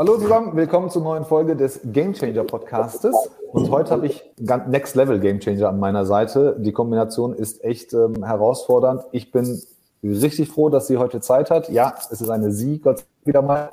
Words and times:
Hallo 0.00 0.16
zusammen, 0.16 0.54
willkommen 0.54 0.90
zur 0.90 1.02
neuen 1.02 1.24
Folge 1.24 1.56
des 1.56 1.80
Game 1.86 2.12
Changer 2.12 2.44
Podcastes. 2.44 3.16
Und 3.50 3.68
heute 3.72 3.90
habe 3.90 4.06
ich 4.06 4.22
Next 4.38 4.94
Level 4.94 5.18
Game 5.18 5.40
Changer 5.40 5.70
an 5.70 5.80
meiner 5.80 6.06
Seite. 6.06 6.54
Die 6.60 6.70
Kombination 6.70 7.34
ist 7.34 7.64
echt 7.64 7.94
ähm, 7.94 8.22
herausfordernd. 8.22 9.02
Ich 9.10 9.32
bin 9.32 9.60
richtig 10.04 10.50
froh, 10.50 10.68
dass 10.68 10.86
sie 10.86 10.98
heute 10.98 11.20
Zeit 11.20 11.50
hat. 11.50 11.68
Ja, 11.68 11.94
es 11.98 12.20
ist 12.20 12.30
eine 12.30 12.52
Sie, 12.52 12.78
Gott 12.78 13.06
wieder 13.24 13.42
mal. 13.42 13.70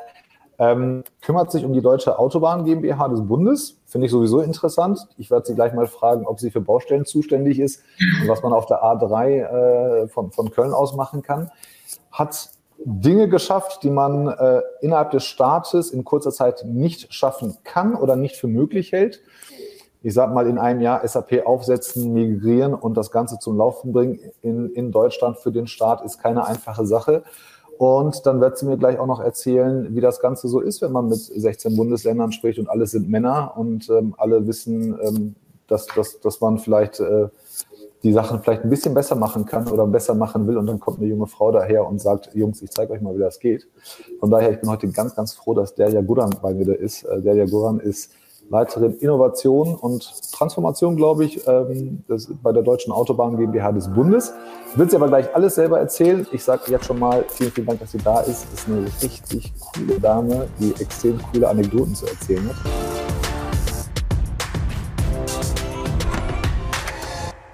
Ähm, 0.57 1.03
kümmert 1.21 1.51
sich 1.51 1.63
um 1.63 1.73
die 1.73 1.81
Deutsche 1.81 2.17
Autobahn 2.17 2.65
GmbH 2.65 3.07
des 3.07 3.21
Bundes. 3.21 3.77
Finde 3.85 4.05
ich 4.05 4.11
sowieso 4.11 4.41
interessant. 4.41 5.07
Ich 5.17 5.29
werde 5.29 5.45
sie 5.45 5.53
gleich 5.53 5.73
mal 5.73 5.85
fragen, 5.85 6.25
ob 6.25 6.39
sie 6.39 6.49
für 6.49 6.61
Baustellen 6.61 7.05
zuständig 7.05 7.59
ist 7.59 7.83
und 8.19 8.27
was 8.27 8.41
man 8.41 8.51
auf 8.51 8.65
der 8.65 8.83
A3 8.83 10.05
äh, 10.05 10.07
von, 10.07 10.31
von 10.31 10.49
Köln 10.49 10.73
aus 10.73 10.95
machen 10.95 11.21
kann. 11.21 11.51
Hat 12.11 12.49
Dinge 12.77 13.29
geschafft, 13.29 13.83
die 13.83 13.89
man 13.89 14.27
äh, 14.27 14.61
innerhalb 14.81 15.11
des 15.11 15.25
Staates 15.25 15.91
in 15.91 16.03
kurzer 16.03 16.31
Zeit 16.31 16.65
nicht 16.65 17.13
schaffen 17.13 17.57
kann 17.63 17.95
oder 17.95 18.15
nicht 18.15 18.35
für 18.35 18.47
möglich 18.47 18.91
hält. 18.91 19.21
Ich 20.03 20.13
sage 20.13 20.33
mal, 20.33 20.47
in 20.47 20.59
einem 20.59 20.81
Jahr 20.81 21.07
SAP 21.07 21.45
aufsetzen, 21.45 22.13
migrieren 22.13 22.73
und 22.73 22.95
das 22.95 23.09
Ganze 23.09 23.39
zum 23.39 23.57
Laufen 23.57 23.91
bringen 23.91 24.19
in, 24.41 24.69
in 24.73 24.91
Deutschland 24.91 25.39
für 25.39 25.51
den 25.51 25.67
Staat 25.67 26.03
ist 26.03 26.19
keine 26.19 26.45
einfache 26.45 26.85
Sache. 26.85 27.23
Und 27.77 28.25
dann 28.25 28.39
wird 28.39 28.57
sie 28.57 28.65
mir 28.65 28.77
gleich 28.77 28.99
auch 28.99 29.07
noch 29.07 29.19
erzählen, 29.19 29.95
wie 29.95 30.01
das 30.01 30.19
Ganze 30.19 30.47
so 30.47 30.59
ist, 30.59 30.81
wenn 30.81 30.91
man 30.91 31.09
mit 31.09 31.19
16 31.19 31.75
Bundesländern 31.75 32.31
spricht 32.31 32.59
und 32.59 32.69
alle 32.69 32.87
sind 32.87 33.09
Männer 33.09 33.53
und 33.57 33.89
ähm, 33.89 34.13
alle 34.17 34.47
wissen, 34.47 34.97
ähm, 35.01 35.35
dass, 35.67 35.87
dass, 35.87 36.19
dass 36.19 36.39
man 36.39 36.59
vielleicht 36.59 36.99
äh, 36.99 37.27
die 38.05 38.13
Sachen 38.13 38.39
vielleicht 38.39 38.63
ein 38.63 38.69
bisschen 38.69 38.93
besser 38.93 39.15
machen 39.15 39.45
kann 39.45 39.67
oder 39.67 39.87
besser 39.87 40.13
machen 40.13 40.47
will 40.47 40.57
und 40.57 40.67
dann 40.67 40.79
kommt 40.79 40.99
eine 40.99 41.07
junge 41.07 41.25
Frau 41.25 41.51
daher 41.51 41.87
und 41.87 41.99
sagt, 41.99 42.29
Jungs, 42.35 42.61
ich 42.61 42.69
zeige 42.69 42.93
euch 42.93 43.01
mal, 43.01 43.15
wie 43.15 43.19
das 43.19 43.39
geht. 43.39 43.67
Von 44.19 44.29
daher, 44.29 44.51
ich 44.51 44.59
bin 44.59 44.69
heute 44.69 44.87
ganz, 44.89 45.15
ganz 45.15 45.33
froh, 45.33 45.55
dass 45.55 45.73
Derja 45.73 46.01
Guran 46.01 46.29
bei 46.39 46.53
mir 46.53 46.65
da 46.65 46.73
ist. 46.73 47.03
Äh, 47.03 47.21
Derja 47.21 47.45
Guran 47.45 47.79
ist 47.79 48.11
Leiterin 48.51 48.93
Innovation 48.99 49.73
und 49.73 50.07
Transformation, 50.31 50.95
glaube 50.95 51.25
ich, 51.25 51.47
ähm, 51.47 52.03
das 52.07 52.29
bei 52.43 52.51
der 52.51 52.61
Deutschen 52.61 52.93
Autobahn 52.93 53.37
GmbH 53.37 53.71
des 53.71 53.91
Bundes. 53.91 54.33
Wird 54.75 54.91
sie 54.91 54.97
aber 54.97 55.07
gleich 55.07 55.33
alles 55.33 55.55
selber 55.55 55.79
erzählen. 55.79 56.27
Ich 56.31 56.43
sage 56.43 56.61
jetzt 56.67 56.85
schon 56.85 56.99
mal 56.99 57.25
vielen, 57.27 57.51
vielen 57.51 57.65
Dank, 57.65 57.79
dass 57.79 57.91
sie 57.91 57.97
da 57.97 58.19
ist. 58.19 58.45
Ist 58.53 58.67
eine 58.67 58.85
richtig 59.01 59.51
coole 59.73 59.99
Dame, 59.99 60.47
die 60.59 60.79
extrem 60.79 61.19
coole 61.31 61.49
Anekdoten 61.49 61.95
zu 61.95 62.05
erzählen 62.05 62.47
hat. 62.49 63.14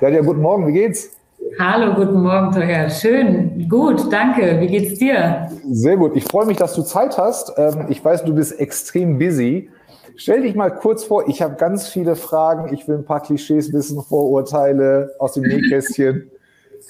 Claudia, 0.01 0.21
guten 0.21 0.41
Morgen, 0.41 0.65
wie 0.65 0.71
geht's? 0.71 1.15
Hallo, 1.59 1.93
guten 1.93 2.23
Morgen, 2.23 2.51
Teuer. 2.51 2.89
Schön, 2.89 3.69
gut, 3.69 4.11
danke. 4.11 4.59
Wie 4.59 4.65
geht's 4.65 4.97
dir? 4.97 5.47
Sehr 5.69 5.95
gut. 5.95 6.15
Ich 6.15 6.23
freue 6.23 6.47
mich, 6.47 6.57
dass 6.57 6.73
du 6.73 6.81
Zeit 6.81 7.19
hast. 7.19 7.53
Ähm, 7.55 7.85
ich 7.87 8.03
weiß, 8.03 8.23
du 8.23 8.33
bist 8.33 8.59
extrem 8.59 9.19
busy. 9.19 9.69
Stell 10.15 10.41
dich 10.41 10.55
mal 10.55 10.71
kurz 10.71 11.03
vor, 11.03 11.29
ich 11.29 11.43
habe 11.43 11.53
ganz 11.53 11.87
viele 11.87 12.15
Fragen. 12.15 12.73
Ich 12.73 12.87
will 12.87 12.95
ein 12.95 13.05
paar 13.05 13.21
Klischees 13.21 13.71
wissen, 13.73 14.01
Vorurteile 14.01 15.13
aus 15.19 15.33
dem 15.33 15.43
Nähkästchen. 15.43 16.31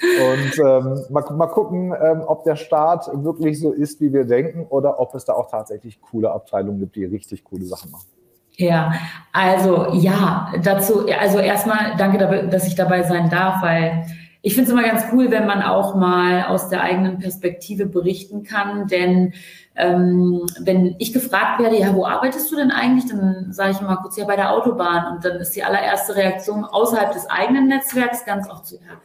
Und 0.01 0.59
ähm, 0.65 1.03
mal, 1.09 1.25
mal 1.35 1.47
gucken, 1.47 1.93
ähm, 2.01 2.23
ob 2.25 2.45
der 2.45 2.55
Staat 2.55 3.09
wirklich 3.13 3.59
so 3.59 3.73
ist, 3.73 3.99
wie 3.99 4.13
wir 4.13 4.23
denken, 4.23 4.67
oder 4.69 5.01
ob 5.01 5.13
es 5.15 5.25
da 5.25 5.33
auch 5.33 5.51
tatsächlich 5.51 5.99
coole 5.99 6.31
Abteilungen 6.31 6.79
gibt, 6.79 6.95
die 6.95 7.03
richtig 7.03 7.43
coole 7.43 7.65
Sachen 7.65 7.91
machen. 7.91 8.07
Ja, 8.57 8.93
also 9.31 9.93
ja, 9.93 10.53
dazu, 10.61 11.07
also 11.07 11.39
erstmal 11.39 11.95
danke, 11.97 12.47
dass 12.47 12.67
ich 12.67 12.75
dabei 12.75 13.03
sein 13.03 13.29
darf, 13.29 13.61
weil 13.61 14.05
ich 14.43 14.55
finde 14.55 14.71
es 14.71 14.73
immer 14.73 14.87
ganz 14.87 15.03
cool, 15.13 15.31
wenn 15.31 15.45
man 15.45 15.61
auch 15.61 15.95
mal 15.95 16.45
aus 16.45 16.69
der 16.69 16.81
eigenen 16.81 17.19
Perspektive 17.19 17.85
berichten 17.85 18.43
kann, 18.43 18.87
denn 18.87 19.33
ähm, 19.75 20.41
wenn 20.59 20.95
ich 20.99 21.13
gefragt 21.13 21.61
werde, 21.61 21.79
ja, 21.79 21.93
wo 21.95 22.05
arbeitest 22.05 22.51
du 22.51 22.55
denn 22.55 22.71
eigentlich, 22.71 23.09
dann 23.09 23.53
sage 23.53 23.71
ich 23.71 23.81
immer 23.81 23.97
kurz, 23.97 24.17
ja, 24.17 24.25
bei 24.25 24.35
der 24.35 24.51
Autobahn. 24.51 25.15
Und 25.15 25.23
dann 25.23 25.37
ist 25.37 25.55
die 25.55 25.63
allererste 25.63 26.15
Reaktion 26.15 26.65
außerhalb 26.65 27.13
des 27.13 27.29
eigenen 27.29 27.67
Netzwerks 27.67 28.25
ganz 28.25 28.49
oft 28.49 28.65
so, 28.65 28.75
ja, 28.75 28.99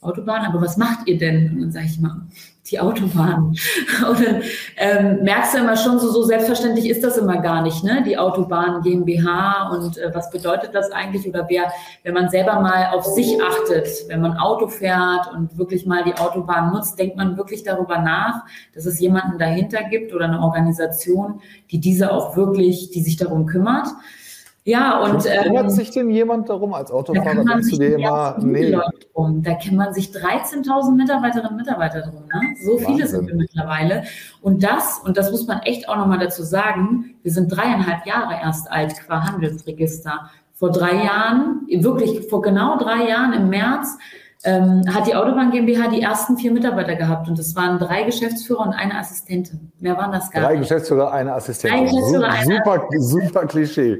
Autobahn, 0.00 0.44
aber 0.44 0.60
was 0.60 0.76
macht 0.76 1.06
ihr 1.06 1.18
denn? 1.18 1.52
Und 1.52 1.60
dann 1.60 1.72
sage 1.72 1.86
ich 1.86 2.00
mal, 2.00 2.22
die 2.70 2.80
Autobahn. 2.80 3.56
Und 4.08 4.26
ähm, 4.76 5.22
merkst 5.22 5.54
du 5.54 5.58
immer 5.58 5.76
schon, 5.76 5.98
so, 5.98 6.10
so 6.10 6.22
selbstverständlich 6.22 6.88
ist 6.88 7.02
das 7.02 7.16
immer 7.16 7.38
gar 7.38 7.62
nicht, 7.62 7.84
ne? 7.84 8.02
Die 8.06 8.18
Autobahn 8.18 8.82
GmbH 8.82 9.70
und 9.70 9.98
äh, 9.98 10.10
was 10.14 10.30
bedeutet 10.30 10.74
das 10.74 10.90
eigentlich? 10.90 11.26
Oder 11.26 11.46
wer, 11.48 11.72
wenn 12.02 12.14
man 12.14 12.28
selber 12.28 12.60
mal 12.60 12.88
auf 12.92 13.04
sich 13.04 13.38
achtet, 13.42 13.88
wenn 14.08 14.20
man 14.20 14.36
Auto 14.36 14.68
fährt 14.68 15.32
und 15.32 15.56
wirklich 15.58 15.86
mal 15.86 16.04
die 16.04 16.14
Autobahn 16.14 16.72
nutzt, 16.72 16.98
denkt 16.98 17.16
man 17.16 17.36
wirklich 17.36 17.62
darüber 17.62 17.98
nach, 17.98 18.44
dass 18.74 18.86
es 18.86 19.00
jemanden 19.00 19.38
dahinter 19.38 19.82
gibt 19.84 20.14
oder 20.14 20.26
eine 20.26 20.40
Organisation, 20.40 21.40
die 21.70 21.80
diese 21.80 22.12
auch 22.12 22.36
wirklich, 22.36 22.90
die 22.90 23.02
sich 23.02 23.16
darum 23.16 23.46
kümmert. 23.46 23.88
Ja, 24.64 25.00
und. 25.00 25.24
Kümmert 25.24 25.64
ähm, 25.64 25.70
sich 25.70 25.90
denn 25.90 26.10
jemand 26.10 26.48
darum 26.48 26.74
als 26.74 26.90
Autofahrer? 26.90 27.44
Da 27.44 27.54
du 27.54 27.76
dir 27.78 27.96
immer, 27.96 28.36
nee. 28.40 28.76
Drum. 29.14 29.42
Da 29.42 29.54
kümmern 29.54 29.94
sich 29.94 30.10
13.000 30.10 30.94
Mitarbeiterinnen 30.94 31.52
und 31.52 31.56
Mitarbeiter 31.56 32.02
drum. 32.02 32.24
Ne? 32.32 32.54
So 32.62 32.72
Wahnsinn. 32.72 32.86
viele 32.86 33.06
sind 33.06 33.26
wir 33.28 33.34
mittlerweile. 33.34 34.02
Und 34.42 34.62
das, 34.62 35.00
und 35.04 35.16
das 35.16 35.30
muss 35.30 35.46
man 35.46 35.60
echt 35.60 35.88
auch 35.88 35.96
nochmal 35.96 36.18
dazu 36.18 36.42
sagen, 36.42 37.14
wir 37.22 37.32
sind 37.32 37.48
dreieinhalb 37.48 38.06
Jahre 38.06 38.34
erst 38.42 38.70
alt 38.70 38.94
qua 39.06 39.24
Handelsregister. 39.24 40.30
Vor 40.54 40.70
drei 40.70 41.04
Jahren, 41.04 41.66
wirklich 41.68 42.28
vor 42.28 42.42
genau 42.42 42.78
drei 42.78 43.08
Jahren 43.08 43.32
im 43.32 43.48
März, 43.48 43.96
ähm, 44.44 44.84
hat 44.94 45.06
die 45.06 45.14
Autobahn 45.16 45.50
GmbH 45.50 45.88
die 45.88 46.00
ersten 46.00 46.36
vier 46.36 46.52
Mitarbeiter 46.52 46.94
gehabt 46.94 47.28
und 47.28 47.38
das 47.38 47.56
waren 47.56 47.78
drei 47.78 48.04
Geschäftsführer 48.04 48.60
und 48.60 48.72
eine 48.72 48.96
Assistentin. 48.96 49.72
Mehr 49.80 49.96
waren 49.96 50.12
das 50.12 50.30
gar 50.30 50.42
drei 50.42 50.56
nicht. 50.56 50.70
Drei 50.70 50.76
Geschäftsführer, 50.76 51.12
eine 51.12 51.34
Assistentin. 51.34 51.78
Drei 51.78 51.84
Geschäftsführer, 51.84 52.32
super, 52.42 52.88
eine 52.90 53.00
super 53.00 53.46
Klischee. 53.46 53.98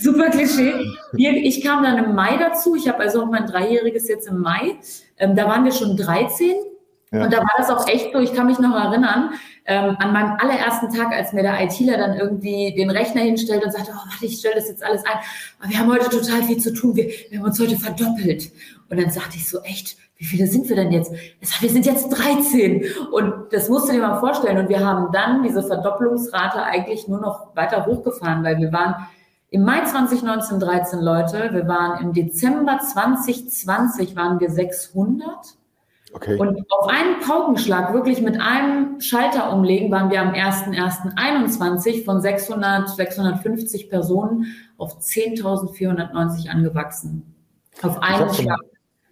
super 0.00 0.30
Klischee. 0.30 0.72
ich 1.12 1.62
kam 1.62 1.82
dann 1.82 2.02
im 2.02 2.14
Mai 2.14 2.38
dazu. 2.38 2.74
Ich 2.74 2.88
habe 2.88 3.00
also 3.00 3.22
auch 3.22 3.30
mein 3.30 3.46
Dreijähriges 3.46 4.08
jetzt 4.08 4.28
im 4.28 4.40
Mai. 4.40 4.76
Ähm, 5.18 5.36
da 5.36 5.46
waren 5.46 5.64
wir 5.64 5.72
schon 5.72 5.96
13 5.96 6.54
ja. 7.12 7.24
Und 7.24 7.32
da 7.32 7.38
war 7.38 7.54
das 7.56 7.70
auch 7.70 7.86
echt 7.86 8.12
so, 8.12 8.18
ich 8.18 8.34
kann 8.34 8.46
mich 8.46 8.58
noch 8.58 8.74
erinnern, 8.74 9.30
ähm, 9.64 9.96
an 9.98 10.12
meinem 10.12 10.36
allerersten 10.38 10.92
Tag, 10.92 11.12
als 11.12 11.32
mir 11.32 11.42
der 11.42 11.62
ITler 11.62 11.96
dann 11.98 12.14
irgendwie 12.14 12.74
den 12.76 12.90
Rechner 12.90 13.22
hinstellt 13.22 13.64
und 13.64 13.72
sagte, 13.72 13.92
oh, 13.94 14.10
warte, 14.10 14.26
ich 14.26 14.38
stelle 14.38 14.56
das 14.56 14.68
jetzt 14.68 14.84
alles 14.84 15.04
ein. 15.04 15.18
Aber 15.60 15.70
wir 15.70 15.78
haben 15.78 15.92
heute 15.92 16.08
total 16.08 16.42
viel 16.42 16.58
zu 16.58 16.74
tun, 16.74 16.96
wir, 16.96 17.08
wir 17.30 17.38
haben 17.38 17.46
uns 17.46 17.60
heute 17.60 17.76
verdoppelt. 17.76 18.50
Und 18.88 19.00
dann 19.00 19.10
sagte 19.10 19.36
ich 19.36 19.48
so, 19.48 19.60
echt, 19.60 19.96
wie 20.16 20.24
viele 20.24 20.46
sind 20.46 20.68
wir 20.68 20.76
denn 20.76 20.90
jetzt? 20.90 21.12
Sagt, 21.42 21.62
wir 21.62 21.70
sind 21.70 21.86
jetzt 21.86 22.08
13. 22.08 22.84
Und 23.12 23.52
das 23.52 23.68
musst 23.68 23.88
du 23.88 23.92
dir 23.92 24.00
mal 24.00 24.18
vorstellen. 24.18 24.58
Und 24.58 24.68
wir 24.68 24.84
haben 24.84 25.12
dann 25.12 25.42
diese 25.42 25.62
Verdopplungsrate 25.62 26.62
eigentlich 26.62 27.06
nur 27.06 27.20
noch 27.20 27.54
weiter 27.54 27.86
hochgefahren, 27.86 28.42
weil 28.42 28.58
wir 28.58 28.72
waren 28.72 29.06
im 29.50 29.62
Mai 29.62 29.84
2019 29.84 30.58
13 30.58 31.00
Leute, 31.00 31.50
wir 31.52 31.68
waren 31.68 32.02
im 32.02 32.12
Dezember 32.12 32.80
2020 32.80 34.16
waren 34.16 34.40
wir 34.40 34.50
600 34.50 35.55
Okay. 36.16 36.38
Und 36.38 36.64
auf 36.72 36.88
einen 36.88 37.20
Paukenschlag, 37.20 37.92
wirklich 37.92 38.22
mit 38.22 38.40
einem 38.40 39.02
Schalter 39.02 39.52
umlegen, 39.52 39.90
waren 39.90 40.10
wir 40.10 40.22
am 40.22 40.32
01.01.21 40.32 42.06
von 42.06 42.22
600, 42.22 42.88
650 42.88 43.90
Personen 43.90 44.46
auf 44.78 44.98
10.490 44.98 46.48
angewachsen. 46.48 47.34
Auf 47.82 48.00
einen 48.00 48.30
ich 48.30 48.36
Schlag. 48.38 48.58
So, 48.62 48.68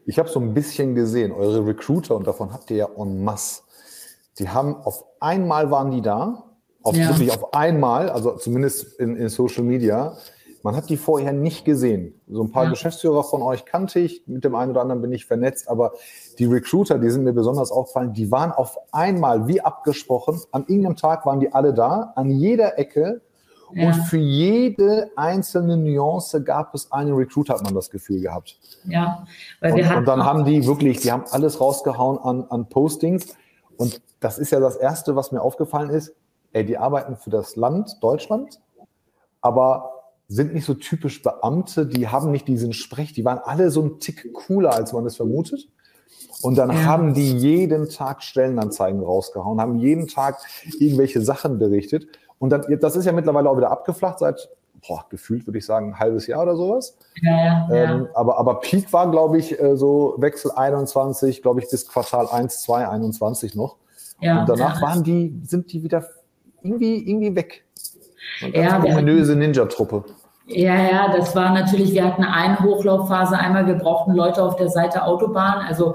ich 0.07 0.19
habe 0.19 0.31
so 0.31 0.41
ein 0.41 0.55
bisschen 0.55 0.95
gesehen, 0.95 1.33
eure 1.33 1.67
Recruiter, 1.67 2.17
und 2.17 2.27
davon 2.27 2.55
habt 2.55 2.71
ihr 2.71 2.79
ja 2.79 2.89
en 2.97 3.23
masse. 3.23 3.61
Die 4.39 4.49
haben 4.49 4.75
auf 4.75 5.05
einmal 5.21 5.71
waren 5.71 5.91
die 5.91 6.01
da, 6.01 6.45
auf, 6.83 6.97
ja. 6.97 7.11
wirklich 7.11 7.33
auf 7.33 7.53
einmal, 7.53 8.09
also 8.09 8.35
zumindest 8.39 8.99
in, 8.99 9.17
in 9.17 9.29
Social 9.29 9.63
Media, 9.63 10.17
man 10.65 10.75
hat 10.75 10.89
die 10.89 10.97
vorher 10.97 11.35
nicht 11.35 11.67
gesehen. 11.67 12.19
So 12.27 12.43
ein 12.43 12.51
paar 12.51 12.65
ja. 12.65 12.71
Geschäftsführer 12.71 13.23
von 13.23 13.43
euch 13.43 13.67
kannte 13.67 14.01
ich, 14.01 14.23
mit 14.27 14.45
dem 14.45 14.55
einen 14.55 14.71
oder 14.71 14.81
anderen 14.81 15.03
bin 15.03 15.13
ich 15.13 15.27
vernetzt, 15.27 15.69
aber 15.69 15.93
die 16.39 16.47
Recruiter, 16.47 16.99
die 16.99 17.11
sind 17.11 17.25
mir 17.25 17.33
besonders 17.33 17.71
aufgefallen, 17.71 18.13
die 18.13 18.31
waren 18.31 18.53
auf 18.53 18.79
einmal 18.93 19.47
wie 19.47 19.61
abgesprochen. 19.61 20.41
An 20.53 20.63
irgendeinem 20.63 20.97
Tag 20.97 21.27
waren 21.27 21.41
die 21.41 21.53
alle 21.53 21.75
da, 21.75 22.13
an 22.17 22.31
jeder 22.31 22.79
Ecke. 22.79 23.21
Ja. 23.73 23.89
Und 23.89 23.95
für 23.95 24.19
jede 24.19 25.11
einzelne 25.17 25.77
Nuance 25.77 26.43
gab 26.43 26.75
es 26.75 26.93
einen 26.93 27.15
Recruiter, 27.15 27.55
hat 27.55 27.65
man 27.65 27.75
das 27.75 27.91
Gefühl 27.91 28.21
gehabt. 28.21 28.59
Ja, 28.85 29.27
weil 29.61 29.75
wir 29.75 29.89
und, 29.89 29.97
und 29.97 30.05
dann 30.05 30.25
haben 30.25 30.45
die 30.45 30.65
wirklich, 30.67 31.01
die 31.01 31.11
haben 31.11 31.25
alles 31.31 31.61
rausgehauen 31.61 32.19
an, 32.19 32.45
an 32.51 32.69
Postings. 32.69 33.37
Und 33.77 34.01
das 34.21 34.39
ist 34.39 34.53
ja 34.53 34.61
das 34.61 34.77
Erste, 34.77 35.17
was 35.17 35.33
mir 35.33 35.41
aufgefallen 35.41 35.91
ist. 35.91 36.15
Ey, 36.53 36.65
die 36.65 36.79
arbeiten 36.79 37.17
für 37.17 37.31
das 37.31 37.57
Land 37.57 37.97
Deutschland, 38.01 38.61
aber 39.41 39.91
sind 40.29 40.55
nicht 40.55 40.65
so 40.65 40.75
typisch 40.75 41.23
Beamte, 41.23 41.87
die 41.87 42.09
haben 42.09 42.31
nicht 42.31 42.49
diesen 42.49 42.73
Sprech, 42.73 43.13
die 43.13 43.25
waren 43.25 43.39
alle 43.39 43.71
so 43.71 43.83
ein 43.83 43.99
Tick 43.99 44.33
cooler, 44.33 44.73
als 44.73 44.93
man 44.93 45.05
es 45.05 45.17
vermutet. 45.17 45.69
Und 46.43 46.57
dann 46.57 46.71
ja. 46.71 46.85
haben 46.85 47.15
die 47.15 47.33
jeden 47.33 47.89
Tag 47.89 48.23
Stellenanzeigen 48.23 49.03
rausgehauen, 49.03 49.61
haben 49.61 49.79
jeden 49.79 50.09
Tag 50.09 50.39
irgendwelche 50.79 51.23
Sachen 51.23 51.59
berichtet. 51.59 52.07
Und 52.39 52.51
dann, 52.51 52.65
das 52.81 52.97
ist 52.97 53.07
ja 53.07 53.13
mittlerweile 53.13 53.49
auch 53.49 53.57
wieder 53.57 53.71
abgeflacht 53.71 54.19
seit, 54.19 54.51
boah, 54.87 55.07
gefühlt 55.09 55.47
würde 55.47 55.59
ich 55.59 55.65
sagen, 55.65 55.93
ein 55.93 55.99
halbes 55.99 56.27
Jahr 56.27 56.43
oder 56.43 56.57
sowas. 56.57 56.99
Ja, 57.23 57.33
ja, 57.33 57.69
ähm, 57.73 58.09
aber, 58.13 58.39
aber 58.39 58.61
Peak 58.61 58.93
war, 58.93 59.11
glaube 59.11 59.39
ich, 59.39 59.59
äh, 59.59 59.77
so 59.77 60.17
Wechsel 60.19 60.51
21, 60.51 61.41
glaube 61.41 61.61
ich, 61.61 61.71
bis 61.71 61.89
Quartal 61.89 62.29
1, 62.29 62.63
2, 62.63 62.89
21 62.89 63.55
noch. 63.55 63.77
Ja, 64.21 64.41
und 64.41 64.49
danach 64.49 64.83
waren 64.83 65.03
die, 65.03 65.41
sind 65.45 65.73
die 65.73 65.83
wieder 65.83 66.07
irgendwie, 66.63 67.09
irgendwie 67.09 67.35
weg. 67.35 67.65
Ja, 68.53 68.79
eine 68.79 68.93
ominöse 68.93 69.37
Ninja-Truppe. 69.37 70.05
Ja, 70.47 70.77
ja, 70.77 71.17
das 71.17 71.35
war 71.35 71.55
natürlich, 71.55 71.95
wir 71.95 72.05
hatten 72.05 72.23
eine 72.23 72.61
Hochlaufphase 72.61 73.39
einmal, 73.39 73.67
wir 73.67 73.77
brauchten 73.77 74.13
Leute 74.13 74.43
auf 74.43 74.57
der 74.57 74.69
Seite 74.69 75.05
Autobahn. 75.05 75.65
Also 75.67 75.95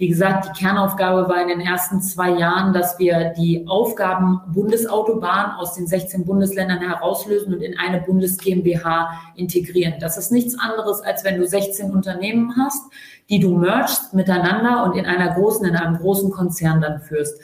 wie 0.00 0.08
gesagt, 0.08 0.46
die 0.48 0.58
Kernaufgabe 0.58 1.28
war 1.28 1.42
in 1.42 1.48
den 1.48 1.60
ersten 1.60 2.00
zwei 2.00 2.30
Jahren, 2.30 2.72
dass 2.72 2.98
wir 2.98 3.34
die 3.36 3.66
Aufgaben 3.68 4.40
Bundesautobahn 4.46 5.50
aus 5.58 5.74
den 5.74 5.86
16 5.86 6.24
Bundesländern 6.24 6.78
herauslösen 6.78 7.52
und 7.52 7.60
in 7.60 7.78
eine 7.78 8.00
Bundes 8.00 8.38
GmbH 8.38 9.10
integrieren. 9.34 9.96
Das 10.00 10.16
ist 10.16 10.32
nichts 10.32 10.58
anderes, 10.58 11.02
als 11.02 11.22
wenn 11.22 11.36
du 11.36 11.46
16 11.46 11.92
Unternehmen 11.92 12.54
hast, 12.56 12.82
die 13.28 13.40
du 13.40 13.54
mergst 13.54 14.14
miteinander 14.14 14.84
und 14.84 14.96
in 14.96 15.04
einer 15.04 15.34
großen, 15.34 15.66
in 15.66 15.76
einem 15.76 15.98
großen 15.98 16.30
Konzern 16.30 16.80
dann 16.80 17.02
führst. 17.02 17.38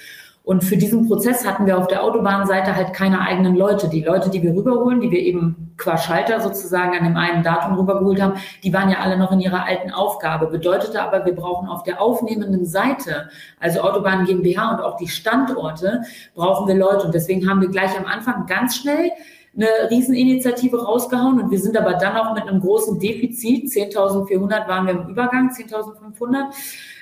Und 0.46 0.62
für 0.62 0.76
diesen 0.76 1.08
Prozess 1.08 1.44
hatten 1.44 1.66
wir 1.66 1.76
auf 1.76 1.88
der 1.88 2.04
Autobahnseite 2.04 2.76
halt 2.76 2.92
keine 2.92 3.20
eigenen 3.20 3.56
Leute. 3.56 3.88
Die 3.88 4.02
Leute, 4.02 4.30
die 4.30 4.44
wir 4.44 4.54
rüberholen, 4.54 5.00
die 5.00 5.10
wir 5.10 5.18
eben 5.18 5.74
qua 5.76 5.98
Schalter 5.98 6.40
sozusagen 6.40 6.96
an 6.96 7.02
dem 7.02 7.16
einen 7.16 7.42
Datum 7.42 7.74
rübergeholt 7.74 8.22
haben, 8.22 8.34
die 8.62 8.72
waren 8.72 8.88
ja 8.88 9.00
alle 9.00 9.18
noch 9.18 9.32
in 9.32 9.40
ihrer 9.40 9.64
alten 9.64 9.90
Aufgabe. 9.90 10.46
Bedeutete 10.46 11.02
aber, 11.02 11.26
wir 11.26 11.34
brauchen 11.34 11.68
auf 11.68 11.82
der 11.82 12.00
aufnehmenden 12.00 12.64
Seite, 12.64 13.28
also 13.58 13.80
Autobahn 13.80 14.24
GmbH 14.24 14.76
und 14.76 14.84
auch 14.84 14.96
die 14.96 15.08
Standorte, 15.08 16.02
brauchen 16.36 16.68
wir 16.68 16.76
Leute. 16.76 17.06
Und 17.06 17.14
deswegen 17.16 17.50
haben 17.50 17.60
wir 17.60 17.68
gleich 17.68 17.98
am 17.98 18.06
Anfang 18.06 18.46
ganz 18.46 18.76
schnell 18.76 19.10
eine 19.56 19.90
Rieseninitiative 19.90 20.84
rausgehauen 20.84 21.40
und 21.40 21.50
wir 21.50 21.58
sind 21.58 21.76
aber 21.76 21.94
dann 21.94 22.16
auch 22.16 22.34
mit 22.34 22.46
einem 22.46 22.60
großen 22.60 22.98
Defizit, 22.98 23.70
10.400 23.70 24.68
waren 24.68 24.86
wir 24.86 24.92
im 24.92 25.08
Übergang, 25.08 25.50
10.500. 25.50 26.52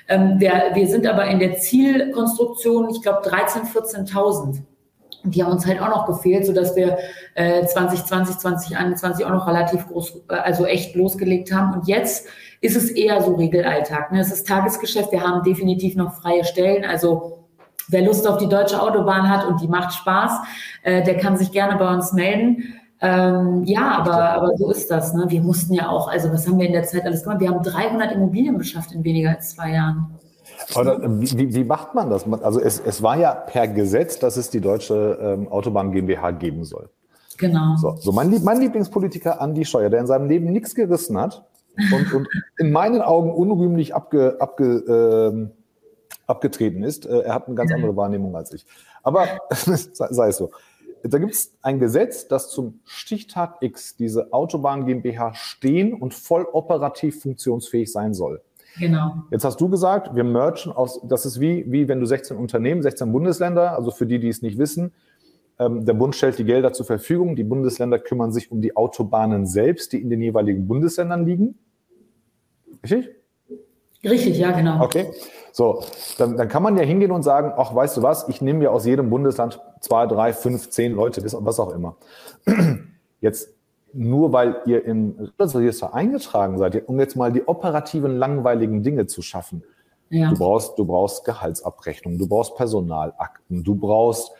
Ähm, 0.07 0.39
wir, 0.39 0.51
wir 0.73 0.87
sind 0.87 1.05
aber 1.07 1.25
in 1.25 1.39
der 1.39 1.57
Zielkonstruktion, 1.57 2.89
ich 2.89 3.01
glaube, 3.01 3.27
13.000, 3.27 4.11
14.000. 4.11 4.61
Die 5.23 5.43
haben 5.43 5.51
uns 5.51 5.65
halt 5.65 5.81
auch 5.81 5.89
noch 5.89 6.05
gefehlt, 6.05 6.45
sodass 6.45 6.75
wir 6.75 6.97
äh, 7.33 7.65
2020, 7.65 8.37
2021 8.37 9.25
auch 9.25 9.31
noch 9.31 9.47
relativ 9.47 9.87
groß, 9.87 10.23
äh, 10.29 10.35
also 10.35 10.65
echt 10.65 10.95
losgelegt 10.95 11.51
haben. 11.51 11.73
Und 11.73 11.87
jetzt 11.87 12.27
ist 12.61 12.75
es 12.75 12.91
eher 12.91 13.21
so 13.21 13.33
Regelalltag. 13.35 14.11
Ne? 14.11 14.19
Es 14.19 14.31
ist 14.31 14.47
Tagesgeschäft. 14.47 15.11
Wir 15.11 15.21
haben 15.21 15.43
definitiv 15.43 15.95
noch 15.95 16.13
freie 16.13 16.45
Stellen. 16.45 16.85
Also 16.85 17.44
Wer 17.89 18.05
Lust 18.05 18.27
auf 18.27 18.37
die 18.37 18.49
deutsche 18.49 18.81
Autobahn 18.81 19.29
hat 19.29 19.45
und 19.47 19.61
die 19.61 19.67
macht 19.67 19.93
Spaß, 19.93 20.31
äh, 20.83 21.03
der 21.03 21.17
kann 21.17 21.37
sich 21.37 21.51
gerne 21.51 21.77
bei 21.77 21.93
uns 21.93 22.13
melden. 22.13 22.75
Ähm, 23.01 23.63
ja, 23.65 23.97
aber, 23.99 24.31
aber 24.31 24.57
so 24.57 24.71
ist 24.71 24.89
das. 24.89 25.13
Ne? 25.13 25.25
Wir 25.27 25.41
mussten 25.41 25.73
ja 25.73 25.89
auch, 25.89 26.07
also 26.07 26.31
was 26.31 26.47
haben 26.47 26.57
wir 26.57 26.65
in 26.65 26.73
der 26.73 26.83
Zeit 26.83 27.03
alles 27.05 27.23
gemacht? 27.23 27.41
Wir 27.41 27.49
haben 27.49 27.61
300 27.61 28.13
Immobilien 28.13 28.57
beschafft 28.57 28.93
in 28.93 29.03
weniger 29.03 29.31
als 29.31 29.51
zwei 29.51 29.71
Jahren. 29.73 30.07
Oder, 30.75 30.99
wie, 31.21 31.53
wie, 31.53 31.63
macht 31.63 31.93
man 31.93 32.09
das? 32.09 32.25
Also 32.41 32.59
es, 32.59 32.79
es 32.79 33.03
war 33.03 33.17
ja 33.17 33.33
per 33.33 33.67
Gesetz, 33.67 34.19
dass 34.19 34.37
es 34.37 34.49
die 34.49 34.61
deutsche 34.61 35.19
ähm, 35.21 35.47
Autobahn 35.49 35.91
GmbH 35.91 36.31
geben 36.31 36.63
soll. 36.63 36.89
Genau. 37.37 37.75
So, 37.75 37.95
so 37.97 38.11
mein, 38.11 38.33
mein 38.43 38.61
Lieblingspolitiker 38.61 39.41
Andi 39.41 39.65
Scheuer, 39.65 39.89
der 39.89 39.99
in 39.99 40.07
seinem 40.07 40.27
Leben 40.27 40.51
nichts 40.51 40.73
gerissen 40.73 41.19
hat 41.19 41.45
und, 41.91 42.13
und 42.13 42.27
in 42.57 42.71
meinen 42.71 43.01
Augen 43.01 43.31
unrühmlich 43.31 43.93
abge, 43.93 44.37
abge, 44.39 44.65
ähm, 44.87 45.51
abgetreten 46.27 46.83
ist. 46.83 47.05
Äh, 47.05 47.21
er 47.21 47.35
hat 47.35 47.47
eine 47.47 47.55
ganz 47.55 47.71
andere 47.71 47.95
Wahrnehmung 47.95 48.35
als 48.35 48.53
ich. 48.53 48.65
Aber 49.03 49.27
sei 49.51 50.27
es 50.27 50.37
so. 50.37 50.51
Da 51.03 51.19
gibt 51.19 51.33
es 51.33 51.53
ein 51.61 51.79
Gesetz, 51.79 52.27
das 52.27 52.49
zum 52.49 52.79
Stichtag 52.83 53.57
X 53.61 53.95
diese 53.95 54.33
Autobahn 54.33 54.87
GmbH 54.87 55.35
stehen 55.35 55.93
und 55.93 56.15
voll 56.15 56.47
operativ 56.51 57.21
funktionsfähig 57.21 57.91
sein 57.91 58.15
soll. 58.15 58.41
Genau. 58.79 59.23
Jetzt 59.29 59.45
hast 59.45 59.61
du 59.61 59.69
gesagt, 59.69 60.15
wir 60.15 60.23
merchen 60.23 60.71
aus, 60.71 60.99
das 61.07 61.25
ist 61.25 61.39
wie, 61.39 61.71
wie 61.71 61.87
wenn 61.87 61.99
du 61.99 62.05
16 62.05 62.35
Unternehmen, 62.35 62.81
16 62.81 63.11
Bundesländer, 63.11 63.75
also 63.75 63.91
für 63.91 64.05
die, 64.05 64.19
die 64.19 64.29
es 64.29 64.41
nicht 64.41 64.57
wissen, 64.57 64.93
ähm, 65.59 65.85
der 65.85 65.93
Bund 65.93 66.15
stellt 66.15 66.37
die 66.37 66.43
Gelder 66.43 66.73
zur 66.73 66.85
Verfügung, 66.85 67.35
die 67.35 67.43
Bundesländer 67.43 67.99
kümmern 67.99 68.31
sich 68.31 68.51
um 68.51 68.61
die 68.61 68.75
Autobahnen 68.75 69.45
selbst, 69.45 69.93
die 69.93 70.01
in 70.01 70.09
den 70.09 70.21
jeweiligen 70.21 70.67
Bundesländern 70.67 71.25
liegen. 71.25 71.57
Richtig? 72.83 73.11
Richtig, 74.05 74.37
ja, 74.37 74.51
genau. 74.51 74.83
Okay. 74.83 75.11
So, 75.51 75.83
dann, 76.17 76.37
dann 76.37 76.47
kann 76.47 76.63
man 76.63 76.77
ja 76.77 76.83
hingehen 76.83 77.11
und 77.11 77.23
sagen, 77.23 77.53
ach, 77.55 77.73
weißt 77.73 77.97
du 77.97 78.03
was, 78.03 78.27
ich 78.27 78.41
nehme 78.41 78.59
mir 78.59 78.71
aus 78.71 78.85
jedem 78.85 79.09
Bundesland 79.09 79.61
zwei, 79.79 80.05
drei, 80.05 80.33
fünf, 80.33 80.69
zehn 80.69 80.93
Leute, 80.93 81.23
was 81.23 81.59
auch 81.59 81.73
immer. 81.73 81.95
Jetzt 83.21 83.55
nur 83.95 84.33
weil 84.33 84.57
ihr 84.65 84.83
im 84.83 85.31
Register 85.39 85.93
eingetragen 85.93 86.57
seid, 86.57 86.87
um 86.89 86.99
jetzt 86.99 87.15
mal 87.15 87.31
die 87.31 87.47
operativen, 87.47 88.17
langweiligen 88.17 88.83
Dinge 88.83 89.07
zu 89.07 89.21
schaffen. 89.21 89.63
Ja. 90.09 90.31
Du 90.31 90.37
brauchst, 90.37 90.77
du 90.77 90.85
brauchst 90.85 91.23
Gehaltsabrechnung, 91.23 92.17
du 92.17 92.27
brauchst 92.27 92.55
Personalakten, 92.55 93.63
du 93.63 93.73
brauchst 93.75 94.31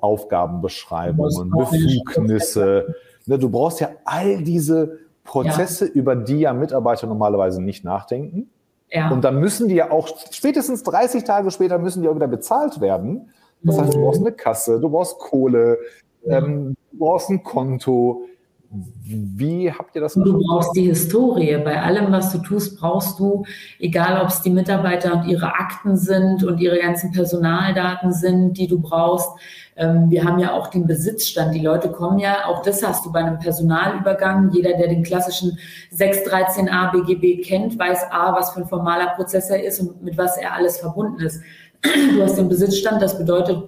Aufgabenbeschreibungen, 0.00 1.50
Befugnisse. 1.50 2.94
Ne, 3.26 3.38
du 3.38 3.50
brauchst 3.50 3.80
ja 3.80 3.90
all 4.04 4.42
diese 4.42 4.98
Prozesse, 5.24 5.86
ja. 5.86 5.92
über 5.92 6.16
die 6.16 6.40
ja 6.40 6.52
Mitarbeiter 6.52 7.06
normalerweise 7.06 7.62
nicht 7.62 7.84
nachdenken. 7.84 8.50
Ja. 8.92 9.10
Und 9.10 9.24
dann 9.24 9.40
müssen 9.40 9.68
die 9.68 9.76
ja 9.76 9.90
auch 9.90 10.08
spätestens 10.30 10.82
30 10.82 11.24
Tage 11.24 11.50
später 11.50 11.78
müssen 11.78 12.02
die 12.02 12.08
auch 12.08 12.14
wieder 12.14 12.28
bezahlt 12.28 12.80
werden. 12.80 13.30
Das 13.62 13.78
heißt, 13.78 13.94
du 13.94 14.02
brauchst 14.02 14.20
eine 14.20 14.32
Kasse, 14.32 14.80
du 14.80 14.90
brauchst 14.90 15.18
Kohle, 15.18 15.78
ähm, 16.26 16.76
du 16.90 16.98
brauchst 16.98 17.30
ein 17.30 17.42
Konto. 17.42 18.24
Wie 18.70 19.70
habt 19.70 19.94
ihr 19.94 20.00
das 20.00 20.14
gemacht? 20.14 20.28
Du 20.28 20.40
brauchst 20.46 20.74
die 20.74 20.86
Historie. 20.86 21.56
Bei 21.58 21.80
allem, 21.80 22.10
was 22.10 22.32
du 22.32 22.38
tust, 22.38 22.80
brauchst 22.80 23.18
du, 23.18 23.44
egal 23.78 24.20
ob 24.20 24.28
es 24.28 24.42
die 24.42 24.50
Mitarbeiter 24.50 25.12
und 25.12 25.28
ihre 25.28 25.54
Akten 25.54 25.96
sind 25.96 26.42
und 26.42 26.58
ihre 26.58 26.78
ganzen 26.78 27.12
Personaldaten 27.12 28.12
sind, 28.12 28.54
die 28.54 28.66
du 28.66 28.80
brauchst. 28.80 29.28
Ähm, 29.76 30.10
wir 30.10 30.24
haben 30.24 30.38
ja 30.38 30.52
auch 30.52 30.68
den 30.68 30.86
Besitzstand. 30.86 31.54
Die 31.54 31.60
Leute 31.60 31.90
kommen 31.90 32.18
ja, 32.18 32.46
auch 32.46 32.62
das 32.62 32.82
hast 32.82 33.06
du 33.06 33.12
bei 33.12 33.20
einem 33.20 33.38
Personalübergang. 33.38 34.50
Jeder, 34.52 34.76
der 34.76 34.88
den 34.88 35.02
klassischen 35.02 35.58
613a 35.94 36.92
BGB 36.92 37.42
kennt, 37.46 37.78
weiß 37.78 38.10
A, 38.10 38.34
was 38.34 38.52
für 38.52 38.60
ein 38.60 38.68
formaler 38.68 39.14
Prozess 39.14 39.50
er 39.50 39.64
ist 39.64 39.80
und 39.80 40.02
mit 40.02 40.18
was 40.18 40.36
er 40.36 40.54
alles 40.54 40.78
verbunden 40.78 41.20
ist. 41.20 41.40
Du 41.82 42.22
hast 42.22 42.36
den 42.36 42.48
Besitzstand, 42.48 43.02
das 43.02 43.18
bedeutet, 43.18 43.60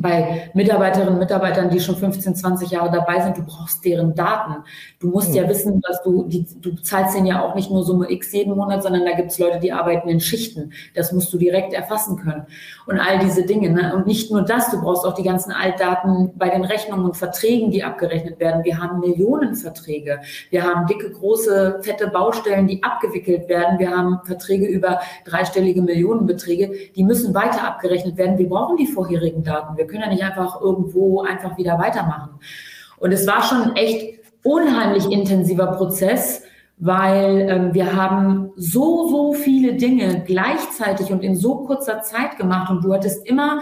bei 0.00 0.50
Mitarbeiterinnen 0.54 1.14
und 1.14 1.18
Mitarbeitern, 1.18 1.70
die 1.70 1.80
schon 1.80 1.96
15, 1.96 2.34
20 2.34 2.70
Jahre 2.70 2.90
dabei 2.90 3.20
sind, 3.20 3.36
du 3.36 3.42
brauchst 3.44 3.84
deren 3.84 4.14
Daten. 4.14 4.62
Du 4.98 5.08
musst 5.08 5.34
ja 5.34 5.42
hm. 5.42 5.50
wissen, 5.50 5.80
dass 5.80 6.02
du, 6.02 6.24
die, 6.24 6.46
du 6.60 6.74
zahlst 6.76 7.16
denen 7.16 7.26
ja 7.26 7.42
auch 7.42 7.54
nicht 7.54 7.70
nur 7.70 7.84
Summe 7.84 8.10
X 8.10 8.32
jeden 8.32 8.56
Monat, 8.56 8.82
sondern 8.82 9.04
da 9.04 9.12
gibt 9.12 9.30
es 9.30 9.38
Leute, 9.38 9.60
die 9.60 9.72
arbeiten 9.72 10.08
in 10.08 10.20
Schichten. 10.20 10.72
Das 10.94 11.12
musst 11.12 11.32
du 11.32 11.38
direkt 11.38 11.72
erfassen 11.72 12.16
können. 12.16 12.46
Und 12.86 12.98
all 12.98 13.18
diese 13.18 13.44
Dinge. 13.44 13.70
Ne? 13.70 13.94
Und 13.94 14.06
nicht 14.06 14.30
nur 14.30 14.42
das, 14.42 14.70
du 14.70 14.80
brauchst 14.80 15.04
auch 15.04 15.14
die 15.14 15.22
ganzen 15.22 15.52
Altdaten 15.52 16.32
bei 16.36 16.48
den 16.48 16.64
Rechnungen 16.64 17.04
und 17.04 17.16
Verträgen, 17.16 17.70
die 17.70 17.84
abgerechnet 17.84 18.40
werden. 18.40 18.64
Wir 18.64 18.80
haben 18.80 19.00
Millionenverträge. 19.00 20.20
Wir 20.50 20.64
haben 20.64 20.86
dicke, 20.86 21.10
große, 21.10 21.80
fette 21.82 22.08
Baustellen, 22.08 22.66
die 22.66 22.82
abgewickelt 22.82 23.48
werden. 23.48 23.78
Wir 23.78 23.90
haben 23.90 24.20
Verträge 24.24 24.66
über 24.66 25.00
dreistellige 25.24 25.82
Millionenbeträge. 25.82 26.72
Die 26.94 27.04
müssen 27.04 27.34
weiter 27.34 27.66
abgerechnet 27.66 28.16
werden. 28.16 28.38
Wir 28.38 28.48
brauchen 28.48 28.76
die 28.76 28.86
vorherigen 28.86 29.42
Daten. 29.42 29.76
Wir 29.76 29.85
wir 29.86 29.92
können 29.92 30.02
ja 30.02 30.08
nicht 30.08 30.24
einfach 30.24 30.60
irgendwo 30.60 31.22
einfach 31.22 31.56
wieder 31.56 31.78
weitermachen. 31.78 32.40
Und 32.98 33.12
es 33.12 33.26
war 33.26 33.42
schon 33.42 33.76
echt 33.76 34.20
unheimlich 34.42 35.10
intensiver 35.10 35.68
Prozess, 35.68 36.42
weil 36.78 37.46
ähm, 37.48 37.74
wir 37.74 37.94
haben 37.94 38.50
so, 38.56 39.08
so 39.08 39.32
viele 39.32 39.74
Dinge 39.74 40.24
gleichzeitig 40.26 41.12
und 41.12 41.22
in 41.22 41.36
so 41.36 41.64
kurzer 41.64 42.02
Zeit 42.02 42.36
gemacht 42.36 42.70
und 42.70 42.84
du 42.84 42.92
hattest 42.92 43.26
immer 43.26 43.60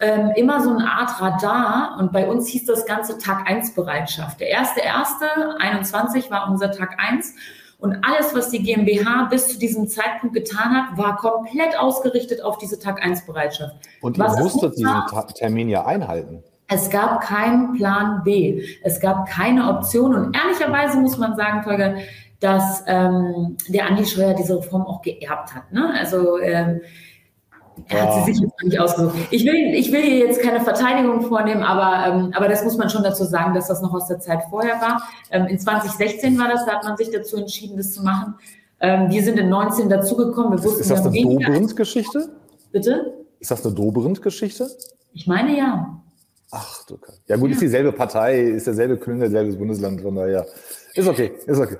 ähm, 0.00 0.30
immer 0.36 0.62
so 0.62 0.70
eine 0.70 0.88
Art 0.88 1.20
Radar 1.20 1.96
und 1.98 2.12
bei 2.12 2.28
uns 2.28 2.46
hieß 2.46 2.66
das 2.66 2.86
Ganze 2.86 3.18
Tag 3.18 3.50
1 3.50 3.74
Bereitschaft. 3.74 4.38
Der 4.38 4.48
erste, 4.48 4.78
erste, 4.80 5.26
21 5.58 6.30
war 6.30 6.48
unser 6.48 6.70
Tag 6.70 6.96
1 6.98 7.34
und 7.78 7.96
alles, 8.02 8.34
was 8.34 8.50
die 8.50 8.60
GmbH 8.60 9.28
bis 9.30 9.48
zu 9.48 9.58
diesem 9.58 9.86
Zeitpunkt 9.86 10.34
getan 10.34 10.74
hat, 10.74 10.98
war 10.98 11.16
komplett 11.16 11.78
ausgerichtet 11.78 12.42
auf 12.42 12.58
diese 12.58 12.78
Tag-1-Bereitschaft. 12.80 13.76
Und 14.00 14.18
ihr 14.18 14.24
musstet 14.24 14.76
diesen 14.76 15.02
Termin 15.34 15.68
ja 15.68 15.86
einhalten. 15.86 16.42
Es 16.66 16.90
gab 16.90 17.20
keinen 17.20 17.74
Plan 17.74 18.22
B. 18.24 18.64
Es 18.82 19.00
gab 19.00 19.26
keine 19.26 19.68
Option. 19.68 20.14
Und 20.14 20.36
ehrlicherweise 20.36 20.98
muss 20.98 21.16
man 21.18 21.36
sagen, 21.36 21.62
Tolga, 21.62 21.94
dass 22.40 22.82
ähm, 22.86 23.56
der 23.68 23.86
Andi 23.86 24.04
Scheuer 24.04 24.34
diese 24.34 24.56
Reform 24.56 24.82
auch 24.82 25.00
geerbt 25.00 25.54
hat. 25.54 25.72
Ne? 25.72 25.92
Also 25.98 26.38
ähm, 26.40 26.80
er 27.88 28.02
hat 28.02 28.14
sie 28.14 28.32
sich 28.32 28.42
jetzt 28.42 28.62
nicht 28.62 28.80
ausgesucht. 28.80 29.16
Ich 29.30 29.44
will, 29.44 29.74
ich 29.74 29.92
will 29.92 30.02
hier 30.02 30.18
jetzt 30.18 30.40
keine 30.40 30.60
Verteidigung 30.60 31.22
vornehmen, 31.22 31.62
aber, 31.62 32.06
ähm, 32.06 32.32
aber 32.34 32.48
das 32.48 32.64
muss 32.64 32.76
man 32.76 32.90
schon 32.90 33.02
dazu 33.02 33.24
sagen, 33.24 33.54
dass 33.54 33.68
das 33.68 33.80
noch 33.82 33.92
aus 33.94 34.08
der 34.08 34.18
Zeit 34.20 34.40
vorher 34.50 34.80
war. 34.80 35.02
Ähm, 35.30 35.46
in 35.46 35.58
2016 35.58 36.38
war 36.38 36.48
das, 36.48 36.66
da 36.66 36.72
hat 36.72 36.84
man 36.84 36.96
sich 36.96 37.10
dazu 37.10 37.36
entschieden, 37.36 37.76
das 37.76 37.92
zu 37.92 38.02
machen. 38.02 38.34
Ähm, 38.80 39.10
wir 39.10 39.22
sind 39.22 39.38
in 39.38 39.48
19 39.48 39.88
dazugekommen. 39.88 40.58
ist, 40.58 40.64
ist 40.64 40.90
das 40.90 41.06
eine 41.06 41.20
Dobrindt-Geschichte? 41.20 42.30
Bitte? 42.72 43.14
Ist 43.40 43.50
das 43.50 43.64
eine 43.64 43.74
Dobrindt-Geschichte? 43.74 44.68
Ich 45.12 45.26
meine 45.26 45.56
ja. 45.56 46.00
Ach 46.50 46.84
du 46.86 46.96
Gott. 46.96 47.20
Ja 47.26 47.36
gut, 47.36 47.50
ist 47.50 47.60
dieselbe 47.60 47.92
Partei, 47.92 48.40
ist 48.40 48.66
derselbe 48.66 48.96
Klüngel, 48.96 49.30
selbes 49.30 49.56
Bundesland, 49.56 50.00
von 50.00 50.14
daher. 50.14 50.46
Ist 50.94 51.08
okay, 51.08 51.32
ist 51.46 51.58
okay. 51.58 51.76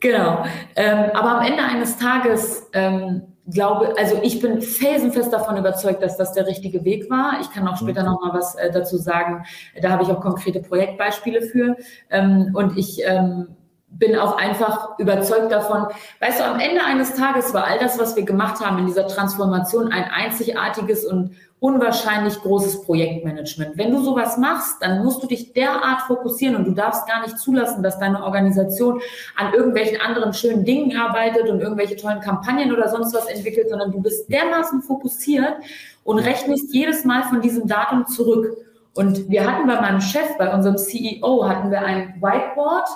Genau. 0.00 0.44
Ähm, 0.76 1.10
aber 1.12 1.38
am 1.38 1.46
Ende 1.46 1.62
eines 1.62 1.98
Tages 1.98 2.66
ähm, 2.72 3.22
glaube, 3.46 3.94
also 3.98 4.20
ich 4.22 4.40
bin 4.40 4.60
felsenfest 4.60 5.32
davon 5.32 5.56
überzeugt, 5.56 6.02
dass 6.02 6.16
das 6.16 6.32
der 6.32 6.46
richtige 6.46 6.84
Weg 6.84 7.10
war. 7.10 7.38
Ich 7.40 7.50
kann 7.50 7.66
auch 7.66 7.76
später 7.76 8.02
mhm. 8.02 8.06
noch 8.08 8.20
mal 8.20 8.34
was 8.34 8.54
äh, 8.54 8.70
dazu 8.70 8.96
sagen. 8.96 9.44
Da 9.80 9.90
habe 9.90 10.02
ich 10.02 10.10
auch 10.10 10.20
konkrete 10.20 10.60
Projektbeispiele 10.60 11.42
für. 11.42 11.76
Ähm, 12.10 12.52
und 12.54 12.76
ich 12.76 13.02
ähm, 13.04 13.48
bin 13.88 14.16
auch 14.16 14.36
einfach 14.36 14.98
überzeugt 14.98 15.50
davon. 15.50 15.86
Weißt 16.20 16.40
du, 16.40 16.44
am 16.44 16.60
Ende 16.60 16.82
eines 16.84 17.14
Tages 17.14 17.52
war 17.52 17.66
all 17.66 17.78
das, 17.78 17.98
was 17.98 18.14
wir 18.14 18.24
gemacht 18.24 18.64
haben 18.64 18.78
in 18.78 18.86
dieser 18.86 19.08
Transformation, 19.08 19.92
ein 19.92 20.04
einzigartiges 20.04 21.04
und 21.04 21.32
unwahrscheinlich 21.60 22.40
großes 22.40 22.82
Projektmanagement. 22.82 23.76
Wenn 23.76 23.92
du 23.92 24.02
sowas 24.02 24.38
machst, 24.38 24.76
dann 24.80 25.04
musst 25.04 25.22
du 25.22 25.26
dich 25.26 25.52
derart 25.52 26.02
fokussieren 26.02 26.56
und 26.56 26.64
du 26.64 26.72
darfst 26.72 27.06
gar 27.06 27.20
nicht 27.22 27.38
zulassen, 27.38 27.82
dass 27.82 27.98
deine 27.98 28.24
Organisation 28.24 29.00
an 29.36 29.52
irgendwelchen 29.52 30.00
anderen 30.00 30.32
schönen 30.32 30.64
Dingen 30.64 30.96
arbeitet 30.96 31.50
und 31.50 31.60
irgendwelche 31.60 31.96
tollen 31.96 32.20
Kampagnen 32.20 32.72
oder 32.72 32.88
sonst 32.88 33.14
was 33.14 33.26
entwickelt, 33.26 33.68
sondern 33.68 33.92
du 33.92 34.00
bist 34.00 34.32
dermaßen 34.32 34.80
fokussiert 34.82 35.56
und 36.02 36.18
rechnest 36.18 36.72
jedes 36.74 37.04
Mal 37.04 37.24
von 37.24 37.42
diesem 37.42 37.68
Datum 37.68 38.06
zurück. 38.06 38.56
Und 38.94 39.28
wir 39.28 39.46
hatten 39.46 39.68
bei 39.68 39.80
meinem 39.80 40.00
Chef, 40.00 40.36
bei 40.38 40.52
unserem 40.52 40.78
CEO, 40.78 41.46
hatten 41.46 41.70
wir 41.70 41.82
ein 41.82 42.14
Whiteboard, 42.20 42.88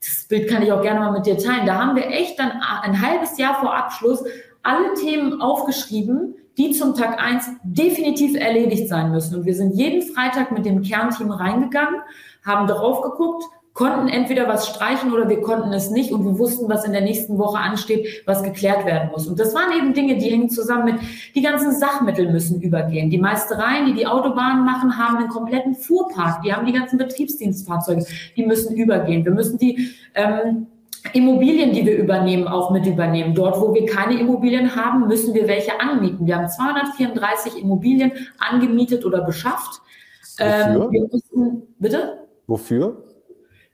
das 0.00 0.26
Bild 0.28 0.48
kann 0.48 0.62
ich 0.62 0.72
auch 0.72 0.82
gerne 0.82 1.00
mal 1.00 1.12
mit 1.12 1.26
dir 1.26 1.38
teilen. 1.38 1.66
Da 1.66 1.74
haben 1.74 1.96
wir 1.96 2.06
echt 2.06 2.38
dann 2.38 2.50
ein 2.82 3.00
halbes 3.00 3.38
Jahr 3.38 3.60
vor 3.60 3.74
Abschluss 3.74 4.24
alle 4.62 4.94
Themen 4.94 5.40
aufgeschrieben, 5.40 6.36
die 6.58 6.72
zum 6.72 6.94
Tag 6.94 7.22
eins 7.22 7.48
definitiv 7.62 8.36
erledigt 8.36 8.88
sein 8.88 9.10
müssen. 9.10 9.36
Und 9.36 9.46
wir 9.46 9.54
sind 9.54 9.74
jeden 9.74 10.02
Freitag 10.02 10.52
mit 10.52 10.66
dem 10.66 10.82
Kernteam 10.82 11.30
reingegangen, 11.30 12.00
haben 12.44 12.66
drauf 12.66 13.00
geguckt, 13.02 13.44
konnten 13.72 14.08
entweder 14.08 14.48
was 14.48 14.68
streichen 14.68 15.12
oder 15.12 15.28
wir 15.28 15.40
konnten 15.40 15.72
es 15.72 15.90
nicht 15.90 16.12
und 16.12 16.24
wir 16.24 16.38
wussten, 16.38 16.68
was 16.68 16.84
in 16.84 16.92
der 16.92 17.00
nächsten 17.00 17.38
Woche 17.38 17.58
ansteht, 17.58 18.22
was 18.26 18.42
geklärt 18.42 18.84
werden 18.84 19.10
muss. 19.10 19.26
Und 19.26 19.40
das 19.40 19.54
waren 19.54 19.72
eben 19.72 19.94
Dinge, 19.94 20.18
die 20.18 20.30
hängen 20.30 20.50
zusammen 20.50 20.84
mit, 20.84 20.96
die 21.34 21.40
ganzen 21.40 21.72
Sachmittel 21.72 22.30
müssen 22.30 22.60
übergehen. 22.60 23.08
Die 23.08 23.18
Meistereien, 23.18 23.86
die 23.86 23.94
die 23.94 24.06
Autobahnen 24.06 24.64
machen, 24.64 24.98
haben 24.98 25.16
einen 25.16 25.28
kompletten 25.28 25.74
Fuhrpark. 25.74 26.42
Die 26.42 26.52
haben 26.52 26.66
die 26.66 26.72
ganzen 26.72 26.98
Betriebsdienstfahrzeuge, 26.98 28.04
die 28.36 28.44
müssen 28.44 28.76
übergehen. 28.76 29.24
Wir 29.24 29.32
müssen 29.32 29.58
die 29.58 29.94
ähm, 30.14 30.66
Immobilien, 31.12 31.72
die 31.72 31.84
wir 31.84 31.96
übernehmen, 31.96 32.46
auch 32.46 32.70
mit 32.70 32.86
übernehmen. 32.86 33.34
Dort, 33.34 33.60
wo 33.60 33.74
wir 33.74 33.86
keine 33.86 34.18
Immobilien 34.18 34.74
haben, 34.76 35.08
müssen 35.08 35.34
wir 35.34 35.48
welche 35.48 35.80
anmieten. 35.80 36.26
Wir 36.26 36.36
haben 36.36 36.48
234 36.48 37.60
Immobilien 37.60 38.12
angemietet 38.38 39.04
oder 39.04 39.22
beschafft. 39.22 39.80
Wofür? 40.38 40.46
Ähm, 40.46 40.90
wir 40.90 41.08
müssen, 41.10 41.74
bitte? 41.78 42.26
Wofür? 42.46 43.04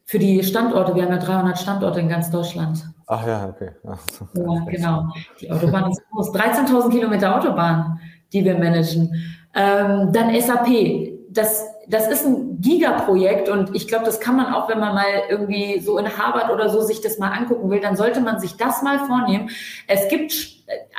für 0.09 0.19
die 0.19 0.43
Standorte. 0.43 0.95
Wir 0.95 1.03
haben 1.03 1.13
ja 1.13 1.19
300 1.19 1.59
Standorte 1.59 2.01
in 2.01 2.09
ganz 2.09 2.31
Deutschland. 2.31 2.83
Ach 3.09 3.27
ja, 3.27 3.47
okay. 3.47 3.73
Ach, 3.87 3.99
ja, 4.33 4.65
genau. 4.65 5.09
Die 5.39 5.51
Autobahn 5.51 5.91
ist 5.91 6.01
groß. 6.11 6.33
13.000 6.35 6.91
Kilometer 6.91 7.37
Autobahn, 7.37 8.01
die 8.33 8.43
wir 8.43 8.57
managen. 8.57 9.13
Ähm, 9.55 10.11
dann 10.11 10.35
SAP. 10.41 11.13
Das, 11.29 11.67
das 11.89 12.07
ist 12.09 12.27
ein 12.27 12.61
Gigaprojekt 12.61 13.49
und 13.49 13.75
ich 13.75 13.89
glaube, 13.89 14.05
das 14.05 14.21
kann 14.21 14.37
man 14.37 14.53
auch, 14.53 14.69
wenn 14.69 14.79
man 14.79 14.95
mal 14.95 15.07
irgendwie 15.31 15.81
so 15.81 15.99
in 15.99 16.19
Harvard 16.19 16.51
oder 16.51 16.69
so 16.69 16.83
sich 16.83 17.01
das 17.01 17.19
mal 17.19 17.31
angucken 17.31 17.71
will, 17.71 17.81
dann 17.81 17.97
sollte 17.97 18.21
man 18.21 18.41
sich 18.41 18.57
das 18.57 18.83
mal 18.83 18.99
vornehmen. 19.01 19.51
Es 19.87 20.09
gibt 20.09 20.35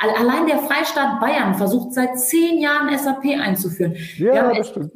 allein 0.02 0.48
der 0.48 0.58
Freistaat 0.60 1.20
Bayern 1.20 1.54
versucht 1.56 1.94
seit 1.94 2.20
zehn 2.20 2.60
Jahren 2.60 2.96
SAP 2.98 3.40
einzuführen. 3.40 3.96
Ja, 4.18 4.52
das 4.52 4.70
stimmt. 4.70 4.92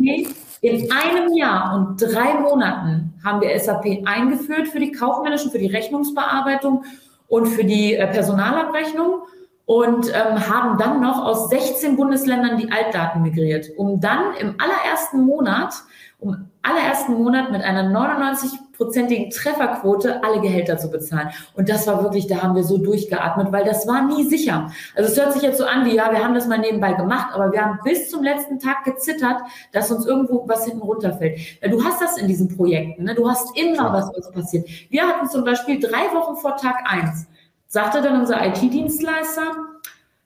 In 0.62 0.90
einem 0.92 1.34
Jahr 1.36 1.76
und 1.76 2.02
drei 2.02 2.36
Monaten 2.40 3.14
haben 3.24 3.42
wir 3.42 3.60
SAP 3.60 4.06
eingeführt 4.06 4.70
für 4.70 4.80
die 4.80 4.92
kaufmännischen, 4.92 5.52
für 5.52 5.60
die 5.60 5.68
Rechnungsbearbeitung 5.68 6.86
und 7.28 7.48
für 7.48 7.66
die 7.66 7.96
äh, 7.96 8.08
Personalabrechnung 8.08 9.24
und 9.66 10.10
ähm, 10.10 10.48
haben 10.48 10.78
dann 10.78 11.02
noch 11.02 11.24
aus 11.24 11.50
16 11.50 11.96
Bundesländern 11.96 12.58
die 12.58 12.72
Altdaten 12.72 13.22
migriert, 13.22 13.68
um 13.78 14.00
dann 14.00 14.36
im 14.40 14.56
allerersten 14.60 15.22
Monat, 15.26 15.74
um 16.20 16.50
allerersten 16.62 17.14
Monat 17.14 17.52
mit 17.52 17.62
einer 17.62 17.84
99-prozentigen 17.84 19.30
Trefferquote 19.30 20.24
alle 20.24 20.42
Gehälter 20.42 20.78
zu 20.78 20.90
bezahlen. 20.90 21.30
Und 21.56 21.70
das 21.70 21.88
war 21.88 22.02
wirklich, 22.04 22.28
da 22.28 22.42
haben 22.42 22.56
wir 22.56 22.64
so 22.64 22.78
durchgeatmet, 22.78 23.52
weil 23.52 23.66
das 23.66 23.88
war 23.88 24.06
nie 24.06 24.24
sicher. 24.24 24.72
Also 24.96 25.12
es 25.12 25.18
hört 25.18 25.34
sich 25.34 25.42
jetzt 25.42 25.58
so 25.58 25.66
an 25.66 25.86
wie, 25.86 25.96
ja, 25.96 26.12
wir 26.12 26.24
haben 26.24 26.34
das 26.34 26.48
mal 26.48 26.58
nebenbei 26.60 26.94
gemacht, 26.94 27.30
aber 27.34 27.52
wir 27.52 27.62
haben 27.62 27.80
bis 27.84 28.10
zum 28.10 28.24
letzten 28.24 28.60
Tag 28.60 28.84
gezittert, 28.84 29.42
dass 29.72 29.92
uns 29.92 30.06
irgendwo 30.06 30.48
was 30.48 30.66
hinten 30.66 30.82
runterfällt. 30.82 31.40
Du 31.70 31.84
hast 31.84 32.02
das 32.02 32.18
in 32.18 32.28
diesen 32.28 32.54
Projekten, 32.56 33.04
ne? 33.04 33.16
du 33.16 33.30
hast 33.30 33.58
immer 33.58 33.92
was, 33.94 34.10
was 34.16 34.32
passiert. 34.32 34.68
Wir 34.90 35.08
hatten 35.08 35.28
zum 35.28 35.44
Beispiel 35.44 35.80
drei 35.80 36.14
Wochen 36.14 36.38
vor 36.38 36.56
Tag 36.56 36.76
eins, 36.86 37.28
sagte 37.74 38.04
dann 38.04 38.20
unser 38.20 38.46
IT-Dienstleister, 38.46 39.56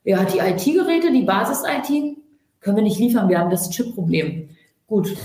ja, 0.04 0.26
die 0.26 0.40
IT-Geräte, 0.40 1.14
die 1.14 1.22
Basis-IT, 1.22 2.18
können 2.60 2.76
wir 2.76 2.84
nicht 2.84 3.00
liefern, 3.00 3.30
wir 3.30 3.40
haben 3.40 3.50
das 3.50 3.70
Chip-Problem. 3.70 4.50
Gut, 4.86 5.16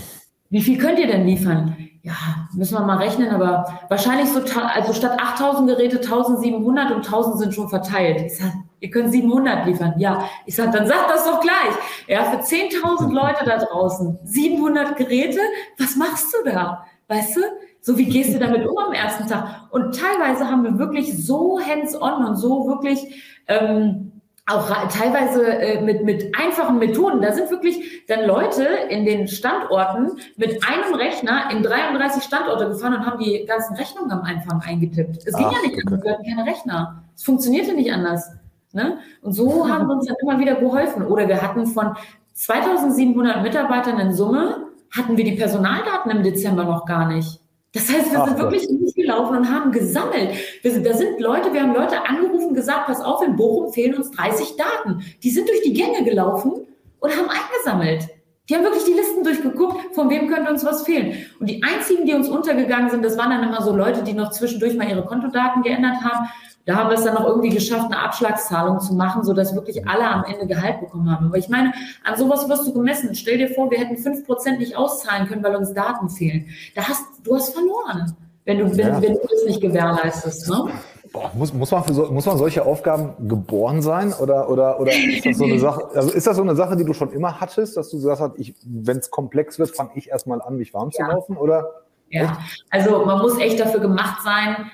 wie 0.49 0.61
viel 0.61 0.79
könnt 0.79 1.01
ihr 1.01 1.09
denn 1.09 1.27
liefern? 1.27 1.77
Ja, 2.05 2.15
müssen 2.55 2.75
wir 2.75 2.87
mal 2.87 2.99
rechnen, 2.99 3.31
aber 3.31 3.81
wahrscheinlich 3.89 4.29
so, 4.29 4.41
also 4.41 4.93
statt 4.93 5.21
8000 5.21 5.69
Geräte 5.69 5.97
1700 5.97 6.93
und 6.93 7.05
1000 7.05 7.39
sind 7.41 7.55
schon 7.55 7.69
verteilt. 7.69 8.23
Ich 8.27 8.39
sag, 8.39 8.53
ihr 8.79 8.91
könnt 8.91 9.11
700 9.11 9.67
liefern. 9.67 9.95
Ja, 9.99 10.29
ich 10.47 10.55
sag, 10.55 10.71
dann 10.71 10.87
sagt 10.87 11.11
das 11.11 11.25
doch 11.25 11.41
gleich. 11.41 11.75
Ja, 12.07 12.23
für 12.25 12.39
10.000 12.39 13.13
Leute 13.13 13.45
da 13.45 13.59
draußen, 13.59 14.21
700 14.23 14.97
Geräte, 14.97 15.41
was 15.77 15.97
machst 15.97 16.33
du 16.33 16.49
da? 16.49 16.87
Weißt 17.09 17.37
du? 17.37 17.41
So 17.83 17.99
wie 17.99 18.05
gehst 18.05 18.33
du 18.33 18.39
damit 18.39 18.65
um 18.65 18.79
am 18.79 18.93
ersten 18.93 19.27
Tag? 19.27 19.67
Und 19.71 19.99
teilweise 19.99 20.49
haben 20.49 20.63
wir 20.63 20.79
wirklich 20.79 21.27
so 21.27 21.61
hands-on 21.61 22.25
und 22.25 22.37
so 22.37 22.69
wirklich, 22.69 23.43
ähm, 23.49 24.13
auch 24.47 24.69
teilweise 24.89 25.45
äh, 25.45 25.83
mit, 25.83 26.05
mit 26.05 26.33
einfachen 26.37 26.79
Methoden. 26.79 27.21
Da 27.23 27.33
sind 27.33 27.51
wirklich 27.51 28.07
dann 28.07 28.25
Leute 28.25 28.65
in 28.89 29.05
den 29.05 29.27
Standorten 29.27 30.13
mit 30.37 30.61
einem 30.67 30.95
Rechner 30.95 31.51
in 31.51 31.63
33 31.65 32.23
Standorte 32.23 32.69
gefahren 32.69 32.95
und 32.95 33.07
haben 33.07 33.23
die 33.23 33.45
ganzen 33.47 33.75
Rechnungen 33.75 34.13
am 34.13 34.23
Anfang 34.23 34.63
eingetippt. 34.65 35.27
Es 35.27 35.35
ging 35.35 35.47
Ach, 35.49 35.53
ja 35.53 35.69
nicht 35.69 35.85
anders, 35.85 36.05
wir 36.05 36.13
hatten 36.13 36.25
keine 36.25 36.47
Rechner. 36.47 37.03
Es 37.17 37.25
funktionierte 37.25 37.75
nicht 37.75 37.93
anders. 37.93 38.31
Ne? 38.73 38.99
Und 39.23 39.33
so 39.33 39.69
haben 39.69 39.89
wir 39.89 39.95
uns 39.95 40.07
dann 40.07 40.17
immer 40.23 40.39
wieder 40.39 40.55
geholfen. 40.55 41.05
Oder 41.05 41.27
wir 41.27 41.43
hatten 41.43 41.67
von 41.67 41.97
2700 42.35 43.43
Mitarbeitern 43.43 43.99
in 43.99 44.13
Summe, 44.13 44.67
hatten 44.91 45.17
wir 45.17 45.25
die 45.25 45.37
Personaldaten 45.37 46.11
im 46.11 46.23
Dezember 46.23 46.65
noch 46.65 46.87
gar 46.87 47.09
nicht. 47.09 47.42
Das 47.73 47.91
heißt, 47.91 48.13
wir 48.13 48.21
Ach, 48.21 48.29
sind 48.29 48.39
wirklich 48.39 48.69
losgelaufen 48.69 49.39
und 49.39 49.51
haben 49.51 49.73
gesammelt. 49.73 50.35
Wir 50.61 50.73
sind, 50.73 50.85
da 50.87 50.93
sind 50.93 51.19
Leute, 51.21 51.53
wir 51.55 51.63
haben 51.63 51.75
Leute 51.75 52.05
angerufen, 52.07 52.55
gesagt, 52.55 52.87
pass 52.87 53.01
auf, 53.01 53.23
in 53.23 53.35
Bochum 53.35 53.73
fehlen 53.73 53.95
uns 53.95 54.11
30 54.11 54.57
Daten. 54.57 55.03
Die 55.23 55.31
sind 55.31 55.49
durch 55.49 55.63
die 55.63 55.73
Gänge 55.73 56.05
gelaufen 56.05 56.67
und 57.01 57.17
haben 57.17 57.29
eingesammelt. 57.31 58.09
Die 58.49 58.57
haben 58.57 58.65
wirklich 58.65 58.85
die 58.85 58.93
Listen 58.93 59.23
durchgeguckt, 59.23 59.95
von 59.95 60.11
wem 60.11 60.29
könnte 60.29 60.51
uns 60.51 60.65
was 60.65 60.83
fehlen. 60.83 61.27
Und 61.39 61.49
die 61.49 61.63
einzigen, 61.63 62.07
die 62.07 62.15
uns 62.15 62.29
untergegangen 62.29 62.91
sind, 62.91 63.05
das 63.05 63.17
waren 63.17 63.31
dann 63.31 63.45
immer 63.45 63.63
so 63.63 63.75
Leute, 63.75 64.03
die 64.03 64.15
noch 64.15 64.31
zwischendurch 64.31 64.77
mal 64.77 64.89
ihre 64.89 65.05
Kontodaten 65.05 65.63
geändert 65.63 66.03
haben. 66.03 66.29
Da 66.65 66.77
haben 66.77 66.91
wir 66.91 66.97
es 66.97 67.05
dann 67.05 67.15
noch 67.15 67.27
irgendwie 67.27 67.51
geschafft, 67.51 67.87
eine 67.87 67.99
Abschlagszahlung 67.99 68.81
zu 68.81 68.95
machen, 68.95 69.25
sodass 69.25 69.55
wirklich 69.55 69.87
alle 69.87 70.05
am 70.05 70.25
Ende 70.25 70.47
Gehalt 70.47 70.81
bekommen 70.81 71.11
haben. 71.11 71.27
Aber 71.27 71.39
ich 71.39 71.49
meine, 71.49 71.73
an 72.05 72.17
sowas 72.17 72.49
wirst 72.49 72.67
du 72.67 72.73
gemessen. 72.73 73.15
Stell 73.15 73.39
dir 73.39 73.49
vor, 73.49 73.71
wir 73.71 73.79
hätten 73.79 73.97
fünf 73.97 74.27
Prozent 74.27 74.59
nicht 74.59 74.77
auszahlen 74.77 75.29
können, 75.29 75.43
weil 75.43 75.57
uns 75.57 75.73
Daten 75.73 76.09
fehlen. 76.09 76.47
Da 76.75 76.89
hast, 76.89 77.05
du 77.25 77.35
hast 77.35 77.53
verloren, 77.53 78.17
wenn 78.45 78.59
du, 78.59 78.77
wenn, 78.77 78.89
ja. 78.89 79.03
wenn 79.03 79.15
du 79.15 79.21
das 79.23 79.45
nicht 79.47 79.61
gewährleistest. 79.61 80.49
Ne? 80.49 80.71
Boah, 81.13 81.31
muss, 81.35 81.53
muss, 81.53 81.71
man 81.71 81.85
für 81.85 81.93
so, 81.93 82.11
muss 82.11 82.25
man 82.25 82.39
solche 82.39 82.65
Aufgaben 82.65 83.29
geboren 83.29 83.83
sein? 83.83 84.15
Oder, 84.15 84.49
oder, 84.49 84.81
oder 84.81 84.93
ist 84.93 85.27
das 85.27 85.37
so 85.37 85.45
eine 85.45 85.59
Sache, 85.59 85.89
also 85.95 86.11
ist 86.11 86.27
das 86.27 86.37
so 86.37 86.43
eine 86.43 86.57
Sache, 86.57 86.77
die 86.77 86.85
du 86.85 86.95
schon 86.95 87.11
immer 87.13 87.39
hattest, 87.39 87.77
dass 87.77 87.91
du 87.91 87.97
gesagt 87.99 88.21
hast, 88.21 88.33
wenn 88.65 88.97
es 88.97 89.11
komplex 89.11 89.59
wird, 89.59 89.77
fange 89.77 89.91
ich 89.95 90.09
erstmal 90.09 90.41
an, 90.41 90.57
mich 90.57 90.73
warm 90.73 90.91
ja. 90.93 91.05
zu 91.05 91.13
laufen? 91.13 91.37
Oder? 91.37 91.83
Ja, 92.09 92.39
also 92.71 93.05
man 93.05 93.19
muss 93.19 93.39
echt 93.39 93.61
dafür 93.61 93.81
gemacht 93.81 94.23
sein, 94.23 94.71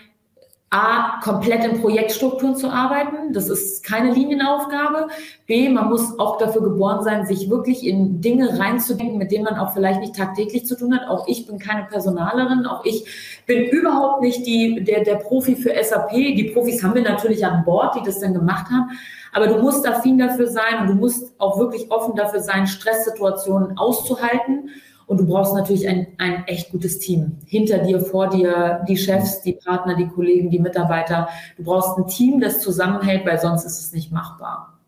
A, 0.70 1.18
komplett 1.22 1.64
in 1.64 1.80
Projektstrukturen 1.80 2.54
zu 2.54 2.68
arbeiten. 2.68 3.32
Das 3.32 3.48
ist 3.48 3.82
keine 3.82 4.12
Linienaufgabe. 4.12 5.08
B, 5.46 5.70
man 5.70 5.88
muss 5.88 6.18
auch 6.18 6.36
dafür 6.36 6.60
geboren 6.60 7.02
sein, 7.02 7.24
sich 7.24 7.48
wirklich 7.48 7.86
in 7.86 8.20
Dinge 8.20 8.58
reinzudenken, 8.58 9.16
mit 9.16 9.32
denen 9.32 9.44
man 9.44 9.56
auch 9.56 9.72
vielleicht 9.72 10.00
nicht 10.00 10.14
tagtäglich 10.14 10.66
zu 10.66 10.76
tun 10.76 10.94
hat. 10.94 11.08
Auch 11.08 11.26
ich 11.26 11.46
bin 11.46 11.58
keine 11.58 11.84
Personalerin. 11.84 12.66
Auch 12.66 12.84
ich 12.84 13.06
bin 13.46 13.64
überhaupt 13.64 14.20
nicht 14.20 14.46
die, 14.46 14.84
der, 14.84 15.04
der 15.04 15.16
Profi 15.16 15.56
für 15.56 15.72
SAP. 15.82 16.10
Die 16.10 16.50
Profis 16.52 16.82
haben 16.82 16.94
wir 16.94 17.02
natürlich 17.02 17.46
an 17.46 17.64
Bord, 17.64 17.94
die 17.94 18.04
das 18.04 18.20
dann 18.20 18.34
gemacht 18.34 18.66
haben. 18.70 18.90
Aber 19.32 19.46
du 19.46 19.62
musst 19.62 19.88
affin 19.88 20.18
dafür 20.18 20.48
sein 20.48 20.82
und 20.82 20.88
du 20.88 20.94
musst 20.94 21.32
auch 21.38 21.58
wirklich 21.58 21.90
offen 21.90 22.14
dafür 22.14 22.40
sein, 22.40 22.66
Stresssituationen 22.66 23.78
auszuhalten 23.78 24.70
und 25.08 25.18
du 25.20 25.26
brauchst 25.26 25.54
natürlich 25.54 25.88
ein, 25.88 26.06
ein 26.18 26.44
echt 26.46 26.70
gutes 26.70 26.98
Team. 26.98 27.38
Hinter 27.46 27.78
dir, 27.78 27.98
vor 27.98 28.28
dir, 28.28 28.84
die 28.86 28.96
Chefs, 28.96 29.40
die 29.40 29.54
Partner, 29.54 29.96
die 29.96 30.06
Kollegen, 30.06 30.50
die 30.50 30.58
Mitarbeiter. 30.58 31.28
Du 31.56 31.64
brauchst 31.64 31.96
ein 31.96 32.06
Team, 32.06 32.40
das 32.40 32.60
zusammenhält, 32.60 33.24
weil 33.26 33.40
sonst 33.40 33.64
ist 33.64 33.78
es 33.80 33.92
nicht 33.94 34.12
machbar. 34.12 34.78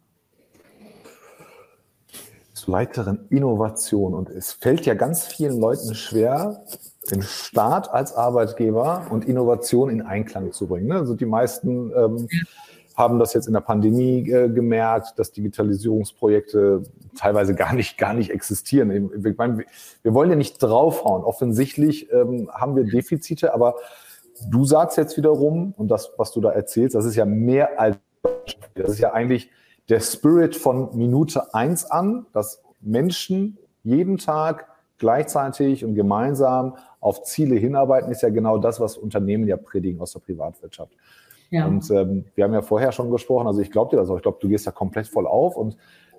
Zu 2.53 2.71
weiteren 2.71 3.27
Innovation. 3.31 4.13
Und 4.13 4.29
es 4.29 4.53
fällt 4.53 4.85
ja 4.85 4.93
ganz 4.93 5.27
vielen 5.27 5.59
Leuten 5.59 5.95
schwer, 5.95 6.67
den 7.11 7.23
Staat 7.23 7.91
als 7.91 8.13
Arbeitgeber 8.13 9.07
und 9.09 9.25
Innovation 9.25 9.89
in 9.89 10.03
Einklang 10.03 10.53
zu 10.53 10.67
bringen. 10.67 10.93
Also 10.93 11.15
die 11.15 11.25
meisten 11.25 11.93
ähm, 11.97 12.29
haben 13.01 13.19
das 13.19 13.35
jetzt 13.35 13.49
in 13.49 13.55
der 13.55 13.61
Pandemie 13.61 14.31
äh, 14.31 14.49
gemerkt, 14.49 15.19
dass 15.19 15.33
Digitalisierungsprojekte 15.33 16.85
teilweise 17.17 17.55
gar 17.55 17.73
nicht, 17.73 17.99
gar 17.99 18.15
nicht 18.15 18.31
existieren. 18.31 19.11
Ich 19.27 19.37
meine, 19.37 19.65
wir 20.03 20.15
wollen 20.15 20.31
ja 20.31 20.37
nicht 20.37 20.59
draufhauen. 20.59 21.25
Offensichtlich 21.25 22.13
ähm, 22.13 22.49
haben 22.53 22.77
wir 22.77 22.85
Defizite, 22.85 23.55
aber 23.55 23.75
du 24.49 24.65
sagst 24.65 24.97
jetzt 24.99 25.17
wiederum, 25.17 25.75
und 25.77 25.89
das, 25.89 26.13
was 26.19 26.31
du 26.31 26.41
da 26.41 26.51
erzählst, 26.51 26.95
das 26.95 27.07
ist 27.07 27.17
ja 27.17 27.25
mehr 27.25 27.81
als, 27.81 27.97
das 28.75 28.91
ist 28.91 29.01
ja 29.01 29.13
eigentlich 29.13 29.51
der 29.89 30.01
Spirit 30.01 30.55
von 30.55 30.97
Minute 30.97 31.53
eins 31.55 31.91
an, 31.91 32.27
dass 32.33 32.63
Menschen 32.81 33.59
jeden 33.83 34.19
Tag 34.19 34.69
gleichzeitig 34.99 35.85
und 35.85 35.95
gemeinsam 35.95 36.77
auf 37.01 37.23
Ziele 37.25 37.57
hinarbeiten, 37.57 38.13
ist 38.13 38.23
ja 38.23 38.29
genau 38.29 38.59
das, 38.59 38.79
was 38.79 38.97
Unternehmen 38.99 39.49
ja 39.49 39.57
predigen 39.57 40.01
aus 40.01 40.13
der 40.13 40.21
Privatwirtschaft. 40.21 40.93
Ja. 41.51 41.67
Und 41.67 41.91
ähm, 41.91 42.25
wir 42.35 42.45
haben 42.45 42.55
ja 42.55 42.63
vorher 42.63 42.93
schon 42.93 43.11
gesprochen, 43.11 43.47
also 43.47 43.61
ich 43.61 43.71
glaube 43.71 43.91
dir 43.91 43.97
das 43.97 44.09
auch, 44.09 44.17
ich 44.17 44.23
glaube, 44.23 44.39
du 44.41 44.49
gehst 44.49 44.67
da 44.67 44.71
komplett 44.71 45.09
voll 45.09 45.27
auf 45.27 45.57
und 45.57 45.77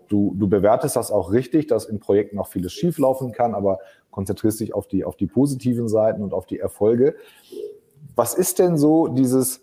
du, 0.10 0.36
du 0.38 0.48
bewertest 0.48 0.98
das 0.98 1.10
auch 1.10 1.32
richtig, 1.32 1.68
dass 1.68 1.86
in 1.86 2.00
Projekten 2.00 2.38
auch 2.38 2.48
vieles 2.48 2.74
schieflaufen 2.74 3.32
kann, 3.32 3.56
aber 3.56 3.80
konzentrierst 4.12 4.60
dich 4.60 4.74
auf 4.74 4.88
die, 4.88 5.06
auf 5.06 5.16
die 5.16 5.28
positiven 5.28 5.88
Seiten 5.88 6.22
und 6.22 6.34
auf 6.34 6.46
die 6.46 6.60
Erfolge. 6.60 7.16
Was 8.16 8.34
ist 8.34 8.60
denn 8.60 8.78
so 8.78 9.08
dieses, 9.08 9.62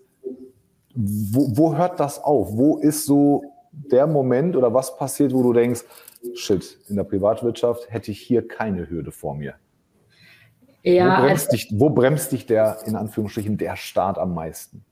wo, 0.94 1.50
wo 1.54 1.76
hört 1.76 2.00
das 2.00 2.22
auf? 2.24 2.56
Wo 2.56 2.78
ist 2.78 3.04
so 3.04 3.42
der 3.72 4.06
Moment 4.06 4.56
oder 4.56 4.72
was 4.72 4.96
passiert, 4.96 5.34
wo 5.34 5.42
du 5.42 5.52
denkst, 5.52 5.84
shit, 6.34 6.78
in 6.88 6.96
der 6.96 7.04
Privatwirtschaft 7.04 7.92
hätte 7.92 8.10
ich 8.10 8.20
hier 8.20 8.46
keine 8.46 8.88
Hürde 8.88 9.12
vor 9.12 9.34
mir? 9.34 9.54
Ja, 10.82 11.18
wo, 11.18 11.26
bremst 11.26 11.50
also, 11.50 11.56
dich, 11.56 11.80
wo 11.80 11.90
bremst 11.90 12.32
dich 12.32 12.46
der, 12.46 12.78
in 12.86 12.96
Anführungsstrichen, 12.96 13.58
der 13.58 13.76
Staat 13.76 14.16
am 14.16 14.32
meisten? 14.32 14.84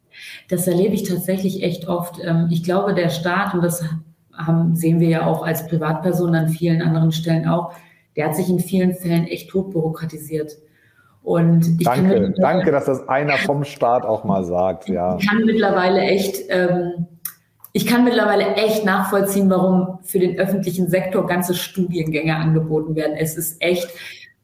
Das 0.49 0.67
erlebe 0.67 0.95
ich 0.95 1.05
tatsächlich 1.05 1.63
echt 1.63 1.89
oft. 1.89 2.19
Ähm, 2.23 2.49
ich 2.51 2.63
glaube, 2.63 2.95
der 2.95 3.11
Staat, 3.11 3.55
und 3.55 3.63
das 3.63 3.85
haben, 4.33 4.75
sehen 4.77 5.01
wir 5.01 5.09
ja 5.09 5.27
auch 5.27 5.45
als 5.45 5.67
Privatperson 5.67 6.35
an 6.35 6.49
vielen 6.49 6.83
anderen 6.83 7.13
Stellen 7.13 7.49
auch, 7.49 7.73
der 8.17 8.27
hat 8.27 8.37
sich 8.37 8.49
in 8.49 8.61
vielen 8.61 8.95
Fällen 8.95 9.27
echt 9.27 9.51
totbürokratisiert. 9.51 10.57
Und 11.23 11.85
danke, 11.85 12.33
danke, 12.39 12.71
dass 12.71 12.85
das 12.85 13.09
einer 13.09 13.37
vom 13.39 13.65
Staat 13.65 14.05
auch 14.05 14.23
mal 14.23 14.45
sagt. 14.45 14.89
Ja. 14.89 15.17
Ich 15.19 15.29
kann 15.29 15.45
mittlerweile 15.45 16.01
echt, 16.01 16.45
ähm, 16.51 17.09
ich 17.73 17.85
kann 17.85 18.05
mittlerweile 18.05 18.55
echt 18.55 18.85
nachvollziehen, 18.85 19.51
warum 19.51 19.99
für 20.03 20.21
den 20.21 20.39
öffentlichen 20.39 20.89
Sektor 20.89 21.27
ganze 21.27 21.55
Studiengänge 21.55 22.37
angeboten 22.37 22.95
werden. 22.95 23.17
Es 23.19 23.37
ist 23.37 23.61
echt, 23.61 23.89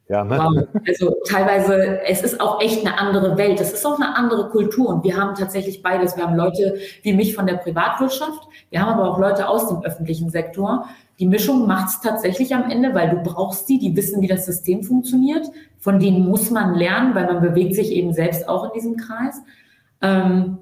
ja, 0.08 0.24
ne? 0.24 0.68
Also 0.86 1.14
teilweise, 1.26 2.00
es 2.06 2.22
ist 2.22 2.40
auch 2.40 2.60
echt 2.60 2.84
eine 2.84 2.98
andere 2.98 3.38
Welt. 3.38 3.60
Es 3.60 3.72
ist 3.72 3.86
auch 3.86 3.98
eine 3.98 4.16
andere 4.16 4.50
Kultur. 4.50 4.88
Und 4.88 5.04
wir 5.04 5.16
haben 5.16 5.34
tatsächlich 5.34 5.82
beides. 5.82 6.16
Wir 6.16 6.24
haben 6.24 6.36
Leute 6.36 6.76
wie 7.02 7.12
mich 7.12 7.34
von 7.34 7.46
der 7.46 7.54
Privatwirtschaft. 7.54 8.48
Wir 8.70 8.82
haben 8.82 8.92
aber 8.98 9.10
auch 9.10 9.18
Leute 9.18 9.48
aus 9.48 9.68
dem 9.68 9.82
öffentlichen 9.82 10.28
Sektor. 10.28 10.86
Die 11.18 11.26
Mischung 11.26 11.66
macht 11.66 11.88
es 11.88 12.00
tatsächlich 12.00 12.54
am 12.54 12.68
Ende, 12.68 12.94
weil 12.94 13.10
du 13.10 13.22
brauchst 13.22 13.68
die, 13.68 13.78
die 13.78 13.96
wissen, 13.96 14.20
wie 14.22 14.26
das 14.26 14.44
System 14.44 14.82
funktioniert. 14.82 15.46
Von 15.78 15.98
denen 15.98 16.28
muss 16.28 16.50
man 16.50 16.74
lernen, 16.74 17.14
weil 17.14 17.26
man 17.26 17.40
bewegt 17.40 17.74
sich 17.74 17.92
eben 17.92 18.12
selbst 18.12 18.48
auch 18.48 18.64
in 18.64 18.72
diesem 18.74 18.96
Kreis. 18.96 19.40
Ähm, 20.00 20.58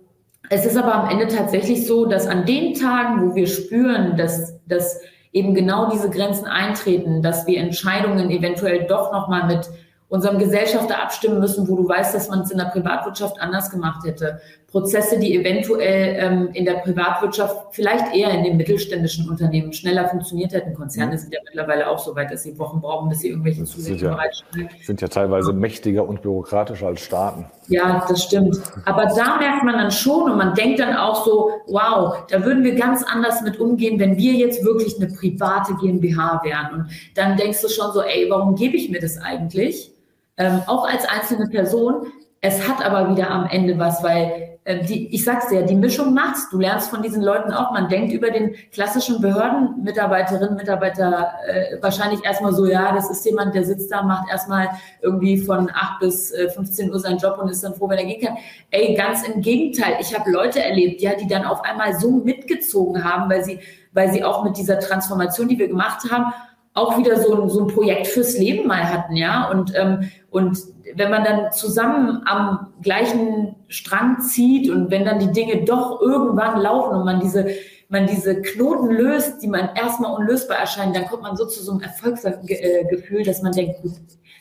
es 0.48 0.66
ist 0.66 0.76
aber 0.76 0.94
am 0.94 1.08
Ende 1.08 1.28
tatsächlich 1.28 1.86
so, 1.86 2.06
dass 2.06 2.26
an 2.26 2.44
den 2.44 2.74
Tagen, 2.74 3.22
wo 3.22 3.34
wir 3.34 3.46
spüren, 3.46 4.16
dass, 4.16 4.60
dass 4.66 5.00
eben 5.32 5.54
genau 5.54 5.90
diese 5.90 6.10
Grenzen 6.10 6.46
eintreten, 6.46 7.22
dass 7.22 7.46
wir 7.46 7.58
Entscheidungen 7.58 8.30
eventuell 8.30 8.86
doch 8.86 9.12
nochmal 9.12 9.46
mit 9.46 9.68
unserem 10.08 10.38
Gesellschafter 10.38 11.00
abstimmen 11.00 11.38
müssen, 11.38 11.68
wo 11.68 11.76
du 11.76 11.88
weißt, 11.88 12.14
dass 12.14 12.28
man 12.28 12.40
es 12.40 12.50
in 12.50 12.58
der 12.58 12.64
Privatwirtschaft 12.66 13.40
anders 13.40 13.70
gemacht 13.70 14.04
hätte. 14.04 14.40
Prozesse, 14.70 15.18
die 15.18 15.36
eventuell 15.36 16.16
ähm, 16.18 16.48
in 16.52 16.64
der 16.64 16.74
Privatwirtschaft 16.74 17.74
vielleicht 17.74 18.14
eher 18.14 18.30
in 18.30 18.44
den 18.44 18.56
mittelständischen 18.56 19.28
Unternehmen 19.28 19.72
schneller 19.72 20.08
funktioniert 20.08 20.52
hätten. 20.52 20.74
Konzerne 20.74 21.12
mhm. 21.12 21.18
sind 21.18 21.34
ja 21.34 21.40
mittlerweile 21.44 21.88
auch 21.88 21.98
so 21.98 22.14
weit, 22.14 22.30
dass 22.30 22.42
sie 22.44 22.58
Wochen 22.58 22.80
brauchen, 22.80 23.08
bis 23.08 23.20
sie 23.20 23.28
irgendwelche 23.28 23.64
Zusätze 23.64 24.04
ja, 24.04 24.10
bereitstellen. 24.12 24.68
Sind 24.82 25.00
ja 25.00 25.08
teilweise 25.08 25.52
mächtiger 25.52 26.08
und 26.08 26.22
bürokratischer 26.22 26.86
als 26.86 27.00
Staaten. 27.00 27.46
Ja, 27.68 28.04
das 28.08 28.24
stimmt. 28.24 28.60
Aber 28.84 29.06
da 29.06 29.38
merkt 29.38 29.64
man 29.64 29.74
dann 29.74 29.90
schon 29.90 30.30
und 30.30 30.36
man 30.36 30.54
denkt 30.54 30.80
dann 30.80 30.96
auch 30.96 31.24
so, 31.24 31.50
wow, 31.66 32.24
da 32.28 32.44
würden 32.44 32.64
wir 32.64 32.74
ganz 32.74 33.02
anders 33.02 33.42
mit 33.42 33.60
umgehen, 33.60 33.98
wenn 33.98 34.16
wir 34.16 34.32
jetzt 34.34 34.64
wirklich 34.64 34.96
eine 35.00 35.08
private 35.12 35.74
GmbH 35.80 36.40
wären. 36.44 36.74
Und 36.74 36.90
dann 37.14 37.36
denkst 37.36 37.60
du 37.62 37.68
schon 37.68 37.92
so, 37.92 38.02
ey, 38.02 38.26
warum 38.28 38.54
gebe 38.54 38.76
ich 38.76 38.90
mir 38.90 39.00
das 39.00 39.18
eigentlich? 39.18 39.92
ähm, 40.40 40.62
auch 40.66 40.88
als 40.88 41.04
einzelne 41.04 41.46
Person. 41.48 42.06
Es 42.42 42.66
hat 42.66 42.84
aber 42.84 43.10
wieder 43.10 43.30
am 43.30 43.46
Ende 43.46 43.78
was, 43.78 44.02
weil 44.02 44.58
äh, 44.64 44.84
die, 44.84 45.14
ich 45.14 45.24
sag's 45.24 45.48
dir, 45.48 45.62
die 45.62 45.74
Mischung 45.74 46.14
macht's. 46.14 46.48
Du 46.50 46.58
lernst 46.58 46.88
von 46.88 47.02
diesen 47.02 47.22
Leuten 47.22 47.52
auch. 47.52 47.72
Man 47.72 47.88
denkt 47.88 48.14
über 48.14 48.30
den 48.30 48.54
klassischen 48.72 49.20
Behördenmitarbeiterinnen, 49.20 50.56
Mitarbeiter 50.56 51.32
äh, 51.46 51.82
wahrscheinlich 51.82 52.24
erstmal 52.24 52.54
so, 52.54 52.66
ja, 52.66 52.92
das 52.94 53.10
ist 53.10 53.26
jemand, 53.26 53.54
der 53.54 53.64
sitzt 53.64 53.92
da, 53.92 54.02
macht 54.02 54.30
erstmal 54.30 54.70
irgendwie 55.02 55.36
von 55.36 55.70
8 55.70 56.00
bis 56.00 56.30
äh, 56.30 56.48
15 56.48 56.90
Uhr 56.90 56.98
seinen 56.98 57.18
Job 57.18 57.38
und 57.38 57.50
ist 57.50 57.62
dann 57.62 57.74
froh, 57.74 57.90
wenn 57.90 57.98
er 57.98 58.06
gehen 58.06 58.26
kann. 58.26 58.38
Ey, 58.70 58.94
ganz 58.94 59.26
im 59.28 59.42
Gegenteil. 59.42 59.96
Ich 60.00 60.18
habe 60.18 60.30
Leute 60.30 60.62
erlebt, 60.62 61.02
ja, 61.02 61.14
die 61.14 61.26
dann 61.26 61.44
auf 61.44 61.62
einmal 61.62 61.98
so 61.98 62.10
mitgezogen 62.10 63.04
haben, 63.04 63.30
weil 63.30 63.44
sie, 63.44 63.60
weil 63.92 64.10
sie 64.12 64.24
auch 64.24 64.44
mit 64.44 64.56
dieser 64.56 64.78
Transformation, 64.78 65.48
die 65.48 65.58
wir 65.58 65.68
gemacht 65.68 66.10
haben, 66.10 66.32
auch 66.74 66.96
wieder 66.98 67.20
so 67.20 67.42
ein, 67.42 67.48
so 67.48 67.62
ein 67.62 67.66
Projekt 67.66 68.06
fürs 68.06 68.38
Leben 68.38 68.68
mal 68.68 68.88
hatten, 68.88 69.16
ja. 69.16 69.50
Und, 69.50 69.72
ähm, 69.76 70.10
und 70.30 70.58
wenn 70.94 71.10
man 71.10 71.24
dann 71.24 71.52
zusammen 71.52 72.22
am 72.26 72.72
gleichen 72.82 73.56
Strang 73.68 74.20
zieht 74.20 74.70
und 74.70 74.90
wenn 74.90 75.04
dann 75.04 75.18
die 75.18 75.32
Dinge 75.32 75.64
doch 75.64 76.00
irgendwann 76.00 76.60
laufen 76.60 76.96
und 76.96 77.04
man 77.04 77.20
diese, 77.20 77.48
man 77.88 78.06
diese 78.06 78.40
Knoten 78.40 78.90
löst, 78.90 79.42
die 79.42 79.48
man 79.48 79.70
erstmal 79.74 80.14
unlösbar 80.14 80.58
erscheinen, 80.58 80.92
dann 80.92 81.06
kommt 81.06 81.22
man 81.22 81.36
so 81.36 81.46
zu 81.46 81.62
so 81.62 81.72
einem 81.72 81.82
Erfolgsgefühl, 81.82 83.24
dass 83.24 83.42
man 83.42 83.52
denkt, 83.52 83.82
gut, 83.82 83.92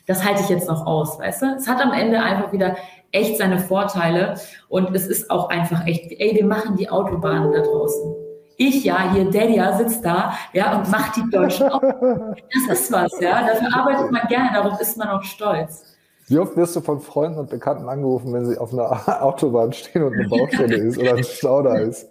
das 0.05 0.23
halte 0.23 0.41
ich 0.41 0.49
jetzt 0.49 0.67
noch 0.67 0.85
aus, 0.85 1.19
weißt 1.19 1.41
du? 1.41 1.45
Es 1.57 1.67
hat 1.67 1.81
am 1.81 1.93
Ende 1.93 2.19
einfach 2.21 2.51
wieder 2.51 2.77
echt 3.11 3.37
seine 3.37 3.59
Vorteile 3.59 4.35
und 4.67 4.95
es 4.95 5.07
ist 5.07 5.29
auch 5.31 5.49
einfach 5.49 5.85
echt, 5.87 6.11
ey, 6.19 6.35
wir 6.35 6.45
machen 6.45 6.77
die 6.77 6.89
Autobahnen 6.89 7.51
da 7.51 7.61
draußen. 7.61 8.28
Ich 8.61 8.83
ja, 8.83 9.13
hier, 9.13 9.23
Delia 9.31 9.77
sitzt 9.77 10.03
da, 10.03 10.33
ja, 10.51 10.77
und 10.77 10.91
macht 10.91 11.15
die 11.15 11.29
Deutschen 11.31 11.69
auf. 11.69 11.81
Das 12.67 12.81
ist 12.81 12.91
was, 12.91 13.17
ja. 13.21 13.41
Dafür 13.47 13.73
arbeitet 13.73 14.11
man 14.11 14.27
gerne, 14.27 14.49
darauf 14.53 14.81
ist 14.81 14.97
man 14.97 15.07
auch 15.07 15.23
stolz. 15.23 15.95
Wie 16.27 16.37
oft 16.37 16.57
wirst 16.57 16.75
du 16.75 16.81
von 16.81 16.99
Freunden 16.99 17.39
und 17.39 17.49
Bekannten 17.49 17.87
angerufen, 17.87 18.33
wenn 18.33 18.45
sie 18.45 18.57
auf 18.57 18.73
einer 18.73 19.23
Autobahn 19.23 19.71
stehen 19.71 20.03
und 20.03 20.13
eine 20.13 20.27
Baustelle 20.27 20.75
ist 20.75 20.97
oder 20.97 21.15
ein 21.15 21.23
Stau 21.23 21.61
da 21.61 21.77
ist? 21.77 22.09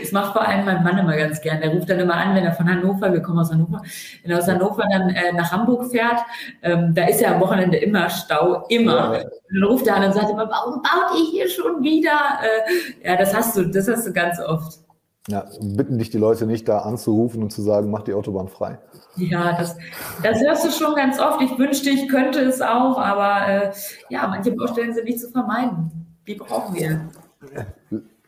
Das 0.00 0.10
macht 0.10 0.32
vor 0.32 0.40
allem 0.40 0.64
mein 0.64 0.82
Mann 0.82 0.96
immer 0.96 1.14
ganz 1.14 1.38
gern. 1.42 1.60
Der 1.60 1.70
ruft 1.70 1.90
dann 1.90 2.00
immer 2.00 2.14
an, 2.14 2.34
wenn 2.34 2.44
er 2.44 2.52
von 2.52 2.66
Hannover, 2.66 3.12
wir 3.12 3.20
kommen 3.20 3.38
aus 3.38 3.52
Hannover, 3.52 3.82
wenn 4.22 4.30
er 4.30 4.38
aus 4.38 4.48
Hannover 4.48 4.84
dann 4.90 5.10
äh, 5.10 5.32
nach 5.34 5.52
Hamburg 5.52 5.90
fährt, 5.90 6.20
ähm, 6.62 6.94
da 6.94 7.04
ist 7.04 7.20
ja 7.20 7.34
am 7.34 7.42
Wochenende 7.42 7.76
immer 7.76 8.08
Stau, 8.08 8.64
immer. 8.70 9.14
Ja. 9.14 9.20
Und 9.20 9.60
dann 9.60 9.64
ruft 9.64 9.86
er 9.86 9.96
an 9.96 10.04
und 10.04 10.14
sagt 10.14 10.30
immer, 10.30 10.48
warum 10.48 10.80
baut 10.80 11.18
ihr 11.18 11.26
hier 11.30 11.48
schon 11.50 11.82
wieder? 11.82 12.18
Äh, 12.42 13.06
ja, 13.06 13.16
das 13.16 13.34
hast 13.34 13.54
du, 13.54 13.66
das 13.66 13.86
hast 13.86 14.06
du 14.06 14.14
ganz 14.14 14.40
oft. 14.40 14.87
Ja, 15.26 15.44
bitten 15.60 15.98
dich 15.98 16.08
die 16.08 16.18
Leute 16.18 16.46
nicht 16.46 16.68
da 16.68 16.78
anzurufen 16.78 17.42
und 17.42 17.50
zu 17.50 17.60
sagen, 17.60 17.90
mach 17.90 18.02
die 18.02 18.14
Autobahn 18.14 18.48
frei. 18.48 18.78
Ja, 19.16 19.56
das, 19.58 19.76
das 20.22 20.40
hörst 20.40 20.64
du 20.64 20.70
schon 20.70 20.94
ganz 20.94 21.20
oft. 21.20 21.42
Ich 21.42 21.58
wünschte, 21.58 21.90
ich 21.90 22.08
könnte 22.08 22.40
es 22.40 22.62
auch, 22.62 22.98
aber 22.98 23.46
äh, 23.46 23.72
ja, 24.08 24.26
manche 24.26 24.52
Baustellen 24.52 24.94
sind 24.94 25.04
nicht 25.04 25.20
zu 25.20 25.28
vermeiden. 25.28 26.16
Die 26.26 26.34
brauchen 26.34 26.74
wir. 26.74 27.10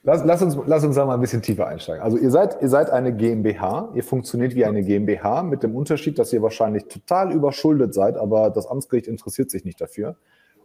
Lass, 0.02 0.24
lass, 0.24 0.42
uns, 0.42 0.56
lass 0.66 0.82
uns 0.82 0.96
da 0.96 1.04
mal 1.04 1.14
ein 1.14 1.20
bisschen 1.20 1.42
tiefer 1.42 1.66
einsteigen. 1.66 2.02
Also 2.02 2.16
ihr 2.16 2.30
seid, 2.30 2.62
ihr 2.62 2.70
seid 2.70 2.88
eine 2.88 3.14
GmbH, 3.14 3.90
ihr 3.94 4.02
funktioniert 4.02 4.54
wie 4.54 4.64
eine 4.64 4.82
GmbH 4.82 5.42
mit 5.42 5.62
dem 5.62 5.76
Unterschied, 5.76 6.18
dass 6.18 6.32
ihr 6.32 6.40
wahrscheinlich 6.40 6.86
total 6.88 7.32
überschuldet 7.32 7.92
seid, 7.92 8.16
aber 8.16 8.48
das 8.48 8.66
Amtsgericht 8.66 9.08
interessiert 9.08 9.50
sich 9.50 9.66
nicht 9.66 9.78
dafür. 9.80 10.16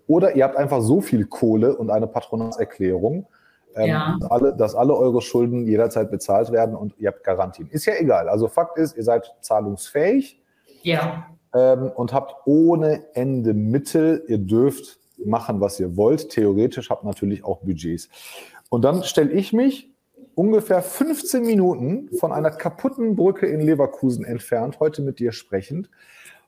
Oder 0.08 0.36
ihr 0.36 0.46
habt 0.46 0.56
einfach 0.56 0.82
so 0.82 1.02
viel 1.02 1.26
Kohle 1.26 1.76
und 1.76 1.90
eine 1.90 2.08
Patronatserklärung, 2.08 3.28
ähm, 3.76 3.88
ja. 3.88 4.18
dass, 4.20 4.32
alle, 4.32 4.54
dass 4.56 4.76
alle 4.76 4.96
eure 4.96 5.22
Schulden 5.22 5.66
jederzeit 5.68 6.10
bezahlt 6.10 6.52
werden 6.52 6.76
und 6.76 6.94
ihr 6.98 7.10
habt 7.10 7.24
Garantien. 7.24 7.70
Ist 7.70 7.86
ja 7.86 7.94
egal. 8.00 8.30
Also 8.30 8.48
Fakt 8.48 8.78
ist, 8.78 8.96
ihr 8.96 9.04
seid 9.04 9.34
zahlungsfähig 9.42 10.42
ja. 10.82 11.28
ähm, 11.54 11.92
und 11.96 12.14
habt 12.14 12.36
ohne 12.46 13.04
Ende 13.14 13.54
Mittel. 13.54 14.24
Ihr 14.28 14.38
dürft 14.38 15.00
machen, 15.24 15.60
was 15.62 15.80
ihr 15.80 15.96
wollt. 15.98 16.30
Theoretisch 16.30 16.90
habt 16.90 17.04
natürlich 17.04 17.44
auch 17.44 17.60
Budgets. 17.62 18.10
Und 18.70 18.84
dann 18.84 19.04
stelle 19.04 19.32
ich 19.32 19.54
mich 19.54 19.92
ungefähr 20.36 20.82
15 20.82 21.44
Minuten 21.46 22.10
von 22.18 22.32
einer 22.32 22.52
kaputten 22.52 23.16
Brücke 23.16 23.46
in 23.46 23.62
Leverkusen 23.62 24.26
entfernt, 24.26 24.80
heute 24.80 25.02
mit 25.02 25.20
dir 25.20 25.32
sprechend, 25.32 25.90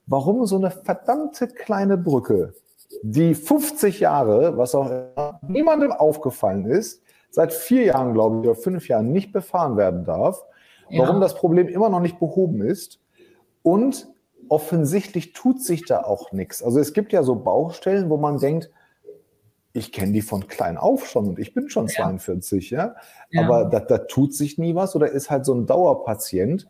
warum 0.06 0.46
so 0.46 0.58
eine 0.58 0.72
verdammte 0.72 1.48
kleine 1.48 1.98
Brücke, 1.98 2.54
die 3.02 3.36
50 3.36 4.00
Jahre, 4.00 4.58
was 4.58 4.76
auch 4.76 4.88
immer, 4.88 5.40
niemandem 5.48 5.92
aufgefallen 5.92 6.66
ist, 6.66 7.02
seit 7.38 7.54
vier 7.54 7.84
Jahren, 7.84 8.14
glaube 8.14 8.38
ich, 8.38 8.50
oder 8.50 8.56
fünf 8.56 8.88
Jahren 8.88 9.12
nicht 9.12 9.32
befahren 9.32 9.78
werden 9.78 10.06
darf, 10.06 10.44
ja. 10.90 11.04
warum 11.04 11.22
das 11.22 11.36
Problem 11.36 11.68
immer 11.68 11.88
noch 11.88 12.00
nicht 12.00 12.18
behoben 12.20 12.64
ist 12.64 13.00
und 13.62 14.08
offensichtlich 14.50 15.34
tut 15.34 15.62
sich 15.62 15.86
da 15.86 16.02
auch 16.02 16.32
nichts. 16.32 16.64
Also 16.64 16.80
es 16.80 16.94
gibt 16.94 17.14
ja 17.14 17.22
so 17.22 17.36
Baustellen, 17.36 18.10
wo 18.10 18.18
man 18.18 18.40
denkt, 18.40 18.72
ich 19.72 19.92
kenne 19.92 20.14
die 20.14 20.24
von 20.24 20.48
klein 20.48 20.78
auf 20.78 21.06
schon 21.06 21.28
und 21.28 21.38
ich 21.38 21.54
bin 21.54 21.70
schon 21.70 21.88
42, 21.88 22.72
ja. 22.72 22.96
ja. 23.30 23.44
Aber 23.44 23.66
da, 23.66 23.82
da 23.82 24.00
tut 24.00 24.34
sich 24.34 24.58
nie 24.58 24.74
was 24.74 24.96
oder 24.96 25.12
ist 25.12 25.30
halt 25.30 25.46
so 25.46 25.54
ein 25.54 25.68
Dauerpatient. 25.68 26.68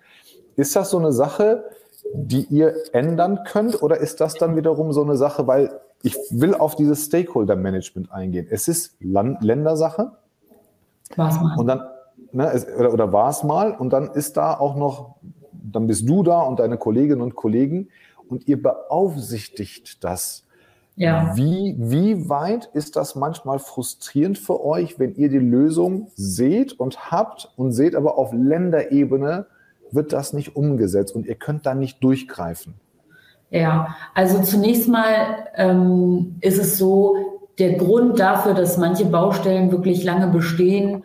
Ist 0.58 0.76
das 0.76 0.90
so 0.90 0.98
eine 0.98 1.14
Sache, 1.14 1.64
die 2.14 2.44
ihr 2.50 2.76
ändern 2.94 3.46
könnt 3.46 3.82
oder 3.82 4.02
ist 4.02 4.20
das 4.20 4.34
dann 4.34 4.58
wiederum 4.58 4.92
so 4.92 5.02
eine 5.02 5.16
Sache, 5.16 5.48
weil 5.48 5.80
ich 6.04 6.18
will 6.30 6.56
auf 6.56 6.76
dieses 6.76 7.06
Stakeholder-Management 7.06 8.12
eingehen. 8.12 8.48
Es 8.50 8.68
ist 8.68 8.98
Land 9.00 9.42
Ländersache. 9.46 10.12
War's 11.16 11.40
mal. 11.42 11.58
Und 11.58 11.68
dann, 11.68 11.82
ne, 12.32 12.52
es, 12.54 12.68
oder, 12.68 12.94
oder 12.94 13.14
war 13.14 13.30
es 13.30 13.44
mal 13.44 13.72
und 13.74 13.92
dann 13.92 14.10
ist 14.12 14.38
da 14.38 14.54
auch 14.58 14.76
noch, 14.76 15.16
dann 15.52 15.88
bist 15.88 16.08
du 16.08 16.24
da 16.24 16.42
und 16.42 16.60
deine 16.60 16.78
Kolleginnen 16.78 17.22
und 17.22 17.36
Kollegen 17.36 17.90
und 18.28 18.48
ihr 18.48 18.62
beaufsichtigt 18.62 20.04
das. 20.04 20.44
Ja. 20.96 21.36
Wie, 21.36 21.76
wie 21.78 22.28
weit 22.28 22.66
ist 22.74 22.96
das 22.96 23.16
manchmal 23.16 23.60
frustrierend 23.60 24.40
für 24.40 24.66
euch, 24.66 24.98
wenn 24.98 25.14
ihr 25.14 25.30
die 25.30 25.38
Lösung 25.38 26.08
seht 26.16 26.74
und 26.74 27.12
habt 27.12 27.52
und 27.56 27.72
seht 27.72 27.96
aber 27.96 28.18
auf 28.18 28.34
Länderebene 28.34 29.46
wird 29.92 30.12
das 30.12 30.34
nicht 30.34 30.56
umgesetzt 30.56 31.16
und 31.16 31.28
ihr 31.28 31.36
könnt 31.36 31.66
da 31.66 31.76
nicht 31.76 32.04
durchgreifen? 32.04 32.74
Ja, 33.50 33.96
also 34.14 34.42
zunächst 34.42 34.90
mal 34.90 35.48
ähm, 35.56 36.36
ist 36.42 36.58
es 36.58 36.78
so, 36.78 37.37
der 37.60 37.74
Grund 37.74 38.20
dafür, 38.20 38.54
dass 38.54 38.78
manche 38.78 39.06
Baustellen 39.06 39.72
wirklich 39.72 40.04
lange 40.04 40.28
bestehen, 40.28 41.04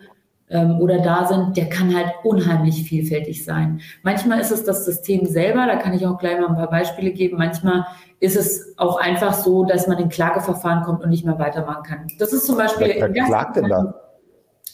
ähm, 0.53 0.79
oder 0.79 0.99
da 0.99 1.25
sind, 1.25 1.57
der 1.57 1.67
kann 1.67 1.95
halt 1.95 2.13
unheimlich 2.23 2.83
vielfältig 2.83 3.43
sein. 3.43 3.81
Manchmal 4.03 4.39
ist 4.39 4.51
es 4.51 4.63
das 4.63 4.85
System 4.85 5.25
selber, 5.25 5.65
da 5.65 5.77
kann 5.77 5.93
ich 5.93 6.05
auch 6.05 6.19
gleich 6.19 6.39
mal 6.39 6.49
ein 6.49 6.55
paar 6.55 6.69
Beispiele 6.69 7.11
geben. 7.11 7.37
Manchmal 7.37 7.85
ist 8.19 8.35
es 8.35 8.77
auch 8.77 8.99
einfach 8.99 9.33
so, 9.33 9.65
dass 9.65 9.87
man 9.87 9.97
in 9.97 10.09
Klageverfahren 10.09 10.83
kommt 10.83 11.03
und 11.03 11.09
nicht 11.09 11.25
mehr 11.25 11.39
weitermachen 11.39 11.83
kann. 11.83 12.07
Das 12.19 12.33
ist 12.33 12.45
zum 12.45 12.57
Beispiel. 12.57 12.93
Wer, 12.95 13.13
wer 13.13 13.25
klagt 13.25 13.55
denn 13.55 13.67
da? 13.67 13.95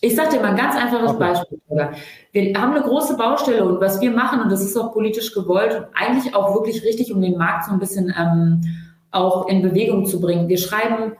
Ich 0.01 0.15
sage 0.15 0.31
dir 0.31 0.41
mal 0.41 0.51
ein 0.51 0.57
ganz 0.57 0.75
einfaches 0.75 1.11
okay. 1.11 1.19
Beispiel. 1.19 1.59
Wir 2.31 2.61
haben 2.61 2.73
eine 2.73 2.83
große 2.83 3.15
Baustelle 3.17 3.65
und 3.65 3.81
was 3.81 4.01
wir 4.01 4.11
machen, 4.11 4.41
und 4.41 4.51
das 4.51 4.61
ist 4.61 4.77
auch 4.77 4.93
politisch 4.93 5.33
gewollt 5.33 5.75
und 5.75 5.85
eigentlich 5.93 6.35
auch 6.35 6.53
wirklich 6.55 6.83
richtig, 6.83 7.13
um 7.13 7.21
den 7.21 7.37
Markt 7.37 7.65
so 7.65 7.71
ein 7.71 7.79
bisschen 7.79 8.13
ähm, 8.17 8.61
auch 9.11 9.47
in 9.47 9.61
Bewegung 9.61 10.05
zu 10.05 10.19
bringen. 10.21 10.47
Wir 10.47 10.57
schreiben 10.57 11.13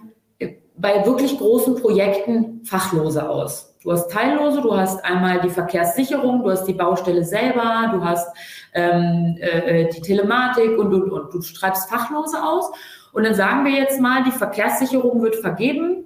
bei 0.80 1.06
wirklich 1.06 1.38
großen 1.38 1.76
Projekten 1.76 2.63
Fachlose 2.63 3.30
aus. 3.30 3.76
Du 3.84 3.92
hast 3.92 4.10
Teillose, 4.12 4.62
du 4.62 4.76
hast 4.76 5.04
einmal 5.06 5.39
die 5.42 5.50
Verkehrssicherung, 5.50 6.44
du 6.44 6.52
hast 6.52 6.65
die 6.65 6.74
Baustelle 6.74 7.24
selber, 7.24 7.92
du 7.94 8.04
hast 8.04 8.28
ähm, 8.74 9.38
äh, 9.39 9.89
die 9.89 10.02
Telematik 10.02 10.78
und, 10.78 10.94
und, 10.94 11.12
und 11.12 11.34
du 11.34 11.42
schreibst 11.42 11.89
Fachlose 11.89 12.44
aus. 12.44 12.72
Und 13.13 13.24
dann 13.24 13.36
sagen 13.36 13.65
wir 13.65 13.72
jetzt 13.72 14.00
mal, 14.00 14.24
die 14.24 14.32
Verkehrssicherung 14.32 15.22
wird 15.22 15.36
vergeben. 15.38 16.06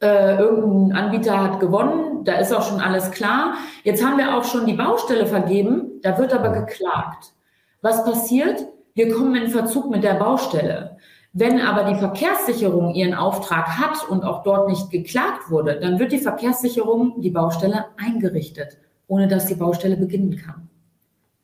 Äh, 0.00 0.36
irgendein 0.36 1.04
Anbieter 1.04 1.42
hat 1.42 1.60
gewonnen, 1.60 2.24
da 2.24 2.34
ist 2.34 2.52
auch 2.52 2.68
schon 2.68 2.80
alles 2.80 3.10
klar. 3.10 3.54
Jetzt 3.82 4.04
haben 4.04 4.18
wir 4.18 4.36
auch 4.36 4.44
schon 4.44 4.66
die 4.66 4.74
Baustelle 4.74 5.26
vergeben, 5.26 6.00
da 6.02 6.18
wird 6.18 6.34
aber 6.34 6.50
geklagt. 6.50 7.32
Was 7.80 8.04
passiert? 8.04 8.66
Wir 8.94 9.14
kommen 9.14 9.34
in 9.36 9.50
Verzug 9.50 9.90
mit 9.90 10.04
der 10.04 10.14
Baustelle. 10.14 10.98
Wenn 11.38 11.60
aber 11.60 11.92
die 11.92 11.98
Verkehrssicherung 11.98 12.94
ihren 12.94 13.12
Auftrag 13.12 13.78
hat 13.78 14.08
und 14.08 14.24
auch 14.24 14.42
dort 14.42 14.70
nicht 14.70 14.90
geklagt 14.90 15.50
wurde, 15.50 15.78
dann 15.78 15.98
wird 15.98 16.12
die 16.12 16.18
Verkehrssicherung 16.18 17.20
die 17.20 17.28
Baustelle 17.28 17.84
eingerichtet, 17.98 18.78
ohne 19.06 19.28
dass 19.28 19.44
die 19.44 19.54
Baustelle 19.54 19.98
beginnen 19.98 20.38
kann. 20.38 20.70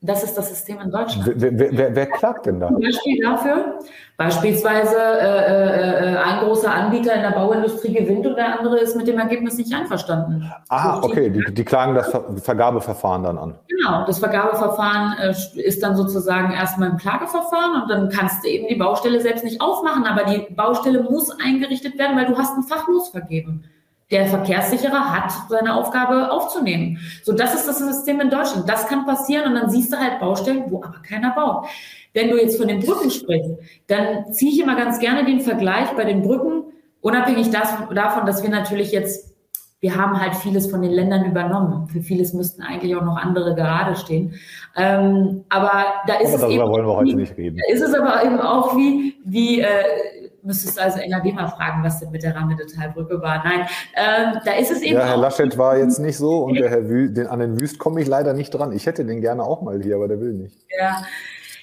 Das 0.01 0.23
ist 0.23 0.33
das 0.33 0.49
System 0.49 0.79
in 0.79 0.89
Deutschland. 0.89 1.31
Wer, 1.35 1.59
wer, 1.59 1.77
wer, 1.77 1.95
wer 1.95 2.07
klagt 2.07 2.47
denn 2.47 2.59
da? 2.59 2.69
Ein 2.69 2.79
Beispiel 2.79 3.21
dafür, 3.21 3.79
beispielsweise 4.17 4.95
äh, 4.95 6.13
äh, 6.13 6.17
ein 6.17 6.39
großer 6.39 6.71
Anbieter 6.71 7.15
in 7.15 7.21
der 7.21 7.31
Bauindustrie 7.31 7.93
gewinnt 7.93 8.25
und 8.27 8.35
der 8.35 8.59
andere 8.59 8.79
ist 8.79 8.95
mit 8.95 9.07
dem 9.07 9.17
Ergebnis 9.17 9.57
nicht 9.57 9.73
einverstanden. 9.73 10.51
Ah, 10.69 10.99
okay, 11.01 11.29
die, 11.29 11.53
die 11.53 11.65
klagen 11.65 11.95
das 11.95 12.15
Vergabeverfahren 12.43 13.23
dann 13.23 13.37
an. 13.37 13.55
Genau, 13.67 14.05
das 14.05 14.19
Vergabeverfahren 14.19 15.17
äh, 15.19 15.61
ist 15.61 15.81
dann 15.81 15.95
sozusagen 15.95 16.53
erstmal 16.53 16.91
im 16.91 16.97
Klageverfahren 16.97 17.81
und 17.81 17.89
dann 17.89 18.09
kannst 18.09 18.43
du 18.43 18.49
eben 18.49 18.67
die 18.67 18.75
Baustelle 18.75 19.19
selbst 19.19 19.43
nicht 19.43 19.61
aufmachen, 19.61 20.05
aber 20.05 20.23
die 20.25 20.53
Baustelle 20.53 21.01
muss 21.03 21.31
eingerichtet 21.43 21.97
werden, 21.97 22.15
weil 22.15 22.27
du 22.27 22.37
hast 22.37 22.55
ein 22.55 22.63
Fachlos 22.63 23.09
vergeben. 23.09 23.63
Der 24.11 24.27
Verkehrssicherer 24.27 25.11
hat 25.11 25.31
seine 25.49 25.75
Aufgabe 25.75 26.31
aufzunehmen. 26.31 26.99
So, 27.23 27.33
das 27.33 27.55
ist 27.55 27.67
das 27.67 27.79
System 27.79 28.19
in 28.19 28.29
Deutschland. 28.29 28.67
Das 28.69 28.87
kann 28.87 29.05
passieren 29.05 29.47
und 29.47 29.55
dann 29.55 29.69
siehst 29.69 29.91
du 29.91 29.97
halt 29.97 30.19
Baustellen, 30.19 30.65
wo 30.69 30.83
aber 30.83 31.01
keiner 31.07 31.31
baut. 31.31 31.65
Wenn 32.13 32.29
du 32.29 32.37
jetzt 32.37 32.57
von 32.57 32.67
den 32.67 32.79
Brücken 32.79 33.09
sprichst, 33.09 33.51
dann 33.87 34.31
ziehe 34.31 34.51
ich 34.51 34.59
immer 34.59 34.75
ganz 34.75 34.99
gerne 34.99 35.25
den 35.25 35.39
Vergleich 35.39 35.89
bei 35.95 36.03
den 36.03 36.21
Brücken, 36.21 36.65
unabhängig 37.01 37.49
davon, 37.49 38.25
dass 38.25 38.43
wir 38.43 38.49
natürlich 38.49 38.91
jetzt, 38.91 39.33
wir 39.79 39.95
haben 39.95 40.19
halt 40.21 40.35
vieles 40.35 40.69
von 40.69 40.81
den 40.81 40.91
Ländern 40.91 41.25
übernommen. 41.25 41.87
Für 41.87 42.01
vieles 42.01 42.33
müssten 42.33 42.61
eigentlich 42.61 42.95
auch 42.95 43.03
noch 43.03 43.17
andere 43.17 43.55
gerade 43.55 43.95
stehen. 43.95 44.35
Ähm, 44.75 45.43
aber 45.49 45.85
da 46.07 46.15
ist 46.15 46.35
aber 46.35 46.47
es 46.47 46.53
eben, 46.53 46.69
wollen 46.69 46.85
wir 46.85 46.95
heute 46.95 47.15
nicht 47.15 47.35
reden. 47.35 47.57
Da 47.57 47.73
ist 47.73 47.81
es 47.81 47.93
aber 47.93 48.23
eben 48.23 48.39
auch 48.39 48.77
wie, 48.77 49.15
wie 49.25 49.61
äh, 49.61 50.29
müsstest 50.43 50.79
also 50.79 50.99
NRW 50.99 51.31
mal 51.33 51.47
fragen, 51.47 51.83
was 51.83 51.99
denn 51.99 52.11
mit 52.11 52.23
der 52.23 52.35
Rammedetalbrücke 52.35 53.21
war. 53.21 53.43
Nein, 53.43 53.67
ähm, 53.95 54.39
da 54.45 54.53
ist 54.53 54.71
es 54.71 54.81
eben. 54.81 54.97
Ja, 54.97 55.05
Herr 55.05 55.17
Laschet 55.17 55.57
war 55.57 55.77
jetzt 55.77 55.99
nicht 55.99 56.17
so 56.17 56.43
und 56.43 56.55
der 56.55 56.69
Herr 56.69 56.89
Wü 56.89 57.11
den, 57.11 57.27
an 57.27 57.39
den 57.39 57.59
Wüst 57.59 57.79
komme 57.79 58.01
ich 58.01 58.07
leider 58.07 58.33
nicht 58.33 58.51
dran. 58.51 58.71
Ich 58.71 58.85
hätte 58.85 59.05
den 59.05 59.21
gerne 59.21 59.43
auch 59.43 59.61
mal 59.61 59.81
hier, 59.81 59.95
aber 59.95 60.07
der 60.07 60.19
will 60.19 60.33
nicht. 60.33 60.57
Ja. 60.79 61.03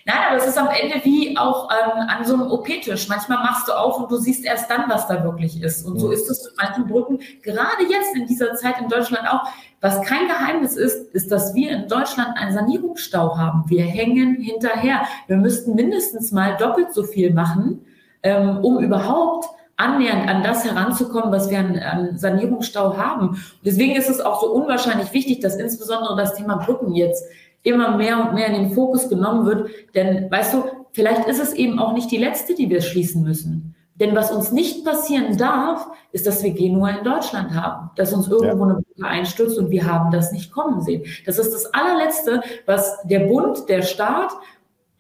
Nein, 0.06 0.16
aber 0.28 0.36
es 0.38 0.46
ist 0.46 0.58
am 0.58 0.68
Ende 0.68 1.04
wie 1.04 1.36
auch 1.36 1.70
ähm, 1.70 2.08
an 2.08 2.24
so 2.24 2.34
einem 2.34 2.50
OP-Tisch. 2.50 3.08
Manchmal 3.08 3.38
machst 3.38 3.68
du 3.68 3.72
auf 3.72 3.98
und 3.98 4.10
du 4.10 4.16
siehst 4.16 4.44
erst 4.44 4.70
dann, 4.70 4.88
was 4.88 5.06
da 5.06 5.22
wirklich 5.24 5.62
ist. 5.62 5.84
Und 5.84 5.94
mhm. 5.94 5.98
so 5.98 6.10
ist 6.10 6.30
es 6.30 6.44
mit 6.44 6.54
manchen 6.56 6.86
Brücken, 6.86 7.20
gerade 7.42 7.84
jetzt 7.88 8.16
in 8.16 8.26
dieser 8.26 8.54
Zeit 8.54 8.80
in 8.80 8.88
Deutschland 8.88 9.28
auch. 9.28 9.42
Was 9.82 10.02
kein 10.02 10.26
Geheimnis 10.26 10.76
ist, 10.76 11.14
ist, 11.14 11.30
dass 11.30 11.54
wir 11.54 11.70
in 11.70 11.88
Deutschland 11.88 12.36
einen 12.36 12.52
Sanierungsstau 12.52 13.36
haben. 13.36 13.64
Wir 13.68 13.84
hängen 13.84 14.36
hinterher. 14.36 15.02
Wir 15.26 15.36
müssten 15.36 15.74
mindestens 15.74 16.32
mal 16.32 16.56
doppelt 16.56 16.92
so 16.92 17.02
viel 17.02 17.32
machen, 17.32 17.84
ähm, 18.22 18.58
um 18.62 18.78
überhaupt 18.78 19.46
annähernd 19.76 20.28
an 20.28 20.42
das 20.42 20.64
heranzukommen, 20.64 21.32
was 21.32 21.50
wir 21.50 21.58
an, 21.58 21.78
an 21.78 22.18
Sanierungsstau 22.18 22.96
haben. 22.96 23.30
Und 23.30 23.38
deswegen 23.64 23.96
ist 23.96 24.10
es 24.10 24.20
auch 24.20 24.40
so 24.40 24.52
unwahrscheinlich 24.52 25.12
wichtig, 25.12 25.40
dass 25.40 25.56
insbesondere 25.56 26.16
das 26.16 26.34
Thema 26.34 26.56
Brücken 26.56 26.94
jetzt 26.94 27.24
immer 27.62 27.96
mehr 27.96 28.20
und 28.20 28.34
mehr 28.34 28.48
in 28.48 28.54
den 28.54 28.72
Fokus 28.72 29.08
genommen 29.08 29.46
wird. 29.46 29.70
Denn, 29.94 30.30
weißt 30.30 30.54
du, 30.54 30.64
vielleicht 30.92 31.26
ist 31.26 31.40
es 31.40 31.54
eben 31.54 31.78
auch 31.78 31.94
nicht 31.94 32.10
die 32.10 32.18
letzte, 32.18 32.54
die 32.54 32.68
wir 32.68 32.82
schließen 32.82 33.22
müssen. 33.22 33.74
Denn 34.00 34.16
was 34.16 34.32
uns 34.32 34.50
nicht 34.50 34.84
passieren 34.84 35.36
darf, 35.36 35.86
ist, 36.12 36.26
dass 36.26 36.42
wir 36.42 36.52
Genua 36.52 36.88
in 36.90 37.04
Deutschland 37.04 37.54
haben, 37.54 37.90
dass 37.96 38.14
uns 38.14 38.28
irgendwo 38.28 38.64
ja. 38.64 38.72
eine 38.72 38.82
Brücke 38.82 39.06
einstürzt 39.06 39.58
und 39.58 39.70
wir 39.70 39.86
haben 39.86 40.10
das 40.10 40.32
nicht 40.32 40.50
kommen 40.52 40.80
sehen. 40.80 41.04
Das 41.26 41.38
ist 41.38 41.52
das 41.52 41.66
allerletzte, 41.74 42.40
was 42.64 43.02
der 43.04 43.20
Bund, 43.20 43.68
der 43.68 43.82
Staat 43.82 44.32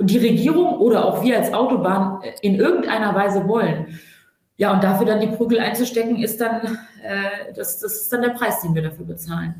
die 0.00 0.18
Regierung 0.18 0.78
oder 0.78 1.04
auch 1.04 1.22
wir 1.22 1.38
als 1.38 1.52
Autobahn 1.52 2.22
in 2.42 2.54
irgendeiner 2.56 3.14
Weise 3.14 3.46
wollen. 3.46 3.98
Ja, 4.56 4.74
und 4.74 4.84
dafür 4.84 5.06
dann 5.06 5.20
die 5.20 5.28
Prügel 5.28 5.58
einzustecken, 5.58 6.16
ist 6.16 6.40
dann, 6.40 6.78
äh, 7.02 7.52
das, 7.54 7.78
das 7.80 7.92
ist 7.94 8.12
dann 8.12 8.22
der 8.22 8.30
Preis, 8.30 8.60
den 8.60 8.74
wir 8.74 8.82
dafür 8.82 9.06
bezahlen. 9.06 9.54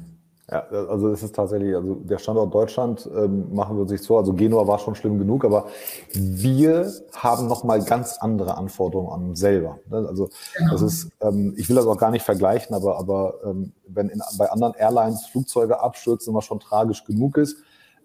Ja, 0.50 0.64
also 0.68 1.10
es 1.10 1.22
ist 1.22 1.34
tatsächlich, 1.34 1.76
also 1.76 1.94
der 1.94 2.18
Standort 2.18 2.52
Deutschland 2.52 3.08
ähm, 3.16 3.54
machen 3.54 3.76
wir 3.76 3.82
uns 3.82 3.92
nicht 3.92 4.02
so, 4.02 4.18
also 4.18 4.32
Genua 4.32 4.66
war 4.66 4.80
schon 4.80 4.96
schlimm 4.96 5.16
genug, 5.16 5.44
aber 5.44 5.68
wir 6.12 6.92
haben 7.14 7.46
nochmal 7.46 7.84
ganz 7.84 8.18
andere 8.18 8.56
Anforderungen 8.56 9.12
an 9.12 9.28
uns 9.30 9.38
selber. 9.38 9.78
Ne? 9.88 10.04
Also 10.08 10.28
genau. 10.58 10.72
das 10.72 10.82
ist, 10.82 11.10
ähm, 11.20 11.54
ich 11.56 11.68
will 11.68 11.76
das 11.76 11.86
auch 11.86 11.98
gar 11.98 12.10
nicht 12.10 12.24
vergleichen, 12.24 12.74
aber, 12.74 12.98
aber 12.98 13.34
ähm, 13.44 13.72
wenn 13.86 14.08
in, 14.08 14.20
bei 14.38 14.50
anderen 14.50 14.74
Airlines 14.74 15.24
Flugzeuge 15.26 15.80
abstürzen, 15.80 16.34
was 16.34 16.44
schon 16.44 16.58
tragisch 16.58 17.04
genug 17.04 17.36
ist, 17.36 17.56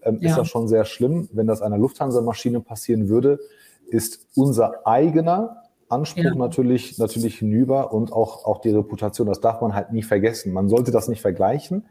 ähm, 0.05 0.19
ja. 0.21 0.29
ist 0.29 0.37
das 0.37 0.47
schon 0.47 0.67
sehr 0.67 0.85
schlimm. 0.85 1.27
Wenn 1.33 1.47
das 1.47 1.61
einer 1.61 1.77
Lufthansa-Maschine 1.77 2.61
passieren 2.61 3.09
würde, 3.09 3.39
ist 3.87 4.27
unser 4.35 4.87
eigener 4.87 5.63
Anspruch 5.89 6.23
ja. 6.23 6.35
natürlich, 6.35 6.97
natürlich 6.97 7.37
hinüber 7.39 7.93
und 7.93 8.11
auch, 8.11 8.45
auch 8.45 8.61
die 8.61 8.71
Reputation. 8.71 9.27
Das 9.27 9.41
darf 9.41 9.61
man 9.61 9.75
halt 9.75 9.91
nie 9.91 10.03
vergessen. 10.03 10.53
Man 10.53 10.69
sollte 10.69 10.91
das 10.91 11.07
nicht 11.07 11.21
vergleichen. 11.21 11.85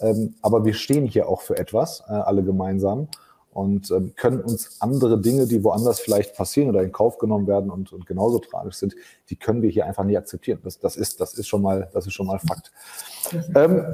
Ähm, 0.00 0.34
aber 0.42 0.64
wir 0.64 0.74
stehen 0.74 1.06
hier 1.06 1.28
auch 1.28 1.42
für 1.42 1.56
etwas, 1.56 2.02
äh, 2.08 2.12
alle 2.12 2.42
gemeinsam 2.42 3.08
und 3.52 3.90
ähm, 3.90 4.12
können 4.16 4.40
uns 4.40 4.80
andere 4.80 5.20
Dinge, 5.20 5.46
die 5.46 5.62
woanders 5.62 6.00
vielleicht 6.00 6.34
passieren 6.34 6.70
oder 6.70 6.82
in 6.82 6.90
Kauf 6.90 7.18
genommen 7.18 7.46
werden 7.46 7.70
und, 7.70 7.92
und 7.92 8.06
genauso 8.06 8.38
tragisch 8.38 8.76
sind, 8.76 8.94
die 9.28 9.36
können 9.36 9.60
wir 9.60 9.68
hier 9.68 9.84
einfach 9.86 10.04
nie 10.04 10.16
akzeptieren. 10.16 10.60
Das, 10.64 10.78
das, 10.78 10.96
ist, 10.96 11.20
das, 11.20 11.34
ist, 11.34 11.48
schon 11.48 11.60
mal, 11.60 11.90
das 11.92 12.06
ist 12.06 12.14
schon 12.14 12.26
mal 12.26 12.38
Fakt. 12.38 12.72
Ähm, 13.54 13.92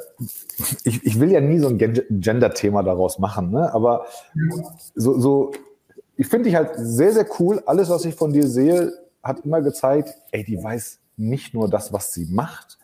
ich, 0.85 1.05
ich 1.05 1.18
will 1.18 1.33
ja 1.33 1.40
nie 1.40 1.59
so 1.59 1.68
ein 1.68 1.79
Gender-Thema 1.79 2.85
daraus 2.85 3.18
machen, 3.18 3.51
ne? 3.51 3.73
aber 3.75 4.07
so, 4.94 5.18
so 5.18 5.53
ich 6.16 6.29
finde 6.29 6.44
dich 6.44 6.55
halt 6.55 6.71
sehr, 6.77 7.12
sehr 7.12 7.27
cool. 7.40 7.62
Alles, 7.66 7.88
was 7.90 8.05
ich 8.05 8.14
von 8.14 8.33
dir 8.33 8.47
sehe, 8.47 8.92
hat 9.23 9.44
immer 9.44 9.61
gezeigt, 9.61 10.14
ey, 10.31 10.44
die 10.44 10.62
weiß 10.62 11.01
nicht 11.16 11.53
nur 11.53 11.68
das, 11.68 11.92
was 11.92 12.12
sie 12.12 12.27
macht, 12.27 12.79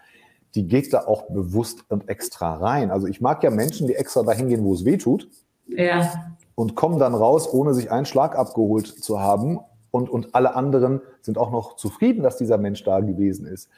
die 0.56 0.66
geht 0.66 0.92
da 0.92 1.06
auch 1.06 1.28
bewusst 1.28 1.84
und 1.88 2.08
extra 2.08 2.54
rein. 2.54 2.90
Also 2.90 3.06
ich 3.06 3.20
mag 3.20 3.42
ja 3.44 3.50
Menschen, 3.50 3.86
die 3.86 3.94
extra 3.94 4.24
dahin 4.24 4.48
gehen, 4.48 4.64
wo 4.64 4.74
es 4.74 4.84
weh 4.84 4.96
tut. 4.96 5.28
Ja 5.68 6.34
und 6.54 6.74
kommen 6.76 6.98
dann 6.98 7.14
raus, 7.14 7.52
ohne 7.52 7.74
sich 7.74 7.90
einen 7.90 8.06
Schlag 8.06 8.36
abgeholt 8.36 8.86
zu 8.86 9.20
haben 9.20 9.60
und, 9.90 10.10
und 10.10 10.34
alle 10.34 10.56
anderen 10.56 11.00
sind 11.22 11.38
auch 11.38 11.50
noch 11.50 11.76
zufrieden, 11.76 12.22
dass 12.22 12.36
dieser 12.36 12.58
Mensch 12.58 12.82
da 12.82 13.00
gewesen 13.00 13.46
ist. 13.46 13.68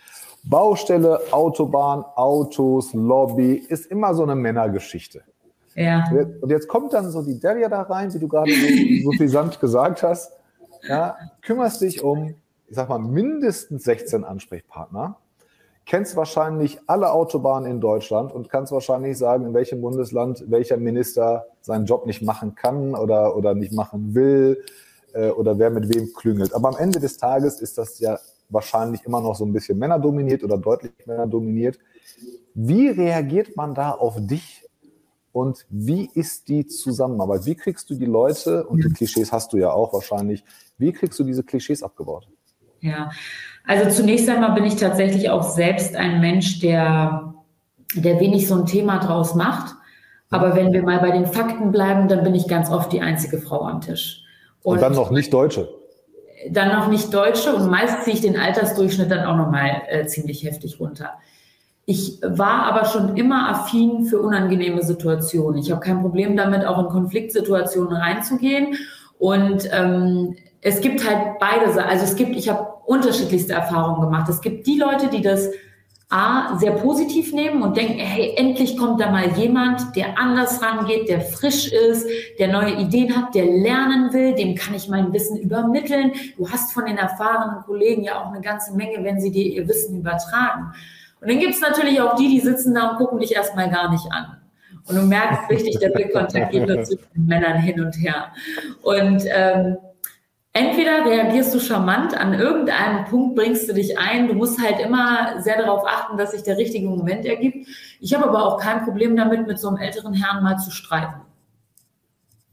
Baustelle, 0.45 1.21
Autobahn, 1.31 2.05
Autos, 2.15 2.95
Lobby 2.95 3.55
ist 3.55 3.87
immer 3.87 4.15
so 4.15 4.23
eine 4.23 4.35
Männergeschichte. 4.35 5.23
Ja. 5.75 6.05
Und 6.41 6.51
jetzt 6.51 6.69
kommt 6.69 6.95
dann 6.95 7.11
so 7.11 7.23
die 7.23 7.39
Delia 7.39 7.69
da 7.69 7.83
rein, 7.83 8.13
wie 8.15 8.19
du 8.19 8.29
gerade 8.29 8.51
so, 8.51 9.13
so 9.13 9.27
sanft 9.27 9.61
gesagt 9.61 10.03
hast. 10.03 10.33
Ja, 10.89 11.17
kümmerst 11.43 11.83
dich 11.83 12.03
um, 12.03 12.35
ich 12.69 12.77
sag 12.77 12.89
mal, 12.89 12.99
mindestens 12.99 13.85
16 13.85 14.25
Ansprechpartner, 14.25 15.17
kennst 15.85 16.17
wahrscheinlich 16.17 16.81
alle 16.87 17.13
Autobahnen 17.13 17.71
in 17.71 17.81
Deutschland 17.81 18.33
und 18.33 18.49
kannst 18.49 18.73
wahrscheinlich 18.73 19.19
sagen, 19.19 19.47
in 19.47 19.55
welchem 19.55 19.81
Bundesland 19.81 20.45
welcher 20.49 20.77
Minister 20.77 21.47
seinen 21.67 21.85
Job 21.85 22.07
nicht 22.07 22.23
machen 22.23 22.55
kann 22.55 22.95
oder, 22.95 23.37
oder 23.37 23.55
nicht 23.55 23.73
machen 23.73 24.15
will 24.15 24.63
äh, 25.13 25.31
oder 25.31 25.59
wer 25.59 25.71
mit 25.71 25.93
wem 25.93 26.13
klüngelt. 26.13 26.55
Aber 26.55 26.69
am 26.69 26.77
Ende 26.77 27.01
des 27.01 27.19
Tages 27.19 27.61
ist 27.61 27.77
das 27.77 27.99
ja 27.99 28.19
wahrscheinlich 28.49 29.05
immer 29.05 29.21
noch 29.21 29.35
so 29.35 29.45
ein 29.45 29.53
bisschen 29.53 29.77
männerdominiert 29.79 30.45
oder 30.45 30.57
deutlich 30.57 30.93
männerdominiert. 31.07 31.79
Wie 32.55 32.89
reagiert 32.89 33.57
man 33.57 33.75
da 33.75 33.91
auf 33.91 34.15
dich 34.19 34.65
und 35.33 35.67
wie 35.69 36.09
ist 36.15 36.49
die 36.49 36.67
Zusammenarbeit? 36.67 37.45
Wie 37.45 37.57
kriegst 37.57 37.91
du 37.91 37.97
die 37.97 38.07
Leute, 38.07 38.65
und 38.65 38.85
die 38.85 38.89
Klischees 38.89 39.33
hast 39.33 39.53
du 39.53 39.59
ja 39.59 39.71
auch 39.71 39.93
wahrscheinlich, 39.93 40.45
wie 40.79 40.93
kriegst 40.93 41.19
du 41.19 41.25
diese 41.25 41.43
Klischees 41.43 41.83
abgebaut? 41.83 42.29
Ja, 42.81 43.11
also 43.67 43.91
zunächst 43.91 44.29
einmal 44.29 44.55
bin 44.55 44.65
ich 44.65 44.77
tatsächlich 44.77 45.29
auch 45.29 45.43
selbst 45.43 45.97
ein 45.97 46.21
Mensch, 46.21 46.61
der, 46.61 47.35
der 47.95 48.21
wenig 48.21 48.47
so 48.47 48.55
ein 48.55 48.67
Thema 48.67 48.99
draus 48.99 49.35
macht. 49.35 49.75
Aber 50.31 50.57
wenn 50.57 50.73
wir 50.73 50.83
mal 50.83 50.99
bei 50.99 51.11
den 51.11 51.27
Fakten 51.27 51.71
bleiben, 51.71 52.09
dann 52.09 52.25
bin 52.25 52.35
ich 52.35 52.49
ganz 52.49 52.71
oft 52.71 52.93
die 52.93 53.01
einzige 53.01 53.39
Frau 53.39 53.63
am 53.63 53.81
Tisch. 53.81 54.25
Und, 54.63 54.75
und 54.75 54.83
dann 54.83 54.95
noch 54.95 55.11
nicht 55.11 55.33
Deutsche. 55.33 55.69
Dann 56.51 56.77
noch 56.77 56.89
nicht 56.89 57.15
Deutsche 57.15 57.55
und 57.55 57.71
meist 57.71 58.03
ziehe 58.03 58.17
ich 58.17 58.23
den 58.23 58.39
Altersdurchschnitt 58.39 59.11
dann 59.11 59.25
auch 59.25 59.37
nochmal 59.37 59.83
äh, 59.89 60.07
ziemlich 60.07 60.45
heftig 60.45 60.81
runter. 60.81 61.11
Ich 61.87 62.19
war 62.23 62.65
aber 62.65 62.85
schon 62.87 63.17
immer 63.17 63.49
affin 63.49 64.07
für 64.07 64.21
unangenehme 64.21 64.83
Situationen. 64.83 65.61
Ich 65.61 65.71
habe 65.71 65.81
kein 65.81 66.03
Problem 66.03 66.37
damit, 66.37 66.67
auch 66.67 66.81
in 66.81 66.89
Konfliktsituationen 66.89 67.93
reinzugehen. 67.97 68.77
Und 69.19 69.69
ähm, 69.73 70.37
es 70.61 70.81
gibt 70.81 71.09
halt 71.09 71.39
beide, 71.39 71.67
also 71.85 72.05
es 72.05 72.17
gibt, 72.17 72.37
ich 72.37 72.49
habe 72.49 72.67
unterschiedlichste 72.87 73.53
Erfahrungen 73.53 74.01
gemacht. 74.01 74.29
Es 74.29 74.41
gibt 74.41 74.67
die 74.67 74.79
Leute, 74.79 75.09
die 75.09 75.23
das 75.23 75.51
A, 76.09 76.57
sehr 76.59 76.71
positiv 76.71 77.33
nehmen 77.33 77.63
und 77.63 77.77
denken, 77.77 77.99
hey, 77.99 78.35
endlich 78.37 78.77
kommt 78.77 79.01
da 79.01 79.11
mal 79.11 79.29
jemand, 79.37 79.97
der 79.97 80.17
anders 80.17 80.63
rangeht, 80.63 81.09
der 81.09 81.21
frisch 81.21 81.73
ist, 81.73 82.07
der 82.39 82.47
neue 82.47 82.75
Ideen 82.77 83.17
hat, 83.17 83.35
der 83.35 83.47
lernen 83.47 84.13
will, 84.13 84.35
dem 84.37 84.55
kann 84.55 84.75
ich 84.75 84.89
mein 84.89 85.13
Wissen 85.13 85.37
übermitteln. 85.37 86.13
Du 86.37 86.49
hast 86.49 86.73
von 86.73 86.87
den 86.87 86.97
erfahrenen 86.97 87.65
Kollegen 87.65 88.05
ja 88.05 88.23
auch 88.23 88.31
eine 88.31 88.41
ganze 88.41 88.77
Menge, 88.77 89.03
wenn 89.03 89.21
sie 89.21 89.33
dir 89.33 89.47
ihr 89.47 89.67
Wissen 89.67 89.99
übertragen. 89.99 90.73
Und 91.21 91.29
dann 91.29 91.41
gibt 91.41 91.55
es 91.55 91.61
natürlich 91.61 92.01
auch 92.01 92.15
die, 92.15 92.29
die 92.29 92.41
sitzen 92.41 92.73
da 92.73 92.91
und 92.91 92.99
gucken 92.99 93.19
dich 93.19 93.35
erstmal 93.35 93.69
gar 93.69 93.91
nicht 93.91 94.07
an. 94.13 94.37
Und 94.87 94.95
du 94.95 95.03
merkst 95.03 95.51
richtig, 95.51 95.79
der 95.81 95.89
Blickkontakt 95.89 96.53
geht 96.53 96.69
nur 96.69 96.85
zwischen 96.85 97.09
den 97.17 97.27
Männern 97.27 97.59
hin 97.59 97.81
und 97.81 97.95
her. 97.95 98.29
Und 98.83 99.25
ähm, 99.27 99.77
entweder 100.57 101.05
reagierst 101.05 101.55
du 101.55 101.61
charmant, 101.61 102.17
an 102.17 102.33
irgendeinem 102.33 103.05
Punkt 103.05 103.37
bringst 103.37 103.69
du 103.69 103.75
dich 103.75 103.99
ein. 103.99 104.27
Du 104.27 104.35
musst 104.35 104.61
halt 104.61 104.81
immer 104.81 105.41
sehr 105.43 105.59
darauf 105.59 105.87
achten, 105.87 106.17
dass 106.17 106.33
sich 106.33 106.43
der 106.43 106.57
richtige 106.57 106.89
Moment 106.89 107.27
ergibt. 107.27 107.69
Ich 108.01 108.15
habe 108.15 108.27
aber 108.27 108.45
auch 108.47 108.59
kein 108.59 108.83
Problem 108.85 109.17
damit, 109.17 109.47
mit 109.47 109.59
so 109.59 109.69
einem 109.69 109.77
älteren 109.77 110.15
Herrn 110.15 110.43
mal 110.43 110.57
zu 110.57 110.71
streiten. 110.71 111.26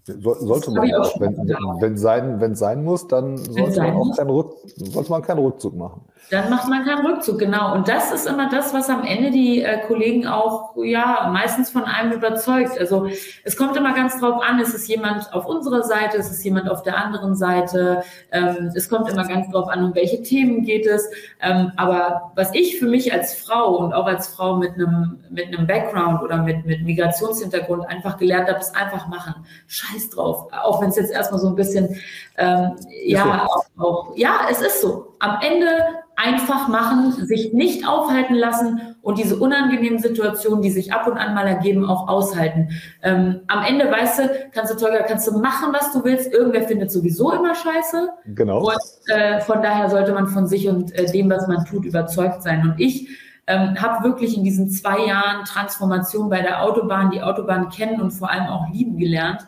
So, 0.06 0.34
sollte 0.34 0.72
man 0.72 0.94
auch, 0.96 1.18
wenn, 1.22 1.38
wenn, 1.80 1.98
sein, 1.98 2.42
wenn 2.42 2.56
sein 2.56 2.84
muss, 2.84 3.08
dann 3.08 3.38
sollte 3.38 3.82
man 3.82 3.94
auch 3.94 4.18
keinen, 4.18 4.30
Rück, 4.30 4.54
sollte 4.76 5.10
man 5.10 5.22
keinen 5.22 5.40
Rückzug 5.40 5.76
machen. 5.76 6.02
Dann 6.30 6.50
macht 6.50 6.68
man 6.68 6.86
keinen 6.86 7.06
Rückzug, 7.06 7.40
genau. 7.40 7.74
Und 7.74 7.88
das 7.88 8.12
ist 8.12 8.28
immer 8.28 8.50
das, 8.50 8.74
was 8.74 8.90
am 8.90 9.04
Ende 9.04 9.32
die 9.32 9.62
äh, 9.62 9.80
Kollegen 9.88 10.26
auch 10.26 10.76
ja 10.78 11.30
meistens 11.32 11.70
von 11.70 11.84
einem 11.84 12.14
überzeugt. 12.14 12.78
Also 12.80 13.08
es 13.44 13.56
kommt 13.56 13.78
immer 13.78 13.94
ganz 13.94 14.20
drauf 14.20 14.42
an, 14.42 14.60
ist 14.60 14.74
es 14.74 14.88
jemand 14.88 15.34
auf 15.34 15.46
unserer 15.46 15.84
Seite, 15.84 16.18
ist 16.18 16.32
es 16.32 16.44
jemand 16.44 16.70
auf 16.70 16.84
der 16.84 16.98
anderen 16.98 17.36
Seite. 17.36 18.04
Ähm, 18.32 18.72
es 18.74 18.90
kommt 18.90 19.10
immer 19.10 19.28
ganz 19.28 19.52
drauf 19.52 19.70
an, 19.70 19.84
um 19.84 19.96
welche 19.96 20.22
Themen 20.22 20.64
geht 20.64 20.86
es. 20.86 21.10
Ähm, 21.42 21.72
aber 21.76 22.32
was 22.36 22.54
ich 22.54 22.80
für 22.80 22.88
mich 22.88 23.14
als 23.14 23.36
Frau 23.36 23.78
und 23.78 23.94
auch 23.94 24.06
als 24.06 24.28
Frau 24.28 24.56
mit 24.58 24.74
einem 24.74 25.20
mit 25.30 25.48
einem 25.48 25.68
Background 25.68 26.24
oder 26.24 26.38
mit 26.38 26.66
mit 26.66 26.84
Migrationshintergrund 26.84 27.86
einfach 27.88 28.18
gelernt 28.18 28.50
habe, 28.50 28.60
ist 28.60 28.76
einfach 28.76 29.08
machen. 29.08 29.46
Scheiß 29.94 30.10
drauf. 30.10 30.48
Auch 30.52 30.82
wenn 30.82 30.90
es 30.90 30.96
jetzt 30.96 31.12
erstmal 31.12 31.40
so 31.40 31.48
ein 31.48 31.56
bisschen 31.56 31.96
ähm, 32.38 32.76
ja 33.06 33.46
auch, 33.46 33.66
auch 33.78 34.14
ja 34.16 34.48
es 34.50 34.62
ist 34.62 34.82
so. 34.82 35.16
Am 35.20 35.40
Ende 35.42 35.68
einfach 36.16 36.68
machen, 36.68 37.12
sich 37.26 37.54
nicht 37.54 37.88
aufhalten 37.88 38.36
lassen 38.36 38.96
und 39.02 39.18
diese 39.18 39.38
unangenehmen 39.38 40.00
Situationen, 40.00 40.62
die 40.62 40.70
sich 40.70 40.94
ab 40.94 41.08
und 41.08 41.18
an 41.18 41.34
mal 41.34 41.48
ergeben, 41.48 41.86
auch 41.86 42.08
aushalten. 42.08 42.70
Ähm, 43.02 43.42
am 43.48 43.64
Ende, 43.64 43.92
weißt 43.92 44.20
du, 44.20 44.50
kannst 44.52 44.74
du 44.74 44.78
Tolga, 44.78 45.04
kannst 45.04 45.28
du 45.28 45.40
machen, 45.40 45.74
was 45.74 45.92
du 45.92 46.04
willst. 46.04 46.32
Irgendwer 46.32 46.64
findet 46.64 46.92
sowieso 46.92 47.32
immer 47.32 47.56
Scheiße. 47.56 48.10
Genau. 48.36 48.68
Und 48.68 48.78
äh, 49.08 49.42
von 49.42 49.62
daher 49.62 49.90
sollte 49.90 50.14
man 50.14 50.28
von 50.28 50.48
sich 50.48 50.68
und 50.68 50.94
äh, 50.94 51.12
dem, 51.12 51.30
was 51.30 51.48
man 51.48 51.66
tut, 51.66 51.86
überzeugt 51.86 52.44
sein. 52.44 52.62
Und 52.62 52.80
ich 52.80 53.10
ähm, 53.48 53.82
habe 53.82 54.04
wirklich 54.04 54.38
in 54.38 54.44
diesen 54.44 54.70
zwei 54.70 55.06
Jahren 55.06 55.44
Transformation 55.46 56.30
bei 56.30 56.42
der 56.42 56.64
Autobahn 56.64 57.12
die 57.12 57.22
Autobahn 57.22 57.70
kennen 57.70 58.00
und 58.00 58.12
vor 58.12 58.30
allem 58.30 58.48
auch 58.48 58.70
lieben 58.72 58.98
gelernt. 58.98 59.46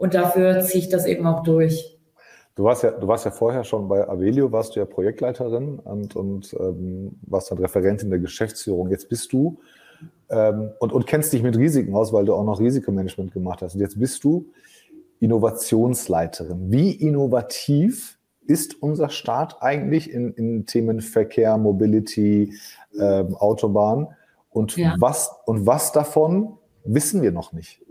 Und 0.00 0.14
dafür 0.14 0.62
ziehe 0.62 0.82
ich 0.82 0.88
das 0.88 1.04
eben 1.04 1.26
auch 1.26 1.42
durch. 1.42 1.98
Du 2.54 2.64
warst 2.64 2.82
ja, 2.82 2.90
du 2.90 3.06
warst 3.06 3.26
ja 3.26 3.30
vorher 3.30 3.64
schon 3.64 3.86
bei 3.86 4.08
Avelio, 4.08 4.50
warst 4.50 4.74
du 4.74 4.80
ja 4.80 4.86
Projektleiterin 4.86 5.78
und, 5.78 6.16
und 6.16 6.56
ähm, 6.58 7.18
warst 7.20 7.50
dann 7.50 7.58
Referentin 7.58 8.08
der 8.08 8.18
Geschäftsführung. 8.18 8.88
Jetzt 8.88 9.10
bist 9.10 9.30
du 9.30 9.58
ähm, 10.30 10.70
und, 10.78 10.94
und 10.94 11.06
kennst 11.06 11.34
dich 11.34 11.42
mit 11.42 11.54
Risiken 11.54 11.94
aus, 11.94 12.14
weil 12.14 12.24
du 12.24 12.34
auch 12.34 12.44
noch 12.44 12.60
Risikomanagement 12.60 13.34
gemacht 13.34 13.60
hast. 13.60 13.74
Und 13.74 13.82
jetzt 13.82 14.00
bist 14.00 14.24
du 14.24 14.46
Innovationsleiterin. 15.20 16.72
Wie 16.72 16.92
innovativ 16.92 18.18
ist 18.46 18.82
unser 18.82 19.10
Staat 19.10 19.58
eigentlich 19.60 20.10
in, 20.10 20.32
in 20.32 20.64
Themen 20.64 21.02
Verkehr, 21.02 21.58
Mobility, 21.58 22.54
ähm, 22.98 23.34
Autobahn? 23.34 24.08
Und, 24.48 24.78
ja. 24.78 24.96
was, 24.98 25.30
und 25.44 25.66
was 25.66 25.92
davon 25.92 26.56
wissen 26.84 27.20
wir 27.20 27.32
noch 27.32 27.52
nicht? 27.52 27.82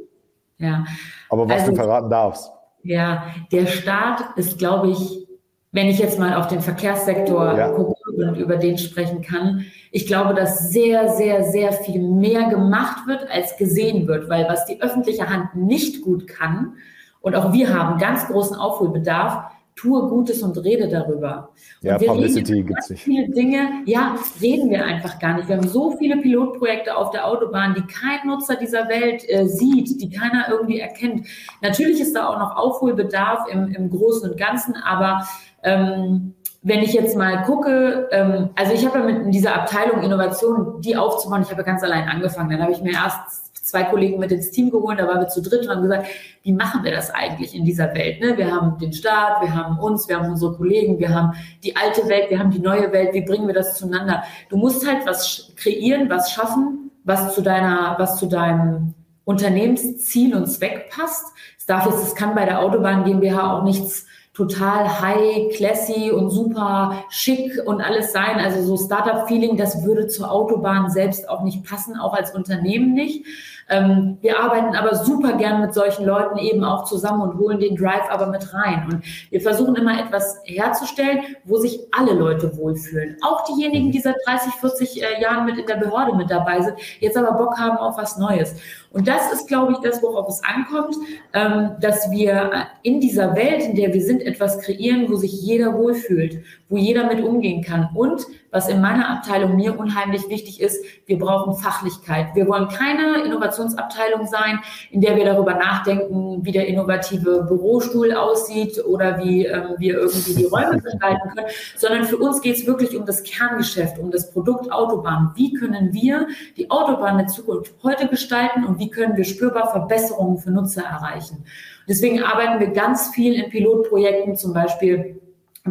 Ja. 0.59 0.85
Aber 1.29 1.47
was 1.47 1.61
also, 1.61 1.71
du 1.71 1.77
verraten 1.77 2.09
darfst. 2.09 2.51
Ja, 2.83 3.25
der 3.51 3.65
Staat 3.67 4.37
ist, 4.37 4.57
glaube 4.57 4.89
ich, 4.91 5.27
wenn 5.71 5.87
ich 5.87 5.99
jetzt 5.99 6.17
mal 6.17 6.35
auf 6.35 6.47
den 6.47 6.61
Verkehrssektor 6.61 7.57
ja. 7.57 7.69
gucke 7.69 7.93
und 8.17 8.35
über 8.35 8.57
den 8.57 8.77
sprechen 8.77 9.21
kann, 9.21 9.65
ich 9.91 10.07
glaube, 10.07 10.33
dass 10.33 10.71
sehr, 10.71 11.09
sehr, 11.09 11.43
sehr 11.43 11.73
viel 11.73 12.01
mehr 12.01 12.49
gemacht 12.49 13.07
wird, 13.07 13.29
als 13.29 13.57
gesehen 13.57 14.07
wird, 14.07 14.29
weil 14.29 14.47
was 14.47 14.65
die 14.65 14.81
öffentliche 14.81 15.29
Hand 15.29 15.55
nicht 15.55 16.01
gut 16.01 16.27
kann, 16.27 16.75
und 17.21 17.35
auch 17.35 17.53
wir 17.53 17.73
haben 17.73 17.99
ganz 17.99 18.27
großen 18.27 18.55
Aufholbedarf, 18.55 19.51
tue 19.79 20.09
Gutes 20.09 20.43
und 20.43 20.57
rede 20.57 20.89
darüber. 20.89 21.49
Ja, 21.81 21.95
und 21.95 22.01
wir 22.01 22.07
Publicity 22.09 22.63
gibt 22.63 22.79
es 22.79 22.89
nicht. 22.89 23.03
Viele 23.03 23.29
Dinge, 23.29 23.83
ja, 23.85 24.15
reden 24.41 24.69
wir 24.69 24.83
einfach 24.83 25.19
gar 25.19 25.37
nicht. 25.37 25.47
Wir 25.47 25.55
haben 25.55 25.67
so 25.67 25.91
viele 25.97 26.17
Pilotprojekte 26.17 26.95
auf 26.95 27.11
der 27.11 27.25
Autobahn, 27.25 27.75
die 27.75 27.83
kein 27.83 28.27
Nutzer 28.27 28.57
dieser 28.57 28.89
Welt 28.89 29.23
äh, 29.29 29.47
sieht, 29.47 30.01
die 30.01 30.09
keiner 30.09 30.49
irgendwie 30.49 30.79
erkennt. 30.79 31.27
Natürlich 31.61 32.01
ist 32.01 32.13
da 32.13 32.27
auch 32.27 32.39
noch 32.39 32.57
Aufholbedarf 32.57 33.47
im, 33.49 33.69
im 33.69 33.89
Großen 33.89 34.29
und 34.29 34.37
Ganzen, 34.37 34.75
aber 34.75 35.25
ähm, 35.63 36.33
wenn 36.61 36.79
ich 36.79 36.91
jetzt 36.91 37.15
mal 37.15 37.43
gucke, 37.43 38.09
ähm, 38.11 38.49
also 38.55 38.73
ich 38.73 38.85
habe 38.85 38.99
ja 38.99 39.05
mit 39.05 39.33
dieser 39.33 39.55
Abteilung 39.55 40.03
Innovation, 40.03 40.81
die 40.81 40.97
aufzubauen, 40.97 41.43
ich 41.43 41.49
habe 41.49 41.61
ja 41.61 41.65
ganz 41.65 41.83
allein 41.83 42.09
angefangen. 42.09 42.49
Dann 42.49 42.61
habe 42.61 42.73
ich 42.73 42.81
mir 42.81 42.93
erst 42.93 43.48
zwei 43.69 43.83
Kollegen 43.83 44.19
mit 44.19 44.31
ins 44.31 44.51
Team 44.51 44.71
geholt, 44.71 44.99
da 44.99 45.07
waren 45.07 45.21
wir 45.21 45.27
zu 45.27 45.41
dritt 45.41 45.61
und 45.63 45.69
haben 45.69 45.81
gesagt, 45.81 46.07
wie 46.43 46.53
machen 46.53 46.83
wir 46.83 46.91
das 46.91 47.11
eigentlich 47.11 47.55
in 47.55 47.65
dieser 47.65 47.93
Welt? 47.93 48.19
Ne? 48.21 48.37
Wir 48.37 48.51
haben 48.51 48.77
den 48.77 48.93
Staat, 48.93 49.41
wir 49.41 49.53
haben 49.53 49.79
uns, 49.79 50.07
wir 50.07 50.19
haben 50.19 50.29
unsere 50.29 50.55
Kollegen, 50.55 50.99
wir 50.99 51.13
haben 51.13 51.33
die 51.63 51.75
alte 51.75 52.07
Welt, 52.07 52.29
wir 52.29 52.39
haben 52.39 52.51
die 52.51 52.59
neue 52.59 52.91
Welt, 52.91 53.13
wie 53.13 53.21
bringen 53.21 53.47
wir 53.47 53.53
das 53.53 53.77
zueinander? 53.77 54.23
Du 54.49 54.57
musst 54.57 54.87
halt 54.87 55.05
was 55.05 55.53
kreieren, 55.55 56.09
was 56.09 56.31
schaffen, 56.31 56.91
was 57.03 57.35
zu 57.35 57.41
deiner, 57.41 57.95
was 57.97 58.17
zu 58.17 58.25
deinem 58.25 58.93
Unternehmensziel 59.25 60.35
und 60.35 60.47
Zweck 60.47 60.89
passt. 60.89 61.25
Es 61.57 61.65
darf 61.65 61.85
jetzt, 61.85 62.03
es 62.03 62.15
kann 62.15 62.35
bei 62.35 62.45
der 62.45 62.59
Autobahn 62.61 63.03
GmbH 63.03 63.57
auch 63.57 63.63
nichts 63.63 64.07
total 64.39 65.01
high, 65.01 65.53
classy 65.55 66.11
und 66.11 66.29
super 66.29 67.03
schick 67.09 67.59
und 67.65 67.81
alles 67.81 68.13
sein. 68.13 68.39
Also 68.39 68.63
so 68.63 68.85
Startup-Feeling, 68.85 69.57
das 69.57 69.83
würde 69.83 70.07
zur 70.07 70.31
Autobahn 70.31 70.89
selbst 70.89 71.27
auch 71.27 71.43
nicht 71.43 71.65
passen, 71.65 71.97
auch 71.97 72.13
als 72.13 72.33
Unternehmen 72.33 72.93
nicht. 72.93 73.25
Ähm, 73.69 74.17
wir 74.21 74.39
arbeiten 74.39 74.75
aber 74.75 74.95
super 74.95 75.33
gern 75.33 75.61
mit 75.61 75.73
solchen 75.73 76.05
Leuten 76.05 76.37
eben 76.37 76.63
auch 76.63 76.85
zusammen 76.85 77.21
und 77.21 77.37
holen 77.37 77.59
den 77.59 77.75
Drive 77.75 78.09
aber 78.09 78.27
mit 78.27 78.53
rein. 78.53 78.87
Und 78.91 79.03
wir 79.29 79.41
versuchen 79.41 79.75
immer 79.75 79.99
etwas 79.99 80.39
herzustellen, 80.43 81.19
wo 81.45 81.57
sich 81.57 81.79
alle 81.91 82.13
Leute 82.13 82.55
wohlfühlen. 82.57 83.17
Auch 83.21 83.43
diejenigen, 83.45 83.91
die 83.91 83.99
seit 83.99 84.15
30, 84.25 84.53
40 84.53 85.01
äh, 85.01 85.21
Jahren 85.21 85.45
mit 85.45 85.57
in 85.57 85.65
der 85.65 85.75
Behörde 85.75 86.15
mit 86.15 86.31
dabei 86.31 86.61
sind, 86.61 86.75
jetzt 86.99 87.17
aber 87.17 87.37
Bock 87.37 87.57
haben 87.59 87.77
auf 87.77 87.97
was 87.97 88.17
Neues. 88.17 88.55
Und 88.91 89.07
das 89.07 89.31
ist, 89.31 89.47
glaube 89.47 89.73
ich, 89.73 89.77
das, 89.79 90.01
worauf 90.01 90.27
es 90.27 90.41
ankommt, 90.43 90.95
ähm, 91.33 91.71
dass 91.79 92.09
wir 92.09 92.67
in 92.81 92.99
dieser 92.99 93.35
Welt, 93.35 93.61
in 93.61 93.75
der 93.75 93.93
wir 93.93 94.01
sind, 94.01 94.23
etwas 94.23 94.59
kreieren, 94.61 95.05
wo 95.09 95.15
sich 95.15 95.31
jeder 95.43 95.77
wohlfühlt, 95.77 96.43
wo 96.69 96.77
jeder 96.77 97.05
mit 97.05 97.23
umgehen 97.23 97.63
kann. 97.63 97.89
Und 97.93 98.25
was 98.51 98.67
in 98.67 98.81
meiner 98.81 99.09
Abteilung 99.09 99.55
mir 99.55 99.77
unheimlich 99.77 100.27
wichtig 100.29 100.61
ist, 100.61 100.83
wir 101.05 101.17
brauchen 101.17 101.55
Fachlichkeit. 101.55 102.35
Wir 102.35 102.47
wollen 102.47 102.67
keine 102.67 103.23
Innovationsabteilung 103.23 104.27
sein, 104.27 104.59
in 104.91 105.01
der 105.01 105.15
wir 105.15 105.25
darüber 105.25 105.55
nachdenken, 105.55 106.43
wie 106.43 106.51
der 106.51 106.67
innovative 106.67 107.43
Bürostuhl 107.43 108.13
aussieht 108.13 108.83
oder 108.85 109.19
wie 109.19 109.45
ähm, 109.45 109.75
wir 109.77 109.99
irgendwie 109.99 110.35
die 110.35 110.45
Räume 110.45 110.79
gestalten 110.81 111.29
können, 111.35 111.47
sondern 111.75 112.05
für 112.05 112.17
uns 112.17 112.41
geht 112.41 112.57
es 112.57 112.65
wirklich 112.65 112.95
um 112.97 113.05
das 113.05 113.23
Kerngeschäft, 113.23 113.99
um 113.99 114.11
das 114.11 114.31
Produkt 114.31 114.71
Autobahn. 114.71 115.31
Wie 115.35 115.53
können 115.53 115.93
wir 115.93 116.27
die 116.57 116.69
Autobahn 116.71 117.17
der 117.17 117.27
Zukunft 117.27 117.73
heute 117.83 118.07
gestalten 118.07 118.65
und 118.65 118.79
wie 118.79 118.89
können 118.89 119.15
wir 119.15 119.25
spürbar 119.25 119.71
Verbesserungen 119.71 120.37
für 120.37 120.51
Nutzer 120.51 120.83
erreichen. 120.83 121.43
Deswegen 121.87 122.23
arbeiten 122.23 122.59
wir 122.59 122.67
ganz 122.67 123.09
viel 123.09 123.33
in 123.33 123.49
Pilotprojekten, 123.49 124.35
zum 124.35 124.53
Beispiel 124.53 125.19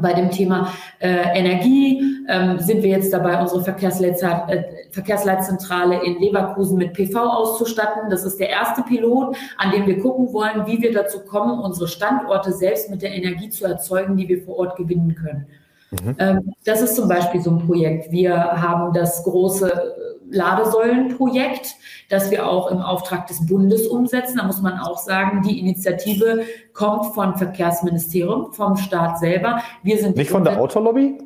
bei 0.00 0.12
dem 0.12 0.30
Thema 0.30 0.72
äh, 0.98 1.38
Energie 1.38 2.02
ähm, 2.28 2.58
sind 2.58 2.82
wir 2.82 2.90
jetzt 2.90 3.12
dabei, 3.12 3.40
unsere 3.40 3.60
äh, 3.60 4.64
Verkehrsleitzentrale 4.90 6.04
in 6.04 6.20
Leverkusen 6.20 6.78
mit 6.78 6.92
PV 6.92 7.18
auszustatten. 7.18 8.10
Das 8.10 8.24
ist 8.24 8.38
der 8.38 8.50
erste 8.50 8.82
Pilot, 8.82 9.36
an 9.56 9.70
dem 9.72 9.86
wir 9.86 10.00
gucken 10.00 10.32
wollen, 10.32 10.66
wie 10.66 10.80
wir 10.80 10.92
dazu 10.92 11.20
kommen, 11.20 11.60
unsere 11.60 11.88
Standorte 11.88 12.52
selbst 12.52 12.90
mit 12.90 13.02
der 13.02 13.14
Energie 13.14 13.50
zu 13.50 13.64
erzeugen, 13.64 14.16
die 14.16 14.28
wir 14.28 14.42
vor 14.42 14.58
Ort 14.58 14.76
gewinnen 14.76 15.14
können. 15.14 15.46
Mhm. 15.90 16.16
Ähm, 16.18 16.54
das 16.64 16.82
ist 16.82 16.96
zum 16.96 17.08
Beispiel 17.08 17.40
so 17.40 17.50
ein 17.50 17.66
Projekt. 17.66 18.10
Wir 18.12 18.36
haben 18.36 18.92
das 18.92 19.24
große 19.24 20.07
Ladesäulenprojekt, 20.30 21.76
das 22.08 22.30
wir 22.30 22.48
auch 22.48 22.70
im 22.70 22.78
Auftrag 22.78 23.26
des 23.26 23.46
Bundes 23.46 23.86
umsetzen. 23.86 24.38
Da 24.38 24.44
muss 24.44 24.60
man 24.60 24.78
auch 24.78 24.98
sagen, 24.98 25.42
die 25.42 25.58
Initiative 25.60 26.42
kommt 26.72 27.14
vom 27.14 27.36
Verkehrsministerium, 27.36 28.52
vom 28.52 28.76
Staat 28.76 29.18
selber. 29.18 29.62
Wir 29.82 29.98
sind 29.98 30.16
nicht 30.16 30.30
von 30.30 30.44
der 30.44 30.60
Autolobby? 30.60 31.18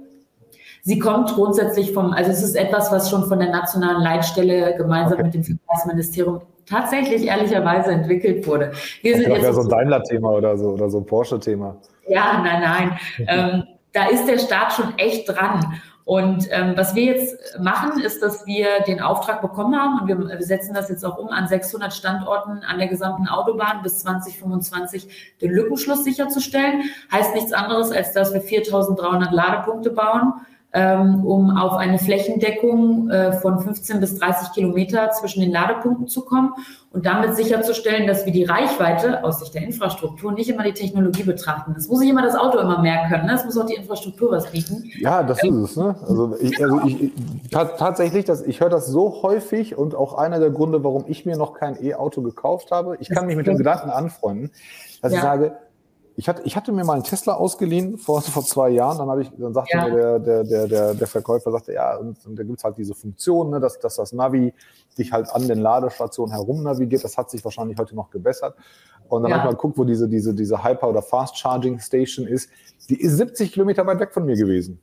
Sie 0.84 0.98
kommt 0.98 1.32
grundsätzlich 1.34 1.92
vom, 1.92 2.12
also 2.12 2.30
es 2.32 2.42
ist 2.42 2.56
etwas, 2.56 2.90
was 2.90 3.08
schon 3.08 3.26
von 3.26 3.38
der 3.38 3.50
nationalen 3.50 4.02
Leitstelle 4.02 4.74
gemeinsam 4.76 5.14
okay. 5.14 5.24
mit 5.24 5.34
dem 5.34 5.44
Verkehrsministerium 5.44 6.40
tatsächlich 6.66 7.26
ehrlicherweise 7.26 7.92
entwickelt 7.92 8.46
wurde. 8.46 8.72
Wir 9.02 9.16
sind 9.16 9.28
jetzt 9.28 9.44
ja 9.44 9.52
so 9.52 9.62
ein 9.62 9.68
Daimler-Thema 9.68 10.30
oder 10.30 10.56
so 10.56 10.70
oder 10.70 10.90
so 10.90 10.98
ein 10.98 11.06
Porsche-Thema. 11.06 11.76
Ja, 12.08 12.42
nein, 12.42 12.62
nein. 12.62 12.98
ähm, 13.28 13.64
da 13.92 14.06
ist 14.06 14.26
der 14.26 14.38
Staat 14.38 14.72
schon 14.72 14.94
echt 14.96 15.28
dran. 15.28 15.80
Und 16.04 16.48
ähm, 16.50 16.72
was 16.76 16.94
wir 16.94 17.04
jetzt 17.04 17.58
machen, 17.60 18.00
ist, 18.00 18.22
dass 18.22 18.44
wir 18.44 18.80
den 18.86 19.00
Auftrag 19.00 19.40
bekommen 19.40 19.78
haben 19.78 20.00
und 20.00 20.08
wir, 20.08 20.42
setzen 20.42 20.74
das 20.74 20.88
jetzt 20.88 21.04
auch 21.04 21.16
um 21.16 21.28
an 21.28 21.46
600 21.46 21.94
Standorten 21.94 22.64
an 22.64 22.78
der 22.78 22.88
gesamten 22.88 23.28
Autobahn 23.28 23.82
bis 23.82 24.00
2025 24.00 25.36
den 25.40 25.52
Lückenschluss 25.52 26.02
sicherzustellen. 26.02 26.82
Heißt 27.12 27.34
nichts 27.34 27.52
anderes, 27.52 27.92
als 27.92 28.12
dass 28.12 28.34
wir 28.34 28.40
4300 28.40 29.30
Ladepunkte 29.30 29.90
bauen 29.90 30.34
ähm, 30.74 31.24
um 31.26 31.50
auf 31.50 31.74
eine 31.74 31.98
Flächendeckung 31.98 33.10
äh, 33.10 33.32
von 33.32 33.60
15 33.60 34.00
bis 34.00 34.18
30 34.18 34.52
Kilometer 34.52 35.10
zwischen 35.10 35.40
den 35.40 35.52
Ladepunkten 35.52 36.08
zu 36.08 36.24
kommen 36.24 36.54
und 36.92 37.04
damit 37.04 37.36
sicherzustellen, 37.36 38.06
dass 38.06 38.24
wir 38.24 38.32
die 38.32 38.44
Reichweite 38.44 39.22
aus 39.22 39.40
Sicht 39.40 39.54
der 39.54 39.62
Infrastruktur 39.62 40.32
nicht 40.32 40.48
immer 40.48 40.62
die 40.62 40.72
Technologie 40.72 41.24
betrachten. 41.24 41.74
Das 41.74 41.88
muss 41.88 42.00
nicht 42.00 42.08
immer 42.08 42.22
das 42.22 42.36
Auto 42.36 42.58
immer 42.58 42.80
mehr 42.80 43.06
können, 43.08 43.26
ne? 43.26 43.32
das 43.32 43.44
muss 43.44 43.58
auch 43.58 43.66
die 43.66 43.74
Infrastruktur 43.74 44.30
was 44.30 44.50
bieten. 44.50 44.90
Ja, 44.98 45.22
das 45.22 45.42
ist 45.42 45.54
es. 45.54 45.76
Ne? 45.76 45.94
Also, 46.08 46.36
ich, 46.40 46.62
also 46.62 46.80
ich, 46.86 47.12
tatsächlich, 47.50 48.24
das, 48.24 48.42
ich 48.42 48.60
höre 48.60 48.70
das 48.70 48.86
so 48.86 49.22
häufig 49.22 49.76
und 49.76 49.94
auch 49.94 50.14
einer 50.14 50.38
der 50.38 50.50
Gründe, 50.50 50.82
warum 50.84 51.04
ich 51.06 51.26
mir 51.26 51.36
noch 51.36 51.52
kein 51.52 51.82
E-Auto 51.82 52.22
gekauft 52.22 52.70
habe. 52.70 52.96
Ich 53.00 53.10
kann 53.10 53.26
mich 53.26 53.36
mit 53.36 53.46
dem 53.46 53.58
Gedanken 53.58 53.90
anfreunden, 53.90 54.50
dass 55.02 55.12
ja. 55.12 55.18
ich 55.18 55.22
sage, 55.22 55.56
ich 56.16 56.28
hatte, 56.28 56.42
ich 56.44 56.56
hatte 56.56 56.72
mir 56.72 56.84
mal 56.84 56.94
einen 56.94 57.04
Tesla 57.04 57.34
ausgeliehen 57.34 57.98
vor, 57.98 58.20
vor 58.22 58.44
zwei 58.44 58.70
Jahren. 58.70 58.98
Dann, 58.98 59.08
habe 59.08 59.22
ich, 59.22 59.30
dann 59.36 59.54
sagte 59.54 59.76
ja. 59.76 59.88
mir 59.88 59.94
der, 59.94 60.18
der, 60.18 60.44
der, 60.44 60.68
der, 60.68 60.94
der 60.94 61.06
Verkäufer, 61.06 61.50
sagte, 61.50 61.72
ja, 61.72 61.96
und, 61.96 62.24
und 62.26 62.36
da 62.36 62.42
gibt's 62.42 62.64
halt 62.64 62.76
diese 62.78 62.94
Funktion, 62.94 63.50
ne, 63.50 63.60
dass, 63.60 63.78
dass 63.78 63.96
das 63.96 64.12
Navi 64.12 64.52
dich 64.98 65.12
halt 65.12 65.30
an 65.30 65.48
den 65.48 65.58
Ladestationen 65.58 66.32
herum 66.32 66.62
navigiert. 66.62 67.04
Das 67.04 67.16
hat 67.16 67.30
sich 67.30 67.44
wahrscheinlich 67.44 67.78
heute 67.78 67.94
noch 67.94 68.10
gebessert. 68.10 68.54
Und 69.08 69.22
dann 69.22 69.30
ja. 69.30 69.38
habe 69.38 69.48
ich 69.48 69.52
mal 69.52 69.56
geguckt, 69.56 69.78
wo 69.78 69.84
diese, 69.84 70.08
diese, 70.08 70.34
diese 70.34 70.62
Hyper- 70.62 70.88
oder 70.88 71.02
Fast 71.02 71.36
Charging 71.36 71.78
Station 71.78 72.26
ist. 72.26 72.50
Die 72.88 73.00
ist 73.00 73.16
70 73.16 73.52
Kilometer 73.52 73.86
weit 73.86 74.00
weg 74.00 74.12
von 74.12 74.24
mir 74.24 74.36
gewesen. 74.36 74.80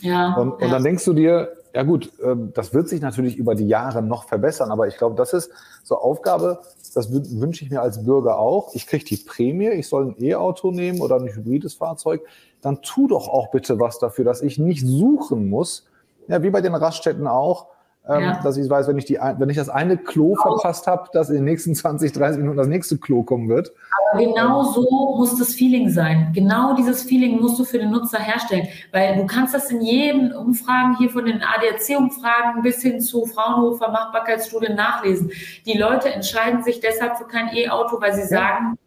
Ja, 0.00 0.34
und, 0.34 0.60
ja. 0.60 0.66
und 0.66 0.72
dann 0.72 0.82
denkst 0.82 1.04
du 1.04 1.12
dir, 1.12 1.52
ja 1.74 1.82
gut, 1.82 2.12
ähm, 2.22 2.52
das 2.54 2.72
wird 2.72 2.88
sich 2.88 3.00
natürlich 3.00 3.36
über 3.36 3.54
die 3.54 3.66
Jahre 3.66 4.00
noch 4.00 4.24
verbessern, 4.24 4.70
aber 4.70 4.86
ich 4.86 4.96
glaube, 4.96 5.16
das 5.16 5.32
ist 5.32 5.50
so 5.82 5.98
Aufgabe, 5.98 6.60
das 6.94 7.12
wünsche 7.12 7.64
ich 7.64 7.70
mir 7.70 7.82
als 7.82 8.04
Bürger 8.04 8.38
auch. 8.38 8.74
Ich 8.74 8.86
kriege 8.86 9.04
die 9.04 9.16
Prämie, 9.16 9.68
ich 9.68 9.88
soll 9.88 10.06
ein 10.06 10.22
E-Auto 10.22 10.70
nehmen 10.70 11.00
oder 11.00 11.16
ein 11.16 11.28
hybrides 11.28 11.74
Fahrzeug. 11.74 12.22
Dann 12.60 12.82
tu 12.82 13.08
doch 13.08 13.28
auch 13.28 13.50
bitte 13.50 13.78
was 13.78 13.98
dafür, 13.98 14.24
dass 14.24 14.42
ich 14.42 14.58
nicht 14.58 14.86
suchen 14.86 15.48
muss, 15.48 15.86
ja, 16.28 16.42
wie 16.42 16.50
bei 16.50 16.60
den 16.60 16.74
Raststätten 16.74 17.26
auch, 17.26 17.66
ja. 18.06 18.40
dass 18.42 18.56
ich 18.56 18.68
weiß, 18.68 18.86
wenn 18.88 18.98
ich, 18.98 19.06
die, 19.06 19.14
wenn 19.14 19.48
ich 19.48 19.56
das 19.56 19.70
eine 19.70 19.96
Klo 19.96 20.34
verpasst 20.34 20.86
habe, 20.86 21.08
dass 21.12 21.30
in 21.30 21.36
den 21.36 21.44
nächsten 21.44 21.74
20, 21.74 22.12
30 22.12 22.38
Minuten 22.38 22.58
das 22.58 22.66
nächste 22.66 22.98
Klo 22.98 23.22
kommen 23.22 23.48
wird. 23.48 23.72
Aber 24.12 24.22
genau 24.22 24.62
so 24.62 25.14
muss 25.16 25.38
das 25.38 25.54
Feeling 25.54 25.88
sein. 25.88 26.30
Genau 26.34 26.74
dieses 26.74 27.02
Feeling 27.02 27.40
musst 27.40 27.58
du 27.58 27.64
für 27.64 27.78
den 27.78 27.90
Nutzer 27.90 28.18
herstellen, 28.18 28.68
weil 28.92 29.16
du 29.16 29.26
kannst 29.26 29.54
das 29.54 29.70
in 29.70 29.80
jedem 29.80 30.32
Umfragen 30.32 30.96
hier 30.98 31.08
von 31.08 31.24
den 31.24 31.42
ADAC-Umfragen 31.42 32.62
bis 32.62 32.82
hin 32.82 33.00
zu 33.00 33.24
Fraunhofer 33.24 33.90
Machbarkeitsstudien 33.90 34.74
nachlesen. 34.74 35.30
Die 35.64 35.78
Leute 35.78 36.12
entscheiden 36.12 36.62
sich 36.62 36.80
deshalb 36.80 37.16
für 37.16 37.24
kein 37.24 37.54
E-Auto, 37.54 38.00
weil 38.00 38.12
sie 38.12 38.22
ja. 38.22 38.26
sagen, 38.26 38.78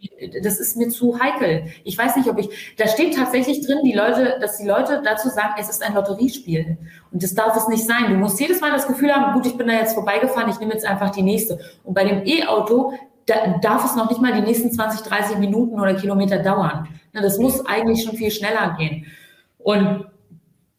das 0.44 0.60
ist 0.60 0.78
mir 0.78 0.90
zu 0.90 1.20
heikel. 1.20 1.66
Ich 1.84 1.98
weiß 1.98 2.18
nicht, 2.18 2.30
ob 2.30 2.38
ich, 2.38 2.76
da 2.78 2.88
steht 2.88 3.16
tatsächlich 3.16 3.66
drin, 3.66 3.80
die 3.84 3.94
Leute, 3.94 4.38
dass 4.40 4.58
die 4.58 4.68
Leute 4.68 5.02
dazu 5.04 5.30
sagen, 5.30 5.56
es 5.60 5.70
ist 5.70 5.84
ein 5.84 5.96
Lotteriespiel. 5.96 6.78
Und 7.12 7.24
das 7.24 7.34
darf 7.34 7.56
es 7.56 7.67
nicht 7.67 7.86
sein. 7.86 8.10
Du 8.10 8.15
musst 8.15 8.39
jedes 8.39 8.62
Mal 8.62 8.72
das 8.72 8.88
Gefühl 8.88 9.13
haben, 9.13 9.34
gut, 9.34 9.46
ich 9.46 9.58
bin 9.58 9.67
da 9.67 9.74
jetzt 9.74 9.93
vorbeigefahren, 9.93 10.50
ich 10.50 10.60
nehme 10.60 10.74
jetzt 10.74 10.86
einfach 10.86 11.10
die 11.12 11.24
nächste. 11.24 11.60
Und 11.84 11.93
bei 11.93 12.04
dem 12.04 12.26
E-Auto 12.26 12.93
da 13.28 13.58
darf 13.62 13.86
es 13.86 13.96
noch 13.96 14.10
nicht 14.10 14.22
mal 14.22 14.34
die 14.34 14.41
nächsten 14.41 14.72
20, 14.72 15.02
30 15.02 15.38
Minuten 15.38 15.80
oder 15.80 15.93
Kilometer 15.93 16.39
dauern. 16.39 16.88
Das 17.13 17.38
muss 17.38 17.65
eigentlich 17.65 18.04
schon 18.04 18.15
viel 18.15 18.32
schneller 18.32 18.76
gehen. 18.78 19.06
Und 19.58 20.06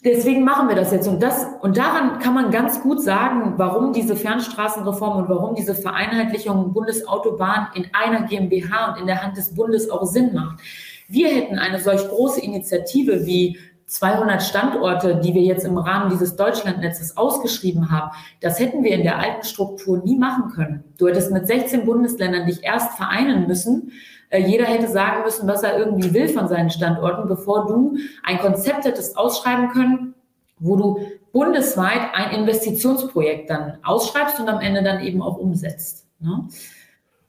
deswegen 0.04 0.44
machen 0.44 0.68
wir 0.68 0.76
das 0.76 0.92
jetzt. 0.92 1.08
Und, 1.08 1.22
das, 1.22 1.46
und 1.60 1.76
daran 1.76 2.18
kann 2.20 2.32
man 2.32 2.50
ganz 2.50 2.80
gut 2.80 3.02
sagen, 3.02 3.54
warum 3.56 3.92
diese 3.92 4.16
Fernstraßenreform 4.16 5.18
und 5.18 5.28
warum 5.28 5.54
diese 5.56 5.74
Vereinheitlichung 5.74 6.72
Bundesautobahn 6.72 7.68
in 7.74 7.86
einer 7.92 8.26
GmbH 8.26 8.92
und 8.92 9.00
in 9.00 9.06
der 9.06 9.22
Hand 9.22 9.36
des 9.36 9.54
Bundes 9.54 9.90
auch 9.90 10.04
Sinn 10.04 10.32
macht. 10.32 10.60
Wir 11.08 11.28
hätten 11.28 11.58
eine 11.58 11.80
solch 11.80 12.06
große 12.08 12.40
Initiative 12.40 13.26
wie 13.26 13.58
200 13.88 14.42
Standorte, 14.42 15.16
die 15.16 15.34
wir 15.34 15.42
jetzt 15.42 15.64
im 15.64 15.78
Rahmen 15.78 16.10
dieses 16.10 16.36
Deutschlandnetzes 16.36 17.16
ausgeschrieben 17.16 17.90
haben, 17.90 18.10
das 18.40 18.60
hätten 18.60 18.84
wir 18.84 18.92
in 18.92 19.02
der 19.02 19.18
alten 19.18 19.44
Struktur 19.44 19.98
nie 20.04 20.16
machen 20.16 20.50
können. 20.50 20.84
Du 20.98 21.08
hättest 21.08 21.32
mit 21.32 21.46
16 21.46 21.86
Bundesländern 21.86 22.46
dich 22.46 22.62
erst 22.62 22.96
vereinen 22.96 23.46
müssen. 23.46 23.92
Äh, 24.28 24.42
jeder 24.42 24.66
hätte 24.66 24.88
sagen 24.88 25.22
müssen, 25.24 25.48
was 25.48 25.62
er 25.62 25.78
irgendwie 25.78 26.12
will 26.12 26.28
von 26.28 26.48
seinen 26.48 26.68
Standorten, 26.68 27.28
bevor 27.28 27.66
du 27.66 27.96
ein 28.22 28.38
Konzept 28.38 28.84
hättest 28.84 29.16
ausschreiben 29.16 29.70
können, 29.70 30.14
wo 30.58 30.76
du 30.76 31.00
bundesweit 31.32 32.10
ein 32.12 32.38
Investitionsprojekt 32.40 33.48
dann 33.48 33.78
ausschreibst 33.82 34.38
und 34.38 34.48
am 34.48 34.60
Ende 34.60 34.82
dann 34.82 35.00
eben 35.00 35.22
auch 35.22 35.38
umsetzt. 35.38 36.06
Ne? 36.20 36.48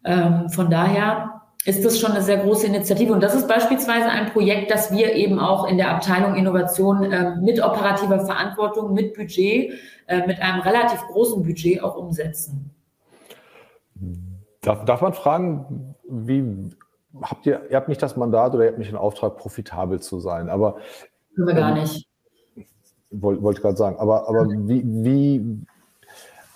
Ähm, 0.04 0.50
von 0.50 0.70
daher 0.70 1.39
ist 1.66 1.84
das 1.84 2.00
schon 2.00 2.12
eine 2.12 2.22
sehr 2.22 2.38
große 2.38 2.68
Initiative. 2.68 3.12
Und 3.12 3.22
das 3.22 3.36
ist 3.36 3.48
beispielsweise 3.48 4.10
ein 4.10 4.32
Projekt, 4.32 4.72
das 4.72 4.92
wir 4.92 5.14
eben 5.14 5.40
auch 5.40 5.68
in 5.68 5.78
der 5.78 5.92
Abteilung 5.92 6.36
Innovation 6.36 7.12
äh, 7.12 7.36
mit 7.36 7.62
operativer 7.62 8.26
Verantwortung, 8.26 8.94
mit 8.94 9.14
Budget, 9.14 9.74
äh, 10.08 10.26
mit 10.26 10.42
einem 10.42 10.62
relativ 10.62 11.02
großen 11.08 11.44
Budget 11.44 11.84
auch 11.84 11.98
umsetzen. 11.98 12.72
Darf, 14.62 14.86
darf 14.86 15.02
man 15.02 15.14
fragen, 15.14 15.96
wie 16.08 16.70
habt 17.22 17.46
ihr, 17.46 17.70
ihr 17.70 17.76
habt 17.76 17.90
nicht 17.90 18.02
das 18.02 18.16
Mandat 18.16 18.54
oder 18.54 18.64
ihr 18.64 18.70
habt 18.70 18.80
nicht 18.80 18.92
den 18.92 18.98
Auftrag, 18.98 19.38
profitabel 19.38 20.00
zu 20.00 20.20
sein, 20.20 20.50
aber. 20.50 20.78
Können 21.36 21.48
wir 21.48 21.56
gar 21.56 21.76
ähm, 21.76 21.82
nicht. 21.82 22.08
Wollte 23.12 23.42
wollt 23.42 23.62
gerade 23.62 23.78
sagen, 23.78 23.98
aber, 23.98 24.30
aber 24.30 24.48
wie, 24.50 24.84
wie, 24.86 25.66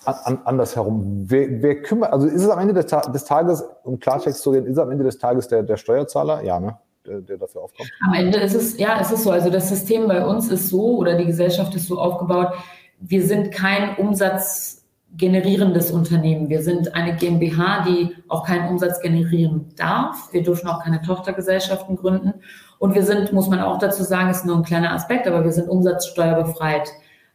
an, 0.06 0.39
andersherum. 0.46 1.26
Wer, 1.28 1.62
wer 1.62 1.82
kümmert, 1.82 2.13
also 2.13 2.28
ist 2.28 2.44
es 2.44 2.50
am 2.50 2.60
Ende 2.60 2.74
des, 2.74 2.86
des, 2.86 3.26
Tages, 3.26 3.63
um 3.84 4.00
Klartext 4.00 4.42
zu 4.42 4.52
reden, 4.52 4.66
ist 4.68 4.74
es 4.74 4.80
am 4.80 4.92
Ende 4.92 5.04
des 5.04 5.18
Tages 5.18 5.48
der, 5.48 5.63
der 5.63 5.78
Steuerzahler? 5.78 6.44
Ja, 6.44 6.60
ne? 6.60 6.78
Der, 7.06 7.20
der, 7.22 7.38
dafür 7.38 7.64
aufkommt. 7.64 7.89
Am 8.06 8.14
Ende 8.14 8.39
ist 8.39 8.56
es, 8.56 8.78
ja, 8.78 8.99
es 8.99 9.12
ist 9.12 9.24
so. 9.24 9.32
Also 9.32 9.49
das 9.49 9.68
System 9.70 10.08
bei 10.08 10.26
uns 10.26 10.49
ist 10.49 10.70
so 10.70 10.97
oder 10.97 11.16
die 11.16 11.26
Gesellschaft 11.26 11.76
ist 11.76 11.88
so 11.88 11.99
aufgebaut, 11.99 12.54
wir 12.99 13.26
sind 13.26 13.51
kein 13.51 13.97
Umsatz 13.97 14.84
generierendes 15.16 15.91
Unternehmen. 15.91 16.49
Wir 16.49 16.64
sind 16.64 16.95
eine 16.95 17.16
GmbH, 17.16 17.84
die 17.86 18.16
auch 18.30 18.45
keinen 18.45 18.70
Umsatz 18.70 18.99
generieren 18.99 19.70
darf. 19.76 20.34
Wir 20.34 20.41
dürfen 20.41 20.68
auch 20.68 20.84
keine 20.84 21.01
Tochtergesellschaften 21.01 21.97
gründen. 21.97 22.34
Und 22.80 22.95
wir 22.95 23.04
sind, 23.04 23.32
muss 23.32 23.47
man 23.47 23.60
auch 23.60 23.78
dazu 23.78 24.04
sagen, 24.04 24.30
ist 24.30 24.45
nur 24.45 24.58
ein 24.58 24.64
kleiner 24.64 24.91
Aspekt, 24.93 25.28
aber 25.28 25.43
wir 25.43 25.51
sind 25.51 25.70
umsatzsteuerbefreit. 25.70 26.89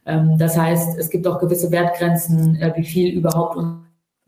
Ähm, 0.09 0.37
das 0.37 0.57
heißt, 0.57 0.97
es 0.97 1.09
gibt 1.09 1.27
auch 1.27 1.39
gewisse 1.39 1.71
Wertgrenzen, 1.71 2.55
äh, 2.55 2.73
wie 2.75 2.83
viel 2.83 3.13
überhaupt 3.13 3.57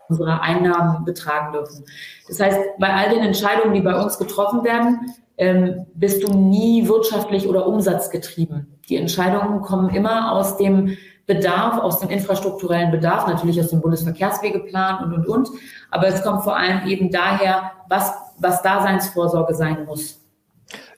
unsere 0.08 0.42
Einnahmen 0.42 1.04
betragen 1.06 1.54
dürfen. 1.54 1.86
Das 2.28 2.40
heißt, 2.40 2.60
bei 2.80 2.94
all 2.94 3.10
den 3.10 3.24
Entscheidungen, 3.24 3.74
die 3.74 3.82
bei 3.82 4.00
uns 4.00 4.18
getroffen 4.18 4.64
werden, 4.64 5.14
ähm, 5.38 5.88
bist 5.96 6.24
du 6.24 6.34
nie 6.34 6.88
wirtschaftlich 6.88 7.48
oder 7.48 7.66
umsatzgetrieben. 7.66 8.80
Die 8.90 8.98
Entscheidungen 8.98 9.62
kommen 9.62 9.90
immer 9.90 10.34
aus 10.34 10.58
dem 10.58 10.98
Bedarf, 11.26 11.80
aus 11.80 12.00
dem 12.00 12.10
infrastrukturellen 12.10 12.92
Bedarf, 12.92 13.26
natürlich 13.26 13.60
aus 13.60 13.70
dem 13.70 13.82
Bundesverkehrswegeplan 13.82 15.06
und, 15.06 15.14
und, 15.14 15.28
und. 15.28 15.50
Aber 15.90 16.08
es 16.08 16.22
kommt 16.22 16.44
vor 16.44 16.58
allem 16.58 16.86
eben 16.88 17.10
daher, 17.10 17.72
was, 17.90 18.14
was 18.38 18.62
Daseinsvorsorge 18.62 19.56
sein 19.56 19.86
muss. 19.86 20.20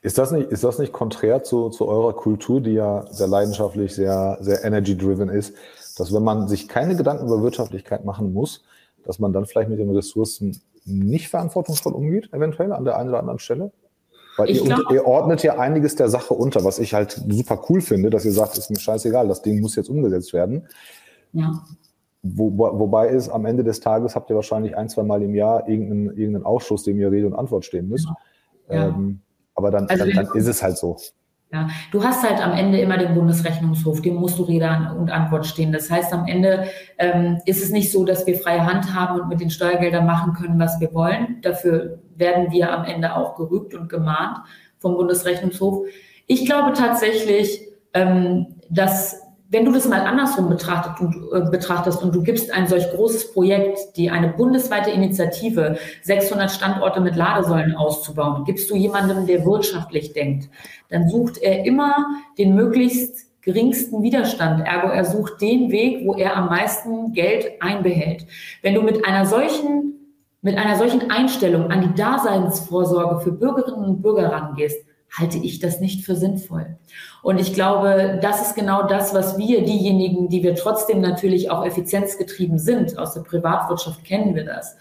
Ist 0.04 0.18
das 0.18 0.32
nicht, 0.32 0.51
ist 0.51 0.66
das 0.66 0.80
nicht 0.80 0.91
konträr 0.91 1.43
zu, 1.43 1.70
zu 1.70 1.88
eurer 1.88 2.14
Kultur, 2.14 2.60
die 2.60 2.74
ja 2.74 3.06
sehr 3.10 3.28
leidenschaftlich, 3.28 3.95
sehr, 3.95 4.38
sehr 4.41 4.66
energy-driven 4.66 5.30
ist, 5.30 5.56
dass 5.97 6.14
wenn 6.14 6.24
man 6.24 6.49
sich 6.49 6.68
keine 6.68 6.97
Gedanken 6.97 7.26
über 7.26 7.41
Wirtschaftlichkeit 7.41 8.04
machen 8.04 8.34
muss, 8.34 8.66
dass 9.06 9.20
man 9.20 9.32
dann 9.32 9.45
vielleicht 9.45 9.70
mit 9.70 9.80
den 9.80 9.89
Ressourcen 9.89 10.62
nicht 10.84 11.30
verantwortungsvoll 11.30 11.93
umgeht, 11.93 12.34
eventuell 12.34 12.74
an 12.74 12.84
der 12.84 12.97
einen 12.97 13.10
oder 13.10 13.20
anderen 13.20 13.39
Stelle? 13.39 13.72
Weil 14.36 14.49
ihr, 14.49 14.62
glaub, 14.62 14.91
ihr, 14.91 15.06
ordnet 15.06 15.41
ja 15.41 15.58
einiges 15.58 15.95
der 15.95 16.10
Sache 16.10 16.34
unter, 16.34 16.66
was 16.66 16.80
ich 16.80 16.93
halt 16.93 17.12
super 17.30 17.62
cool 17.70 17.80
finde, 17.80 18.10
dass 18.10 18.26
ihr 18.26 18.34
sagt, 18.34 18.58
ist 18.58 18.72
mir 18.72 18.80
scheißegal, 18.80 19.30
das 19.30 19.41
Ding 19.41 19.62
muss 19.62 19.78
jetzt 19.78 19.89
umgesetzt 19.89 20.34
werden. 20.34 20.68
Ja. 21.32 21.64
Wo, 22.24 22.58
wobei 22.58 23.08
es 23.08 23.30
am 23.30 23.45
Ende 23.45 23.64
des 23.64 23.80
Tages 23.80 24.16
habt 24.16 24.30
ihr 24.30 24.36
wahrscheinlich 24.36 24.76
ein, 24.76 24.89
zwei 24.89 25.04
Mal 25.04 25.22
im 25.22 25.34
Jahr 25.34 25.70
irgendeinen, 25.70 26.08
irgendeinen 26.08 26.45
Ausschuss, 26.45 26.84
dem 26.84 26.99
ihr 26.99 27.10
Rede 27.10 27.28
und 27.28 27.36
Antwort 27.36 27.64
stehen 27.64 27.88
müsst. 27.88 28.10
Ja. 28.70 28.88
Ähm, 28.88 29.22
aber 29.64 29.72
dann, 29.72 29.88
also 29.88 30.05
dann, 30.05 30.26
dann 30.26 30.36
ist 30.36 30.47
es 30.47 30.61
halt 30.61 30.78
so. 30.78 30.97
Ja, 31.53 31.70
du 31.91 32.03
hast 32.03 32.28
halt 32.28 32.43
am 32.43 32.53
Ende 32.53 32.80
immer 32.80 32.97
den 32.97 33.14
Bundesrechnungshof, 33.14 34.01
dem 34.01 34.16
musst 34.16 34.39
du 34.39 34.43
Rede 34.43 34.95
und 34.97 35.11
Antwort 35.11 35.45
stehen. 35.45 35.72
Das 35.72 35.91
heißt, 35.91 36.11
am 36.11 36.26
Ende 36.26 36.68
ähm, 36.97 37.39
ist 37.45 37.64
es 37.64 37.70
nicht 37.70 37.91
so, 37.91 38.05
dass 38.05 38.26
wir 38.26 38.39
freie 38.39 38.66
Hand 38.66 38.95
haben 38.95 39.20
und 39.22 39.30
mit 39.30 39.39
den 39.39 39.51
Steuergeldern 39.51 40.03
machen 40.05 40.34
können, 40.34 40.59
was 40.59 40.80
wir 40.80 40.91
wollen. 40.95 41.38
Dafür 41.43 41.99
werden 42.16 42.51
wir 42.51 42.74
am 42.74 42.86
Ende 42.86 43.16
auch 43.16 43.36
gerügt 43.36 43.76
und 43.76 43.88
gemahnt 43.88 44.39
vom 44.80 44.95
Bundesrechnungshof. 44.95 45.86
Ich 46.26 46.47
glaube 46.47 46.74
tatsächlich, 46.74 47.68
ähm, 47.93 48.55
dass 48.72 49.22
wenn 49.54 49.66
du 49.66 49.72
das 49.72 49.88
mal 49.88 50.01
andersrum 50.01 50.49
betrachtet 50.49 50.99
und, 50.99 51.16
äh, 51.32 51.49
betrachtest 51.49 52.01
und 52.01 52.14
du 52.14 52.24
gibst 52.24 52.51
ein 52.51 52.68
solch 52.68 52.89
großes 52.89 53.34
Projekt, 53.34 53.95
die 53.95 54.10
eine 54.10 54.30
bundesweite 54.30 54.89
Initiative, 54.89 55.78
600 56.01 56.49
Standorte 56.49 56.99
mit 56.99 57.16
Ladesäulen 57.16 57.76
auszubauen, 57.76 58.45
gibst 58.45 58.70
du 58.72 58.76
jemandem, 58.76 59.28
der 59.28 59.45
wirtschaftlich 59.45 60.14
denkt, 60.14 60.49
dann 60.89 61.08
sucht 61.08 61.38
er 61.38 61.66
immer 61.66 61.95
den 62.39 62.56
möglichst 62.56 63.28
geringsten 63.41 64.01
Widerstand. 64.01 64.66
Ergo, 64.66 64.88
er 64.88 65.06
sucht 65.06 65.39
den 65.39 65.70
Weg, 65.70 66.06
wo 66.06 66.16
er 66.16 66.36
am 66.36 66.47
meisten 66.47 67.14
Geld 67.14 67.62
einbehält. 67.62 68.26
Wenn 68.64 68.74
du 68.74 68.82
mit 68.82 69.06
einer 69.06 69.26
solchen, 69.26 70.18
mit 70.41 70.58
einer 70.58 70.78
solchen 70.78 71.12
Einstellung 71.12 71.70
an 71.70 71.82
die 71.82 71.93
Daseinsvorsorge 71.93 73.22
für 73.22 73.32
Bürgerinnen 73.32 73.86
und 73.86 74.01
Bürger 74.01 74.32
rangehst, 74.32 74.84
halte 75.18 75.38
ich 75.38 75.59
das 75.59 75.80
nicht 75.80 76.05
für 76.05 76.16
sinnvoll. 76.16 76.78
Und 77.22 77.39
ich 77.39 77.53
glaube, 77.53 78.20
das 78.22 78.41
ist 78.41 78.55
genau 78.55 78.88
das, 78.88 79.14
was 79.14 79.38
wir, 79.38 79.64
diejenigen, 79.64 80.28
die 80.28 80.43
wir 80.43 80.55
trotzdem 80.55 81.01
natürlich 81.01 81.51
auch 81.51 81.66
effizienzgetrieben 81.66 82.57
sind, 82.57 82.97
aus 82.97 83.14
der 83.14 83.22
Privatwirtschaft 83.22 84.03
kennen 84.03 84.36
wir 84.36 84.43
das. 84.43 84.76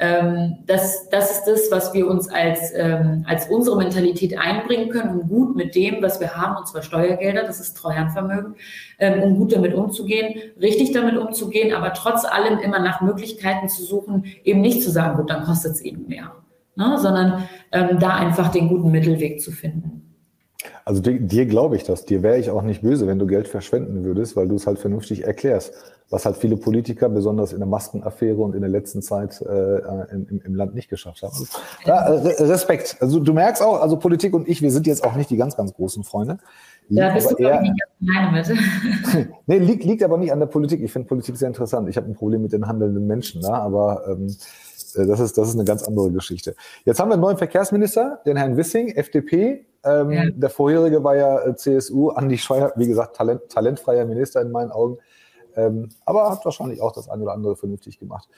Ähm, 0.00 0.58
das, 0.66 1.08
das 1.08 1.32
ist 1.32 1.44
das, 1.46 1.70
was 1.72 1.92
wir 1.92 2.06
uns 2.06 2.28
als, 2.28 2.72
ähm, 2.76 3.24
als 3.26 3.48
unsere 3.48 3.76
Mentalität 3.76 4.38
einbringen 4.38 4.90
können, 4.90 5.18
um 5.18 5.28
gut 5.28 5.56
mit 5.56 5.74
dem, 5.74 6.00
was 6.02 6.20
wir 6.20 6.36
haben, 6.36 6.56
und 6.56 6.68
zwar 6.68 6.82
Steuergelder, 6.82 7.42
das 7.42 7.58
ist 7.58 7.76
Treuhandvermögen, 7.76 8.54
ähm, 9.00 9.22
um 9.22 9.36
gut 9.36 9.52
damit 9.52 9.74
umzugehen, 9.74 10.40
richtig 10.60 10.92
damit 10.92 11.16
umzugehen, 11.16 11.74
aber 11.74 11.94
trotz 11.94 12.24
allem 12.24 12.60
immer 12.60 12.78
nach 12.78 13.00
Möglichkeiten 13.00 13.68
zu 13.68 13.82
suchen, 13.82 14.26
eben 14.44 14.60
nicht 14.60 14.82
zu 14.82 14.90
sagen, 14.90 15.16
gut, 15.16 15.30
dann 15.30 15.42
kostet 15.44 15.72
es 15.72 15.80
eben 15.80 16.06
mehr 16.06 16.32
ne? 16.78 16.98
sondern 16.98 17.48
ähm, 17.72 17.98
da 17.98 18.14
einfach 18.14 18.50
den 18.50 18.68
guten 18.68 18.90
Mittelweg 18.90 19.42
zu 19.42 19.52
finden. 19.52 19.98
Also 20.84 21.02
dir, 21.02 21.20
dir 21.20 21.46
glaube 21.46 21.76
ich 21.76 21.84
das. 21.84 22.06
Dir 22.06 22.22
wäre 22.22 22.38
ich 22.38 22.50
auch 22.50 22.62
nicht 22.62 22.80
böse, 22.80 23.06
wenn 23.06 23.18
du 23.18 23.26
Geld 23.26 23.46
verschwenden 23.46 24.04
würdest, 24.04 24.36
weil 24.36 24.48
du 24.48 24.56
es 24.56 24.66
halt 24.66 24.78
vernünftig 24.78 25.24
erklärst. 25.24 25.74
Was 26.10 26.24
halt 26.24 26.38
viele 26.38 26.56
Politiker, 26.56 27.10
besonders 27.10 27.52
in 27.52 27.58
der 27.58 27.68
Maskenaffäre 27.68 28.38
und 28.38 28.54
in 28.54 28.62
der 28.62 28.70
letzten 28.70 29.02
Zeit 29.02 29.42
äh, 29.42 29.78
im, 30.10 30.40
im 30.42 30.54
Land 30.54 30.74
nicht 30.74 30.88
geschafft 30.88 31.22
haben. 31.22 31.46
Ja, 31.84 32.04
Respekt. 32.06 32.96
Also 33.00 33.20
du 33.20 33.34
merkst 33.34 33.62
auch, 33.62 33.82
also 33.82 33.98
Politik 33.98 34.32
und 34.32 34.48
ich, 34.48 34.62
wir 34.62 34.70
sind 34.70 34.86
jetzt 34.86 35.04
auch 35.04 35.14
nicht 35.14 35.28
die 35.28 35.36
ganz, 35.36 35.54
ganz 35.54 35.74
großen 35.74 36.04
Freunde. 36.04 36.38
Ja, 36.88 37.12
bist 37.12 37.30
du 37.32 37.36
eher, 37.36 37.60
nicht 37.60 37.74
ganz 38.00 38.48
mit. 38.48 38.58
nee, 39.46 39.58
liegt, 39.58 39.84
liegt 39.84 40.02
aber 40.02 40.16
nicht 40.16 40.32
an 40.32 40.40
der 40.40 40.46
Politik. 40.46 40.80
Ich 40.80 40.90
finde 40.90 41.06
Politik 41.06 41.36
sehr 41.36 41.48
interessant. 41.48 41.86
Ich 41.90 41.98
habe 41.98 42.06
ein 42.06 42.14
Problem 42.14 42.40
mit 42.40 42.52
den 42.52 42.66
handelnden 42.66 43.06
Menschen, 43.06 43.42
da, 43.42 43.52
aber 43.52 44.08
ähm, 44.08 44.28
äh, 44.28 44.32
das 45.06 45.20
ist, 45.20 45.38
das 45.38 45.48
ist 45.48 45.54
eine 45.54 45.64
ganz 45.64 45.82
andere 45.82 46.10
Geschichte. 46.10 46.54
Jetzt 46.84 47.00
haben 47.00 47.08
wir 47.08 47.14
einen 47.14 47.22
neuen 47.22 47.38
Verkehrsminister, 47.38 48.20
den 48.26 48.36
Herrn 48.36 48.56
Wissing, 48.56 48.88
FDP. 48.88 49.66
Ähm, 49.84 50.10
ja. 50.10 50.30
Der 50.30 50.50
vorherige 50.50 51.04
war 51.04 51.16
ja 51.16 51.40
äh, 51.40 51.56
CSU, 51.56 52.10
Andi 52.10 52.38
Scheuer, 52.38 52.72
wie 52.76 52.88
gesagt, 52.88 53.16
Talent, 53.16 53.48
talentfreier 53.48 54.04
Minister 54.04 54.40
in 54.40 54.50
meinen 54.50 54.70
Augen. 54.70 54.98
Ähm, 55.56 55.88
aber 56.04 56.30
hat 56.30 56.44
wahrscheinlich 56.44 56.80
auch 56.80 56.92
das 56.92 57.08
eine 57.08 57.22
oder 57.22 57.32
andere 57.32 57.56
vernünftig 57.56 57.98
gemacht. 57.98 58.28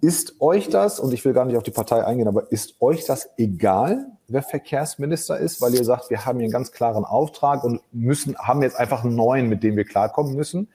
Ist 0.00 0.40
euch 0.40 0.70
das, 0.70 0.98
und 0.98 1.12
ich 1.12 1.24
will 1.24 1.34
gar 1.34 1.44
nicht 1.44 1.56
auf 1.56 1.62
die 1.62 1.70
Partei 1.70 2.02
eingehen, 2.04 2.28
aber 2.28 2.50
ist 2.50 2.80
euch 2.80 3.04
das 3.04 3.28
egal, 3.36 4.06
wer 4.26 4.42
Verkehrsminister 4.42 5.38
ist, 5.38 5.60
weil 5.60 5.74
ihr 5.74 5.84
sagt, 5.84 6.08
wir 6.08 6.24
haben 6.24 6.38
hier 6.38 6.46
einen 6.46 6.52
ganz 6.52 6.72
klaren 6.72 7.04
Auftrag 7.04 7.62
und 7.62 7.82
müssen, 7.92 8.36
haben 8.38 8.62
jetzt 8.62 8.76
einfach 8.76 9.04
einen 9.04 9.14
neuen, 9.14 9.48
mit 9.48 9.62
dem 9.62 9.76
wir 9.76 9.84
klarkommen 9.84 10.34
müssen? 10.34 10.70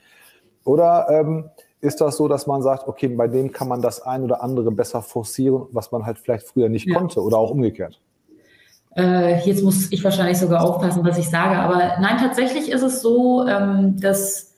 Oder 0.63 1.07
ähm, 1.09 1.49
ist 1.79 2.01
das 2.01 2.17
so, 2.17 2.27
dass 2.27 2.47
man 2.47 2.61
sagt, 2.61 2.87
okay, 2.87 3.07
bei 3.07 3.27
dem 3.27 3.51
kann 3.51 3.67
man 3.67 3.81
das 3.81 4.01
ein 4.01 4.23
oder 4.23 4.41
andere 4.41 4.71
besser 4.71 5.01
forcieren, 5.01 5.67
was 5.71 5.91
man 5.91 6.05
halt 6.05 6.17
vielleicht 6.17 6.47
früher 6.47 6.69
nicht 6.69 6.87
ja. 6.87 6.97
konnte 6.97 7.21
oder 7.21 7.37
auch 7.37 7.51
umgekehrt? 7.51 7.99
Äh, 8.95 9.45
jetzt 9.45 9.63
muss 9.63 9.91
ich 9.91 10.03
wahrscheinlich 10.03 10.39
sogar 10.39 10.63
aufpassen, 10.63 11.05
was 11.05 11.19
ich 11.19 11.29
sage, 11.29 11.55
aber 11.55 11.99
nein, 11.99 12.17
tatsächlich 12.17 12.71
ist 12.71 12.81
es 12.81 13.01
so, 13.01 13.45
ähm, 13.47 13.99
dass, 13.99 14.55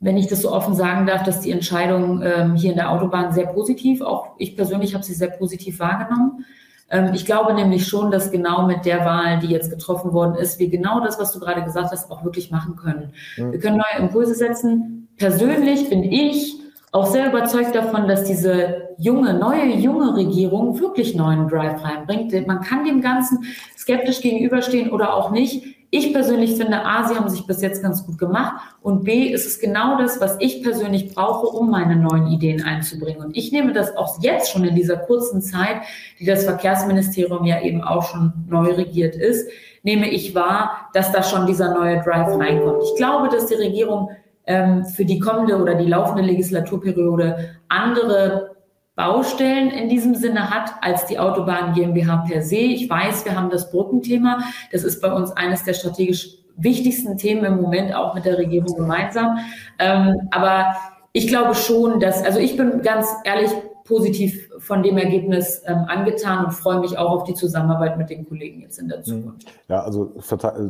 wenn 0.00 0.18
ich 0.18 0.26
das 0.26 0.42
so 0.42 0.52
offen 0.52 0.74
sagen 0.74 1.06
darf, 1.06 1.22
dass 1.22 1.40
die 1.40 1.50
Entscheidung 1.50 2.20
ähm, 2.22 2.56
hier 2.56 2.72
in 2.72 2.76
der 2.76 2.90
Autobahn 2.90 3.32
sehr 3.32 3.46
positiv, 3.46 4.02
auch 4.02 4.32
ich 4.36 4.54
persönlich 4.54 4.92
habe 4.94 5.02
sie 5.02 5.14
sehr 5.14 5.30
positiv 5.30 5.78
wahrgenommen. 5.78 6.44
Ähm, 6.90 7.12
ich 7.14 7.24
glaube 7.24 7.54
nämlich 7.54 7.86
schon, 7.86 8.10
dass 8.10 8.30
genau 8.30 8.66
mit 8.66 8.84
der 8.84 9.06
Wahl, 9.06 9.38
die 9.38 9.46
jetzt 9.46 9.70
getroffen 9.70 10.12
worden 10.12 10.34
ist, 10.34 10.58
wir 10.58 10.68
genau 10.68 11.00
das, 11.00 11.18
was 11.18 11.32
du 11.32 11.40
gerade 11.40 11.64
gesagt 11.64 11.90
hast, 11.90 12.10
auch 12.10 12.22
wirklich 12.22 12.50
machen 12.50 12.76
können. 12.76 13.14
Mhm. 13.38 13.52
Wir 13.52 13.60
können 13.60 13.78
neue 13.78 14.04
Impulse 14.04 14.34
setzen. 14.34 15.03
Persönlich 15.16 15.88
bin 15.88 16.02
ich 16.02 16.60
auch 16.92 17.06
sehr 17.06 17.28
überzeugt 17.28 17.74
davon, 17.74 18.06
dass 18.06 18.24
diese 18.24 18.94
junge, 18.98 19.34
neue, 19.34 19.74
junge 19.74 20.14
Regierung 20.14 20.78
wirklich 20.78 21.14
neuen 21.16 21.48
Drive 21.48 21.82
reinbringt. 21.82 22.46
Man 22.46 22.60
kann 22.60 22.84
dem 22.84 23.00
Ganzen 23.00 23.44
skeptisch 23.76 24.20
gegenüberstehen 24.20 24.90
oder 24.90 25.14
auch 25.14 25.30
nicht. 25.30 25.64
Ich 25.90 26.12
persönlich 26.12 26.56
finde, 26.56 26.84
A, 26.84 27.06
sie 27.06 27.14
haben 27.14 27.28
sich 27.28 27.46
bis 27.46 27.62
jetzt 27.62 27.82
ganz 27.82 28.04
gut 28.04 28.18
gemacht 28.18 28.62
und 28.82 29.04
B, 29.04 29.28
ist 29.28 29.46
es 29.46 29.60
genau 29.60 29.96
das, 29.96 30.20
was 30.20 30.36
ich 30.40 30.62
persönlich 30.62 31.14
brauche, 31.14 31.46
um 31.46 31.70
meine 31.70 31.94
neuen 31.94 32.28
Ideen 32.28 32.64
einzubringen. 32.64 33.22
Und 33.24 33.36
ich 33.36 33.52
nehme 33.52 33.72
das 33.72 33.96
auch 33.96 34.20
jetzt 34.20 34.50
schon 34.50 34.64
in 34.64 34.74
dieser 34.74 34.96
kurzen 34.96 35.40
Zeit, 35.40 35.82
die 36.18 36.26
das 36.26 36.44
Verkehrsministerium 36.44 37.44
ja 37.44 37.60
eben 37.60 37.80
auch 37.82 38.02
schon 38.02 38.32
neu 38.48 38.72
regiert 38.72 39.14
ist, 39.14 39.48
nehme 39.84 40.08
ich 40.08 40.34
wahr, 40.34 40.88
dass 40.94 41.12
da 41.12 41.22
schon 41.22 41.46
dieser 41.46 41.74
neue 41.74 42.02
Drive 42.02 42.36
reinkommt. 42.38 42.82
Ich 42.82 42.96
glaube, 42.96 43.28
dass 43.28 43.46
die 43.46 43.54
Regierung 43.54 44.10
ähm, 44.46 44.84
für 44.84 45.04
die 45.04 45.18
kommende 45.18 45.60
oder 45.60 45.74
die 45.74 45.86
laufende 45.86 46.22
Legislaturperiode 46.22 47.56
andere 47.68 48.54
Baustellen 48.96 49.70
in 49.70 49.88
diesem 49.88 50.14
Sinne 50.14 50.50
hat 50.50 50.72
als 50.80 51.06
die 51.06 51.18
Autobahn 51.18 51.72
GmbH 51.72 52.24
per 52.28 52.42
se. 52.42 52.56
Ich 52.56 52.88
weiß, 52.88 53.24
wir 53.24 53.36
haben 53.36 53.50
das 53.50 53.70
Brückenthema. 53.70 54.38
Das 54.70 54.84
ist 54.84 55.00
bei 55.00 55.12
uns 55.12 55.32
eines 55.32 55.64
der 55.64 55.74
strategisch 55.74 56.38
wichtigsten 56.56 57.16
Themen 57.16 57.44
im 57.44 57.60
Moment 57.60 57.94
auch 57.94 58.14
mit 58.14 58.24
der 58.24 58.38
Regierung 58.38 58.76
gemeinsam. 58.76 59.38
Ähm, 59.80 60.28
aber 60.30 60.76
ich 61.12 61.26
glaube 61.26 61.54
schon, 61.54 61.98
dass, 61.98 62.22
also 62.24 62.38
ich 62.38 62.56
bin 62.56 62.82
ganz 62.82 63.08
ehrlich 63.24 63.50
positiv 63.84 64.48
von 64.58 64.82
dem 64.82 64.96
Ergebnis 64.96 65.62
ähm, 65.66 65.84
angetan 65.88 66.46
und 66.46 66.52
freue 66.52 66.80
mich 66.80 66.96
auch 66.96 67.10
auf 67.10 67.24
die 67.24 67.34
Zusammenarbeit 67.34 67.98
mit 67.98 68.08
den 68.08 68.26
Kollegen 68.26 68.60
jetzt 68.60 68.78
in 68.78 68.88
der 68.88 68.98
mhm. 68.98 69.04
Zukunft. 69.04 69.48
Ja, 69.68 69.82
also 69.82 70.06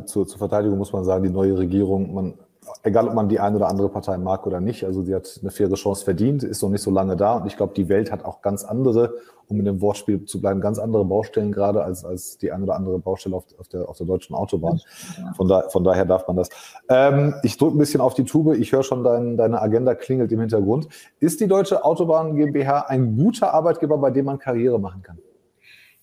zur, 0.05 0.27
zur 0.27 0.37
Verteidigung 0.37 0.77
muss 0.77 0.91
man 0.91 1.05
sagen, 1.05 1.23
die 1.23 1.29
neue 1.29 1.57
Regierung, 1.57 2.13
man 2.13 2.33
egal 2.83 3.07
ob 3.07 3.13
man 3.13 3.29
die 3.29 3.39
eine 3.39 3.55
oder 3.55 3.67
andere 3.67 3.89
Partei 3.89 4.17
mag 4.17 4.45
oder 4.47 4.59
nicht, 4.59 4.83
also 4.85 5.03
sie 5.03 5.15
hat 5.15 5.39
eine 5.41 5.51
faire 5.51 5.73
Chance 5.75 6.03
verdient, 6.03 6.43
ist 6.43 6.61
noch 6.61 6.69
nicht 6.69 6.81
so 6.81 6.91
lange 6.91 7.15
da 7.15 7.37
und 7.37 7.47
ich 7.47 7.57
glaube, 7.57 7.73
die 7.75 7.89
Welt 7.89 8.11
hat 8.11 8.25
auch 8.25 8.41
ganz 8.41 8.63
andere, 8.63 9.15
um 9.47 9.59
in 9.59 9.65
dem 9.65 9.81
Wortspiel 9.81 10.25
zu 10.25 10.41
bleiben, 10.41 10.61
ganz 10.61 10.79
andere 10.79 11.05
Baustellen 11.05 11.51
gerade 11.51 11.83
als, 11.83 12.03
als 12.03 12.37
die 12.37 12.51
eine 12.51 12.63
oder 12.63 12.75
andere 12.75 12.99
Baustelle 12.99 13.35
auf, 13.35 13.45
auf, 13.59 13.67
der, 13.67 13.87
auf 13.87 13.97
der 13.97 14.07
deutschen 14.07 14.35
Autobahn. 14.35 14.81
Von, 15.35 15.47
da, 15.47 15.69
von 15.69 15.83
daher 15.83 16.05
darf 16.05 16.27
man 16.27 16.37
das. 16.37 16.49
Ähm, 16.89 17.35
ich 17.43 17.57
drücke 17.57 17.75
ein 17.75 17.79
bisschen 17.79 18.01
auf 18.01 18.13
die 18.13 18.25
Tube, 18.25 18.55
ich 18.55 18.71
höre 18.71 18.83
schon, 18.83 19.03
dein, 19.03 19.37
deine 19.37 19.61
Agenda 19.61 19.93
klingelt 19.95 20.31
im 20.31 20.39
Hintergrund. 20.39 20.87
Ist 21.19 21.39
die 21.41 21.47
Deutsche 21.47 21.85
Autobahn 21.85 22.35
GmbH 22.35 22.85
ein 22.87 23.15
guter 23.17 23.53
Arbeitgeber, 23.53 23.97
bei 23.97 24.11
dem 24.11 24.25
man 24.25 24.39
Karriere 24.39 24.79
machen 24.79 25.03
kann? 25.03 25.17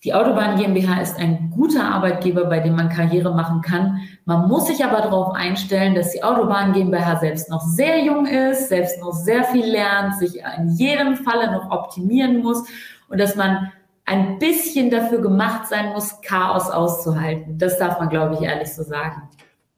Die 0.04 0.12
Autobahn 0.14 0.56
GmbH 0.56 1.00
ist 1.00 1.16
ein 1.16 1.50
guter 1.50 1.84
Arbeitgeber, 1.84 2.46
bei 2.46 2.58
dem 2.58 2.74
man 2.74 2.88
Karriere 2.88 3.32
machen 3.32 3.60
kann. 3.60 4.00
Man 4.24 4.48
muss 4.48 4.66
sich 4.66 4.84
aber 4.84 5.00
darauf 5.00 5.32
einstellen, 5.32 5.94
dass 5.94 6.10
die 6.10 6.24
Autobahn 6.24 6.72
GmbH 6.72 7.20
selbst 7.20 7.48
noch 7.48 7.60
sehr 7.60 8.04
jung 8.04 8.26
ist, 8.26 8.68
selbst 8.68 9.00
noch 9.00 9.12
sehr 9.12 9.44
viel 9.44 9.64
lernt, 9.64 10.18
sich 10.18 10.40
in 10.58 10.70
jedem 10.70 11.14
Falle 11.16 11.52
noch 11.52 11.70
optimieren 11.70 12.42
muss 12.42 12.64
und 13.08 13.20
dass 13.20 13.36
man 13.36 13.70
ein 14.04 14.40
bisschen 14.40 14.90
dafür 14.90 15.20
gemacht 15.20 15.68
sein 15.68 15.92
muss, 15.92 16.20
Chaos 16.22 16.68
auszuhalten. 16.68 17.56
Das 17.58 17.78
darf 17.78 18.00
man, 18.00 18.08
glaube 18.08 18.34
ich, 18.34 18.40
ehrlich 18.40 18.74
so 18.74 18.82
sagen. 18.82 19.28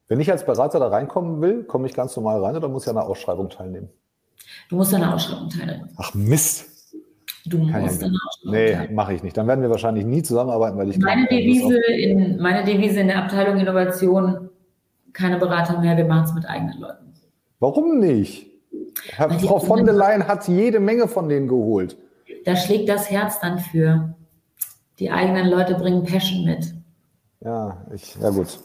Wenn 0.09 0.21
ich 0.21 0.31
als 0.31 0.47
Berater 0.47 0.81
da 0.81 0.89
reinkommen 0.89 1.43
will, 1.43 1.65
komme 1.65 1.87
ich 1.87 1.93
ganz 1.93 2.17
normal 2.17 2.43
rein 2.43 2.57
oder 2.57 2.69
muss 2.69 2.85
ich 2.85 2.89
an 2.89 2.97
einer 2.97 3.07
Ausschreibung 3.07 3.51
teilnehmen? 3.51 3.91
Du 4.71 4.77
musst 4.77 4.95
an 4.95 5.03
einer 5.03 5.15
Ausschreibung 5.15 5.51
teilnehmen. 5.51 5.91
Ach 5.99 6.15
Mist. 6.15 6.74
Du 7.47 7.59
musst 7.59 8.01
ja, 8.01 8.09
Nee, 8.45 8.89
mache 8.93 9.15
ich 9.15 9.23
nicht. 9.23 9.37
Dann 9.37 9.47
werden 9.47 9.61
wir 9.61 9.69
wahrscheinlich 9.69 10.07
nie 10.07 10.23
zusammenarbeiten, 10.23 10.79
weil 10.79 10.91
ich. 10.91 10.99
Meine 10.99 11.27
Devise, 11.27 11.77
in, 11.77 12.41
meine 12.41 12.65
Devise 12.65 13.01
in 13.01 13.09
der 13.09 13.23
Abteilung 13.23 13.59
Innovation, 13.59 14.49
keine 15.13 15.39
Berater 15.39 15.79
mehr, 15.81 15.97
wir 15.97 16.07
machen 16.07 16.25
es 16.25 16.35
mit 16.35 16.47
eigenen 16.47 16.81
Leuten. 16.81 17.13
Warum 17.61 17.99
nicht? 18.01 18.47
Herr, 19.11 19.31
Frau 19.31 19.59
von 19.59 19.85
der 19.85 19.95
Leyen 19.95 20.27
hat 20.27 20.49
jede 20.49 20.81
Menge 20.81 21.07
von 21.07 21.29
denen 21.29 21.49
geholt. 21.49 21.97
Da 22.45 22.57
schlägt 22.57 22.89
das 22.89 23.11
Herz 23.11 23.41
dann 23.41 23.59
für. 23.59 24.15
Die 24.99 25.11
eigenen 25.11 25.49
Leute 25.49 25.75
bringen 25.75 26.05
Passion 26.05 26.45
mit. 26.45 26.73
Ja, 27.41 27.85
ich, 27.93 28.15
ja 28.21 28.31
gut. 28.31 28.59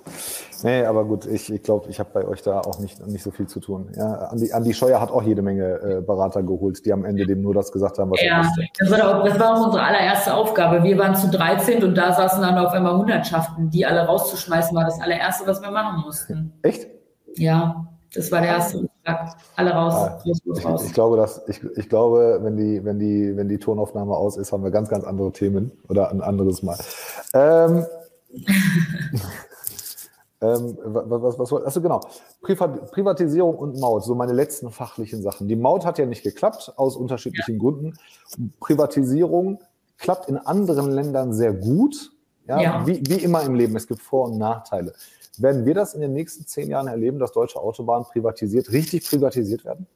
Nee, 0.63 0.83
aber 0.85 1.05
gut, 1.05 1.25
ich, 1.25 1.51
ich 1.51 1.63
glaube, 1.63 1.89
ich 1.89 1.99
habe 1.99 2.09
bei 2.13 2.27
euch 2.27 2.41
da 2.41 2.59
auch 2.59 2.79
nicht, 2.79 3.05
nicht 3.07 3.23
so 3.23 3.31
viel 3.31 3.47
zu 3.47 3.59
tun. 3.59 3.91
Ja, 3.95 4.13
Andi, 4.29 4.51
Andi 4.51 4.73
Scheuer 4.73 4.99
hat 4.99 5.11
auch 5.11 5.23
jede 5.23 5.41
Menge 5.41 5.79
äh, 5.81 6.01
Berater 6.01 6.43
geholt, 6.43 6.85
die 6.85 6.93
am 6.93 7.05
Ende 7.05 7.25
dem 7.25 7.41
nur 7.41 7.53
das 7.53 7.71
gesagt 7.71 7.97
haben, 7.97 8.11
was 8.11 8.21
ja, 8.21 8.37
er 8.37 8.43
wusste. 8.43 8.65
Das 8.79 8.91
war, 8.91 9.19
auch, 9.19 9.25
das 9.25 9.39
war 9.39 9.55
auch 9.55 9.65
unsere 9.65 9.83
allererste 9.83 10.33
Aufgabe. 10.33 10.83
Wir 10.83 10.97
waren 10.97 11.15
zu 11.15 11.29
13 11.29 11.83
und 11.83 11.95
da 11.95 12.13
saßen 12.13 12.41
dann 12.41 12.57
auf 12.57 12.73
einmal 12.73 12.97
Hundertschaften. 12.97 13.69
Die 13.69 13.85
alle 13.85 14.05
rauszuschmeißen, 14.05 14.75
war 14.75 14.85
das 14.85 14.99
allererste, 15.01 15.47
was 15.47 15.61
wir 15.61 15.71
machen 15.71 16.01
mussten. 16.01 16.53
Echt? 16.61 16.87
Ja, 17.35 17.87
das 18.13 18.31
war 18.31 18.41
der 18.41 18.49
erste 18.51 18.77
Auftrag. 18.79 19.35
Alle 19.55 19.71
raus, 19.71 19.93
ah, 19.93 20.21
raus. 20.65 20.81
Ich, 20.81 20.87
ich, 20.87 20.93
glaube, 20.93 21.17
dass, 21.17 21.41
ich, 21.47 21.61
ich 21.77 21.89
glaube, 21.89 22.39
wenn 22.41 22.57
die, 22.57 22.83
wenn, 22.83 22.99
die, 22.99 23.35
wenn 23.35 23.47
die 23.47 23.59
Tonaufnahme 23.59 24.15
aus 24.15 24.37
ist, 24.37 24.51
haben 24.51 24.63
wir 24.63 24.71
ganz, 24.71 24.89
ganz 24.89 25.03
andere 25.03 25.31
Themen 25.31 25.71
oder 25.87 26.09
ein 26.11 26.21
anderes 26.21 26.63
Mal. 26.63 26.77
Ähm, 27.33 27.85
ähm, 30.41 30.77
was, 30.83 31.37
was, 31.37 31.51
was, 31.51 31.63
also 31.63 31.81
genau, 31.81 32.01
Privatisierung 32.41 33.55
und 33.57 33.79
Maut, 33.79 34.05
so 34.05 34.15
meine 34.15 34.33
letzten 34.33 34.71
fachlichen 34.71 35.21
Sachen. 35.21 35.47
Die 35.47 35.55
Maut 35.55 35.85
hat 35.85 35.97
ja 35.97 36.05
nicht 36.05 36.23
geklappt, 36.23 36.73
aus 36.77 36.95
unterschiedlichen 36.95 37.55
ja. 37.55 37.59
Gründen. 37.59 37.97
Privatisierung 38.59 39.59
klappt 39.97 40.29
in 40.29 40.37
anderen 40.37 40.91
Ländern 40.91 41.33
sehr 41.33 41.53
gut. 41.53 42.11
Ja, 42.47 42.61
ja. 42.61 42.87
Wie, 42.87 43.01
wie 43.05 43.21
immer 43.21 43.43
im 43.43 43.53
Leben, 43.53 43.75
es 43.75 43.85
gibt 43.85 44.01
Vor- 44.01 44.29
und 44.29 44.37
Nachteile. 44.37 44.93
Werden 45.37 45.65
wir 45.65 45.73
das 45.73 45.93
in 45.93 46.01
den 46.01 46.13
nächsten 46.13 46.45
zehn 46.45 46.69
Jahren 46.69 46.87
erleben, 46.87 47.19
dass 47.19 47.31
deutsche 47.31 47.59
Autobahnen 47.59 48.05
privatisiert, 48.05 48.71
richtig 48.71 49.07
privatisiert 49.07 49.65
werden? 49.65 49.87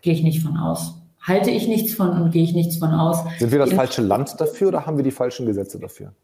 Gehe 0.00 0.12
ich 0.12 0.22
nicht 0.22 0.42
von 0.42 0.56
aus. 0.56 0.94
Halte 1.20 1.50
ich 1.50 1.68
nichts 1.68 1.92
von 1.94 2.22
und 2.22 2.30
gehe 2.30 2.42
ich 2.42 2.54
nichts 2.54 2.76
von 2.76 2.90
aus. 2.90 3.18
Sind 3.38 3.52
wir 3.52 3.58
das 3.58 3.72
falsche 3.72 4.02
Land 4.02 4.40
dafür 4.40 4.68
oder 4.68 4.86
haben 4.86 4.96
wir 4.96 5.04
die 5.04 5.10
falschen 5.10 5.44
Gesetze 5.44 5.78
dafür? 5.78 6.14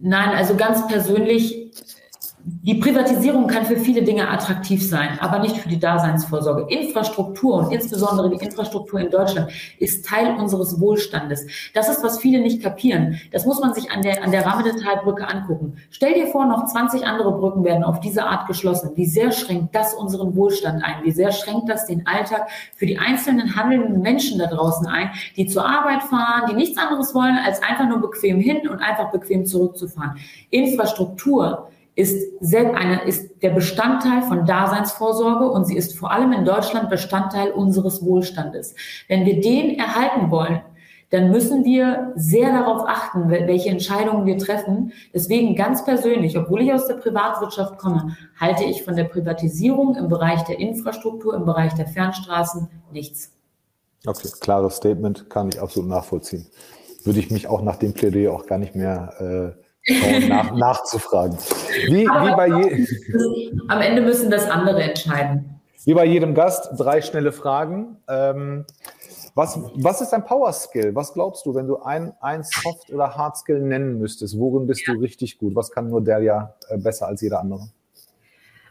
Nein, 0.00 0.30
also 0.36 0.56
ganz 0.56 0.86
persönlich 0.88 1.72
die 2.48 2.74
Privatisierung 2.74 3.48
kann 3.48 3.66
für 3.66 3.76
viele 3.76 4.02
Dinge 4.02 4.28
attraktiv 4.28 4.88
sein, 4.88 5.18
aber 5.18 5.40
nicht 5.40 5.56
für 5.56 5.68
die 5.68 5.80
Daseinsvorsorge. 5.80 6.72
Infrastruktur 6.72 7.54
und 7.54 7.72
insbesondere 7.72 8.30
die 8.30 8.44
Infrastruktur 8.44 9.00
in 9.00 9.10
Deutschland 9.10 9.50
ist 9.80 10.06
Teil 10.06 10.36
unseres 10.36 10.80
Wohlstandes. 10.80 11.44
Das 11.74 11.88
ist, 11.88 12.04
was 12.04 12.20
viele 12.20 12.40
nicht 12.40 12.62
kapieren. 12.62 13.20
Das 13.32 13.46
muss 13.46 13.58
man 13.58 13.74
sich 13.74 13.90
an 13.90 14.02
der, 14.02 14.22
an 14.22 14.30
der 14.30 14.46
Rahmendetalbrücke 14.46 15.26
angucken. 15.26 15.78
Stell 15.90 16.14
dir 16.14 16.28
vor, 16.28 16.46
noch 16.46 16.66
20 16.66 17.04
andere 17.04 17.32
Brücken 17.32 17.64
werden 17.64 17.82
auf 17.82 17.98
diese 17.98 18.24
Art 18.24 18.46
geschlossen. 18.46 18.92
Wie 18.94 19.06
sehr 19.06 19.32
schränkt 19.32 19.74
das 19.74 19.94
unseren 19.94 20.36
Wohlstand 20.36 20.84
ein? 20.84 21.02
Wie 21.02 21.10
sehr 21.10 21.32
schränkt 21.32 21.68
das 21.68 21.86
den 21.86 22.06
Alltag 22.06 22.48
für 22.76 22.86
die 22.86 22.98
einzelnen 22.98 23.56
handelnden 23.56 24.02
Menschen 24.02 24.38
da 24.38 24.46
draußen 24.46 24.86
ein, 24.86 25.10
die 25.36 25.48
zur 25.48 25.66
Arbeit 25.66 26.04
fahren, 26.04 26.44
die 26.48 26.54
nichts 26.54 26.78
anderes 26.78 27.12
wollen, 27.12 27.38
als 27.44 27.60
einfach 27.60 27.88
nur 27.88 28.00
bequem 28.00 28.38
hin 28.38 28.68
und 28.68 28.78
einfach 28.78 29.10
bequem 29.10 29.46
zurückzufahren? 29.46 30.16
Infrastruktur 30.50 31.70
ist, 31.96 32.42
eine, 32.54 33.02
ist 33.04 33.42
der 33.42 33.50
Bestandteil 33.50 34.22
von 34.22 34.44
Daseinsvorsorge 34.44 35.50
und 35.50 35.64
sie 35.64 35.76
ist 35.76 35.98
vor 35.98 36.12
allem 36.12 36.32
in 36.32 36.44
Deutschland 36.44 36.90
Bestandteil 36.90 37.50
unseres 37.50 38.04
Wohlstandes. 38.04 38.74
Wenn 39.08 39.24
wir 39.24 39.40
den 39.40 39.78
erhalten 39.78 40.30
wollen, 40.30 40.60
dann 41.10 41.30
müssen 41.30 41.64
wir 41.64 42.12
sehr 42.16 42.52
darauf 42.52 42.82
achten, 42.86 43.30
welche 43.30 43.70
Entscheidungen 43.70 44.26
wir 44.26 44.38
treffen. 44.38 44.92
Deswegen 45.14 45.54
ganz 45.54 45.84
persönlich, 45.84 46.36
obwohl 46.36 46.62
ich 46.62 46.72
aus 46.72 46.86
der 46.86 46.94
Privatwirtschaft 46.94 47.78
komme, 47.78 48.16
halte 48.38 48.64
ich 48.64 48.82
von 48.82 48.96
der 48.96 49.04
Privatisierung 49.04 49.94
im 49.94 50.08
Bereich 50.08 50.42
der 50.44 50.58
Infrastruktur, 50.58 51.34
im 51.34 51.46
Bereich 51.46 51.72
der 51.74 51.86
Fernstraßen 51.86 52.68
nichts. 52.92 53.32
Okay, 54.04 54.28
klares 54.40 54.76
Statement, 54.76 55.30
kann 55.30 55.48
ich 55.48 55.60
absolut 55.60 55.88
nachvollziehen. 55.88 56.46
Würde 57.04 57.20
ich 57.20 57.30
mich 57.30 57.46
auch 57.46 57.62
nach 57.62 57.76
dem 57.76 57.94
Plädoyer 57.94 58.32
auch 58.32 58.46
gar 58.46 58.58
nicht 58.58 58.74
mehr 58.74 59.54
äh, 59.56 59.65
nach, 60.28 60.52
nachzufragen. 60.52 61.38
Wie, 61.86 62.04
wie 62.04 62.36
bei 62.36 62.48
je 62.48 63.52
Am 63.68 63.80
Ende 63.80 64.02
müssen 64.02 64.30
das 64.30 64.48
andere 64.50 64.82
entscheiden. 64.82 65.60
Wie 65.84 65.94
bei 65.94 66.04
jedem 66.04 66.34
Gast, 66.34 66.70
drei 66.76 67.00
schnelle 67.00 67.30
Fragen. 67.30 67.96
Ähm, 68.08 68.64
was, 69.36 69.60
was 69.74 70.00
ist 70.00 70.14
ein 70.14 70.24
Power 70.24 70.52
Skill? 70.52 70.94
Was 70.94 71.12
glaubst 71.12 71.46
du, 71.46 71.54
wenn 71.54 71.68
du 71.68 71.82
ein, 71.82 72.14
ein 72.20 72.42
Soft- 72.42 72.90
oder 72.90 73.16
Hard 73.16 73.36
Skill 73.36 73.60
nennen 73.60 73.98
müsstest? 73.98 74.38
Worin 74.38 74.66
bist 74.66 74.86
ja. 74.86 74.94
du 74.94 75.00
richtig 75.00 75.38
gut? 75.38 75.54
Was 75.54 75.70
kann 75.70 75.90
nur 75.90 76.02
der 76.02 76.20
ja 76.20 76.54
äh, 76.68 76.78
besser 76.78 77.06
als 77.06 77.20
jeder 77.20 77.40
andere? 77.40 77.68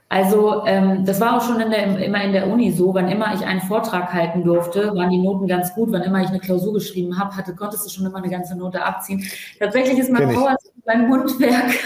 Also 0.07 0.63
ähm, 0.65 1.03
das 1.03 1.19
war 1.19 1.37
auch 1.37 1.41
schon 1.41 1.59
in 1.59 1.71
der, 1.71 1.97
immer 1.97 2.23
in 2.23 2.31
der 2.31 2.47
Uni 2.47 2.71
so, 2.71 2.93
wann 2.93 3.09
immer 3.09 3.33
ich 3.33 3.45
einen 3.45 3.61
Vortrag 3.61 4.13
halten 4.13 4.43
durfte, 4.43 4.95
waren 4.95 5.09
die 5.09 5.17
Noten 5.17 5.47
ganz 5.47 5.73
gut. 5.73 5.91
Wann 5.91 6.03
immer 6.03 6.21
ich 6.21 6.29
eine 6.29 6.39
Klausur 6.39 6.73
geschrieben 6.73 7.17
habe, 7.17 7.35
hatte, 7.35 7.55
konntest 7.55 7.85
du 7.85 7.89
schon 7.89 8.05
immer 8.05 8.19
eine 8.19 8.29
ganze 8.29 8.55
Note 8.55 8.83
abziehen. 8.83 9.25
Tatsächlich 9.59 9.97
ist 9.97 10.11
mein 10.11 10.31
Power 10.31 10.55
mein 10.85 11.07
Mundwerk. 11.07 11.85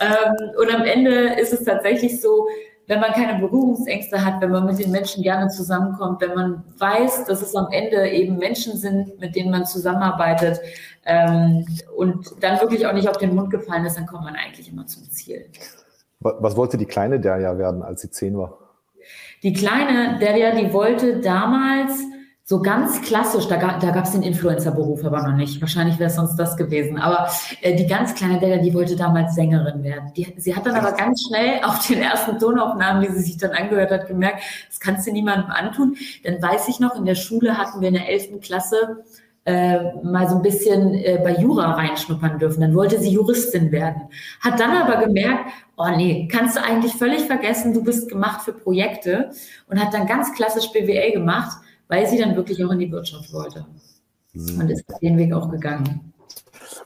ähm, 0.00 0.50
und 0.60 0.74
am 0.74 0.82
Ende 0.82 1.34
ist 1.40 1.52
es 1.52 1.64
tatsächlich 1.64 2.20
so, 2.20 2.46
wenn 2.86 3.00
man 3.00 3.12
keine 3.12 3.38
Berührungsängste 3.40 4.24
hat, 4.24 4.40
wenn 4.40 4.50
man 4.50 4.66
mit 4.66 4.78
den 4.78 4.90
Menschen 4.90 5.22
gerne 5.22 5.48
zusammenkommt, 5.48 6.20
wenn 6.20 6.34
man 6.34 6.64
weiß, 6.78 7.24
dass 7.24 7.42
es 7.42 7.54
am 7.54 7.68
Ende 7.70 8.08
eben 8.10 8.38
Menschen 8.38 8.76
sind, 8.76 9.18
mit 9.20 9.36
denen 9.36 9.50
man 9.50 9.66
zusammenarbeitet 9.66 10.60
ähm, 11.04 11.66
und 11.96 12.32
dann 12.40 12.60
wirklich 12.60 12.86
auch 12.86 12.92
nicht 12.92 13.08
auf 13.08 13.18
den 13.18 13.34
Mund 13.34 13.50
gefallen 13.50 13.84
ist, 13.84 13.96
dann 13.96 14.06
kommt 14.06 14.24
man 14.24 14.36
eigentlich 14.36 14.70
immer 14.70 14.86
zum 14.86 15.04
Ziel. 15.10 15.46
Was 16.22 16.56
wollte 16.56 16.78
die 16.78 16.86
kleine 16.86 17.20
Derja 17.20 17.58
werden, 17.58 17.82
als 17.82 18.02
sie 18.02 18.10
zehn 18.10 18.36
war? 18.36 18.58
Die 19.42 19.52
kleine 19.52 20.18
Derja, 20.18 20.54
die 20.54 20.72
wollte 20.72 21.20
damals 21.20 21.92
so 22.44 22.60
ganz 22.60 23.00
klassisch, 23.02 23.46
da, 23.46 23.56
da 23.56 23.90
gab 23.92 24.04
es 24.04 24.12
den 24.12 24.22
Influencer-Beruf 24.22 25.04
aber 25.04 25.22
noch 25.22 25.36
nicht. 25.36 25.60
Wahrscheinlich 25.60 25.98
wäre 25.98 26.10
es 26.10 26.16
sonst 26.16 26.36
das 26.36 26.56
gewesen. 26.56 26.98
Aber 26.98 27.30
äh, 27.60 27.76
die 27.76 27.86
ganz 27.86 28.14
kleine 28.14 28.40
Derja, 28.40 28.58
die 28.58 28.74
wollte 28.74 28.96
damals 28.96 29.34
Sängerin 29.34 29.82
werden. 29.82 30.12
Die, 30.16 30.34
sie 30.36 30.54
hat 30.54 30.66
dann 30.66 30.74
aber 30.74 30.92
ganz 30.92 31.22
schnell 31.26 31.60
auf 31.64 31.86
den 31.86 32.02
ersten 32.02 32.38
Tonaufnahmen, 32.38 33.02
die 33.02 33.12
sie 33.12 33.22
sich 33.22 33.38
dann 33.38 33.52
angehört 33.52 33.92
hat, 33.92 34.08
gemerkt, 34.08 34.42
das 34.68 34.80
kannst 34.80 35.06
du 35.06 35.12
niemandem 35.12 35.50
antun. 35.50 35.96
Dann 36.24 36.42
weiß 36.42 36.68
ich 36.68 36.80
noch, 36.80 36.96
in 36.96 37.04
der 37.04 37.14
Schule 37.14 37.56
hatten 37.56 37.80
wir 37.80 37.88
in 37.88 37.94
der 37.94 38.08
elften 38.08 38.40
Klasse 38.40 39.04
äh, 39.44 39.92
mal 40.02 40.28
so 40.28 40.36
ein 40.36 40.42
bisschen 40.42 40.94
äh, 40.94 41.20
bei 41.22 41.34
Jura 41.34 41.72
reinschnuppern 41.72 42.38
dürfen. 42.38 42.60
Dann 42.60 42.74
wollte 42.74 43.00
sie 43.00 43.10
Juristin 43.10 43.72
werden. 43.72 44.02
Hat 44.40 44.60
dann 44.60 44.70
aber 44.70 45.04
gemerkt, 45.04 45.50
oh 45.76 45.88
nee, 45.96 46.28
kannst 46.30 46.56
du 46.56 46.62
eigentlich 46.62 46.94
völlig 46.94 47.22
vergessen, 47.22 47.74
du 47.74 47.82
bist 47.82 48.08
gemacht 48.08 48.42
für 48.42 48.52
Projekte 48.52 49.30
und 49.68 49.80
hat 49.80 49.92
dann 49.94 50.06
ganz 50.06 50.32
klassisch 50.34 50.70
BWL 50.72 51.12
gemacht, 51.12 51.58
weil 51.88 52.06
sie 52.06 52.18
dann 52.18 52.36
wirklich 52.36 52.64
auch 52.64 52.70
in 52.70 52.78
die 52.78 52.92
Wirtschaft 52.92 53.32
wollte. 53.32 53.66
Und 54.34 54.70
ist 54.70 54.84
den 55.02 55.18
Weg 55.18 55.32
auch 55.32 55.50
gegangen. 55.50 56.12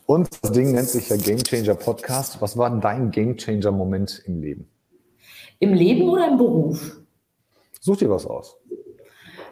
Und 0.06 0.28
das 0.42 0.52
Ding 0.52 0.72
nennt 0.72 0.88
sich 0.88 1.08
ja 1.08 1.16
Game 1.16 1.42
Changer 1.42 1.74
Podcast. 1.74 2.40
Was 2.40 2.56
war 2.56 2.70
dein 2.80 3.10
Game 3.10 3.36
Changer 3.36 3.70
Moment 3.70 4.22
im 4.26 4.40
Leben? 4.40 4.68
Im 5.58 5.74
Leben 5.74 6.08
oder 6.08 6.28
im 6.28 6.36
Beruf? 6.36 7.00
Such 7.80 7.98
dir 7.98 8.10
was 8.10 8.26
aus. 8.26 8.56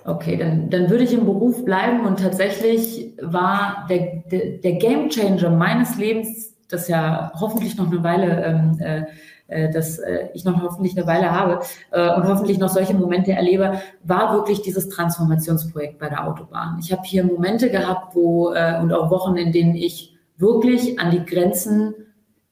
Okay, 0.04 0.36
dann, 0.36 0.68
dann 0.68 0.90
würde 0.90 1.04
ich 1.04 1.14
im 1.14 1.24
Beruf 1.24 1.64
bleiben 1.64 2.04
und 2.04 2.18
tatsächlich 2.18 3.14
war 3.22 3.86
der, 3.88 4.22
der, 4.30 4.58
der 4.58 4.72
Game 4.72 5.08
Changer 5.08 5.50
meines 5.50 5.96
Lebens, 5.96 6.54
das 6.68 6.88
ja 6.88 7.32
hoffentlich 7.40 7.76
noch 7.76 7.90
eine 7.90 8.02
Weile 8.02 8.44
ähm, 8.44 8.78
äh, 8.80 9.04
äh, 9.46 9.70
dass 9.70 9.98
äh, 9.98 10.28
ich 10.32 10.44
noch 10.44 10.62
hoffentlich 10.62 10.96
eine 10.96 11.06
Weile 11.06 11.30
habe 11.30 11.60
äh, 11.90 12.14
und 12.14 12.24
hoffentlich 12.24 12.58
noch 12.58 12.70
solche 12.70 12.94
Momente 12.94 13.32
erlebe, 13.32 13.80
war 14.02 14.32
wirklich 14.32 14.62
dieses 14.62 14.88
Transformationsprojekt 14.88 15.98
bei 15.98 16.08
der 16.08 16.26
Autobahn. 16.26 16.78
Ich 16.80 16.92
habe 16.92 17.02
hier 17.04 17.24
Momente 17.24 17.70
gehabt, 17.70 18.14
wo 18.14 18.52
äh, 18.52 18.80
und 18.80 18.92
auch 18.92 19.10
Wochen, 19.10 19.36
in 19.36 19.52
denen 19.52 19.74
ich 19.74 20.16
wirklich 20.38 20.98
an 20.98 21.10
die 21.10 21.24
Grenzen 21.26 21.94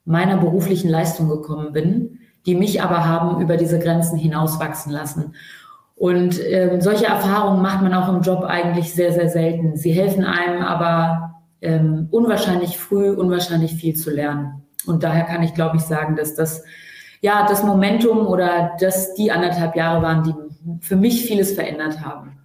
meiner 0.05 0.37
beruflichen 0.37 0.91
Leistung 0.91 1.29
gekommen 1.29 1.73
bin, 1.73 2.19
die 2.45 2.55
mich 2.55 2.83
aber 2.83 3.07
haben 3.07 3.41
über 3.41 3.57
diese 3.57 3.79
Grenzen 3.79 4.19
hinauswachsen 4.19 4.93
lassen. 4.93 5.35
Und 6.03 6.45
ähm, 6.45 6.81
solche 6.81 7.07
Erfahrungen 7.07 7.63
macht 7.63 7.81
man 7.81 7.95
auch 7.95 8.13
im 8.13 8.23
Job 8.23 8.43
eigentlich 8.43 8.93
sehr, 8.93 9.13
sehr 9.13 9.29
selten. 9.29 9.77
Sie 9.77 9.93
helfen 9.93 10.25
einem 10.25 10.61
aber 10.61 11.37
ähm, 11.61 12.09
unwahrscheinlich 12.11 12.77
früh, 12.77 13.13
unwahrscheinlich 13.13 13.75
viel 13.75 13.95
zu 13.95 14.11
lernen. 14.11 14.65
Und 14.85 15.05
daher 15.05 15.23
kann 15.23 15.45
ich, 15.45 15.55
glaube 15.55 15.77
ich, 15.77 15.85
sagen, 15.85 16.17
dass 16.17 16.35
das 16.35 16.65
ja 17.21 17.47
das 17.47 17.63
Momentum 17.63 18.27
oder 18.27 18.73
dass 18.81 19.15
die 19.15 19.31
anderthalb 19.31 19.77
Jahre 19.77 20.03
waren, 20.03 20.25
die 20.25 20.35
für 20.85 20.97
mich 20.97 21.25
vieles 21.25 21.53
verändert 21.53 22.01
haben. 22.01 22.37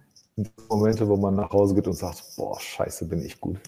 Momente, 0.68 1.08
wo 1.08 1.16
man 1.16 1.34
nach 1.34 1.50
Hause 1.50 1.74
geht 1.74 1.88
und 1.88 1.94
sagt, 1.94 2.22
boah, 2.36 2.60
scheiße, 2.60 3.08
bin 3.08 3.24
ich 3.24 3.40
gut. 3.40 3.58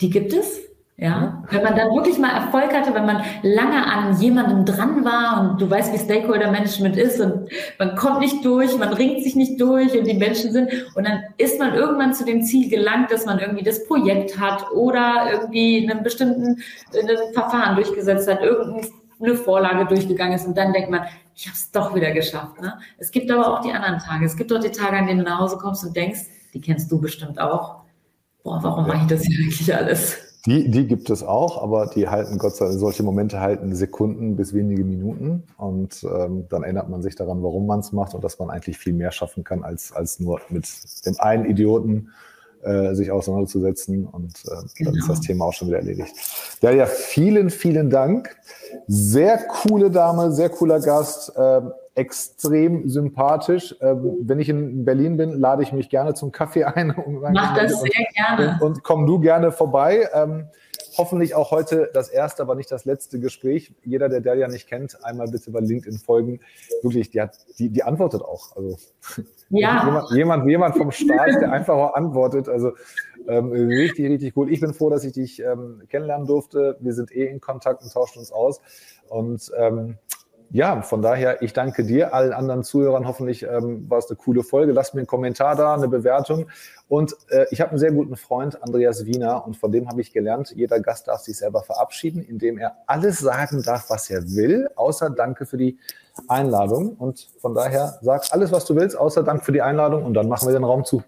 Die 0.00 0.10
gibt 0.10 0.32
es. 0.32 0.58
Ja, 0.96 1.42
wenn 1.50 1.64
man 1.64 1.74
dann 1.74 1.88
wirklich 1.88 2.18
mal 2.18 2.30
Erfolg 2.30 2.72
hatte, 2.72 2.94
wenn 2.94 3.04
man 3.04 3.24
lange 3.42 3.84
an 3.84 4.16
jemandem 4.20 4.64
dran 4.64 5.04
war 5.04 5.40
und 5.40 5.60
du 5.60 5.68
weißt, 5.68 5.92
wie 5.92 5.98
Stakeholder 5.98 6.52
Management 6.52 6.96
ist 6.96 7.20
und 7.20 7.48
man 7.80 7.96
kommt 7.96 8.20
nicht 8.20 8.44
durch, 8.44 8.78
man 8.78 8.92
ringt 8.92 9.24
sich 9.24 9.34
nicht 9.34 9.60
durch 9.60 9.98
und 9.98 10.06
die 10.06 10.14
Menschen 10.14 10.52
sind 10.52 10.70
und 10.94 11.04
dann 11.04 11.24
ist 11.36 11.58
man 11.58 11.74
irgendwann 11.74 12.14
zu 12.14 12.24
dem 12.24 12.44
Ziel 12.44 12.70
gelangt, 12.70 13.10
dass 13.10 13.26
man 13.26 13.40
irgendwie 13.40 13.64
das 13.64 13.84
Projekt 13.88 14.38
hat 14.38 14.70
oder 14.70 15.32
irgendwie 15.32 15.90
einen 15.90 16.04
bestimmten 16.04 16.62
ein 16.92 17.32
Verfahren 17.32 17.74
durchgesetzt 17.74 18.30
hat, 18.30 18.40
irgendeine 18.40 19.34
Vorlage 19.34 19.86
durchgegangen 19.86 20.34
ist 20.34 20.46
und 20.46 20.56
dann 20.56 20.72
denkt 20.72 20.90
man, 20.90 21.06
ich 21.34 21.46
habe 21.46 21.56
es 21.56 21.72
doch 21.72 21.92
wieder 21.96 22.12
geschafft. 22.12 22.60
Ne? 22.60 22.78
Es 22.98 23.10
gibt 23.10 23.28
aber 23.32 23.52
auch 23.52 23.62
die 23.62 23.72
anderen 23.72 23.98
Tage. 23.98 24.26
Es 24.26 24.36
gibt 24.36 24.52
auch 24.52 24.60
die 24.60 24.70
Tage, 24.70 24.96
an 24.96 25.08
denen 25.08 25.24
du 25.24 25.24
nach 25.24 25.40
Hause 25.40 25.56
kommst 25.56 25.84
und 25.84 25.96
denkst, 25.96 26.20
die 26.54 26.60
kennst 26.60 26.92
du 26.92 27.00
bestimmt 27.00 27.40
auch. 27.40 27.82
Boah, 28.44 28.60
warum 28.62 28.86
mache 28.86 28.98
ich 28.98 29.06
das 29.08 29.22
hier 29.22 29.40
eigentlich 29.40 29.74
alles? 29.74 30.23
Die, 30.46 30.70
die 30.70 30.86
gibt 30.86 31.08
es 31.08 31.22
auch, 31.22 31.62
aber 31.62 31.86
die 31.86 32.08
halten 32.08 32.36
Gott 32.36 32.56
sei 32.56 32.66
Dank, 32.66 32.78
solche 32.78 33.02
Momente 33.02 33.40
halten 33.40 33.74
Sekunden 33.74 34.36
bis 34.36 34.52
wenige 34.52 34.84
Minuten 34.84 35.44
und 35.56 36.04
ähm, 36.04 36.46
dann 36.50 36.62
erinnert 36.64 36.90
man 36.90 37.02
sich 37.02 37.16
daran, 37.16 37.42
warum 37.42 37.66
man 37.66 37.80
es 37.80 37.92
macht 37.92 38.14
und 38.14 38.22
dass 38.22 38.38
man 38.38 38.50
eigentlich 38.50 38.76
viel 38.76 38.92
mehr 38.92 39.10
schaffen 39.10 39.42
kann, 39.42 39.64
als, 39.64 39.92
als 39.92 40.20
nur 40.20 40.42
mit 40.50 40.66
dem 41.06 41.18
einen 41.18 41.46
Idioten 41.46 42.10
äh, 42.62 42.94
sich 42.94 43.10
auseinanderzusetzen 43.10 44.06
und 44.06 44.34
äh, 44.46 44.50
genau. 44.74 44.90
dann 44.90 44.98
ist 44.98 45.08
das. 45.08 45.20
Thema 45.20 45.46
auch 45.46 45.54
schon 45.54 45.68
wieder 45.68 45.78
erledigt. 45.78 46.14
Ja, 46.60 46.70
ja, 46.70 46.86
vielen, 46.86 47.48
vielen 47.48 47.88
Dank. 47.88 48.36
Sehr 48.86 49.38
coole 49.38 49.90
Dame, 49.90 50.32
sehr 50.32 50.50
cooler 50.50 50.80
Gast. 50.80 51.34
Äh, 51.36 51.62
extrem 51.94 52.88
sympathisch. 52.88 53.74
Ähm, 53.80 54.16
wenn 54.22 54.40
ich 54.40 54.48
in 54.48 54.84
Berlin 54.84 55.16
bin, 55.16 55.38
lade 55.38 55.62
ich 55.62 55.72
mich 55.72 55.88
gerne 55.88 56.14
zum 56.14 56.32
Kaffee 56.32 56.64
ein. 56.64 56.94
Mach 57.32 57.56
das 57.56 57.80
sehr 57.80 58.06
gerne. 58.14 58.58
Und, 58.60 58.62
und 58.62 58.82
komm 58.82 59.06
du 59.06 59.20
gerne 59.20 59.52
vorbei. 59.52 60.08
Ähm, 60.12 60.48
hoffentlich 60.96 61.34
auch 61.34 61.50
heute 61.50 61.90
das 61.92 62.08
erste, 62.08 62.42
aber 62.42 62.54
nicht 62.54 62.70
das 62.70 62.84
letzte 62.84 63.18
Gespräch. 63.18 63.72
Jeder, 63.84 64.08
der 64.08 64.20
Delia 64.20 64.48
nicht 64.48 64.68
kennt, 64.68 65.04
einmal 65.04 65.28
bitte 65.28 65.50
bei 65.50 65.60
LinkedIn 65.60 65.98
folgen. 65.98 66.40
Wirklich, 66.82 67.10
die, 67.10 67.20
hat, 67.20 67.36
die, 67.58 67.70
die 67.70 67.82
antwortet 67.82 68.22
auch. 68.22 68.56
Also 68.56 68.76
ja. 69.50 69.84
jemand, 69.86 70.10
jemand, 70.12 70.48
jemand 70.48 70.76
vom 70.76 70.90
Staat, 70.90 71.40
der 71.40 71.52
einfach 71.52 71.74
auch 71.74 71.94
antwortet. 71.94 72.48
Also 72.48 72.72
ähm, 73.28 73.52
richtig, 73.52 74.10
richtig 74.10 74.34
gut. 74.34 74.50
Ich 74.50 74.60
bin 74.60 74.74
froh, 74.74 74.90
dass 74.90 75.04
ich 75.04 75.12
dich 75.12 75.40
ähm, 75.40 75.82
kennenlernen 75.88 76.26
durfte. 76.26 76.76
Wir 76.80 76.92
sind 76.92 77.12
eh 77.12 77.26
in 77.26 77.40
Kontakt 77.40 77.82
und 77.82 77.92
tauschen 77.92 78.18
uns 78.18 78.32
aus. 78.32 78.60
Und 79.08 79.50
ähm, 79.56 79.98
ja, 80.54 80.82
von 80.82 81.02
daher, 81.02 81.42
ich 81.42 81.52
danke 81.52 81.82
dir, 81.82 82.14
allen 82.14 82.32
anderen 82.32 82.62
Zuhörern. 82.62 83.08
Hoffentlich 83.08 83.42
ähm, 83.42 83.90
war 83.90 83.98
es 83.98 84.08
eine 84.08 84.14
coole 84.14 84.44
Folge. 84.44 84.70
Lasst 84.70 84.94
mir 84.94 85.00
einen 85.00 85.08
Kommentar 85.08 85.56
da, 85.56 85.74
eine 85.74 85.88
Bewertung. 85.88 86.46
Und 86.86 87.16
äh, 87.30 87.46
ich 87.50 87.60
habe 87.60 87.70
einen 87.70 87.80
sehr 87.80 87.90
guten 87.90 88.14
Freund, 88.14 88.62
Andreas 88.62 89.04
Wiener, 89.04 89.44
und 89.44 89.56
von 89.56 89.72
dem 89.72 89.88
habe 89.88 90.00
ich 90.00 90.12
gelernt, 90.12 90.52
jeder 90.54 90.78
Gast 90.78 91.08
darf 91.08 91.22
sich 91.22 91.38
selber 91.38 91.64
verabschieden, 91.64 92.22
indem 92.22 92.58
er 92.58 92.76
alles 92.86 93.18
sagen 93.18 93.64
darf, 93.64 93.90
was 93.90 94.08
er 94.10 94.22
will, 94.36 94.68
außer 94.76 95.10
Danke 95.10 95.44
für 95.44 95.56
die 95.56 95.76
Einladung. 96.28 96.90
Und 96.90 97.26
von 97.40 97.52
daher 97.52 97.98
sag 98.02 98.22
alles, 98.30 98.52
was 98.52 98.64
du 98.64 98.76
willst, 98.76 98.96
außer 98.96 99.24
Dank 99.24 99.44
für 99.44 99.50
die 99.50 99.62
Einladung, 99.62 100.04
und 100.04 100.14
dann 100.14 100.28
machen 100.28 100.46
wir 100.46 100.52
den 100.52 100.62
Raum 100.62 100.84
zu. 100.84 101.02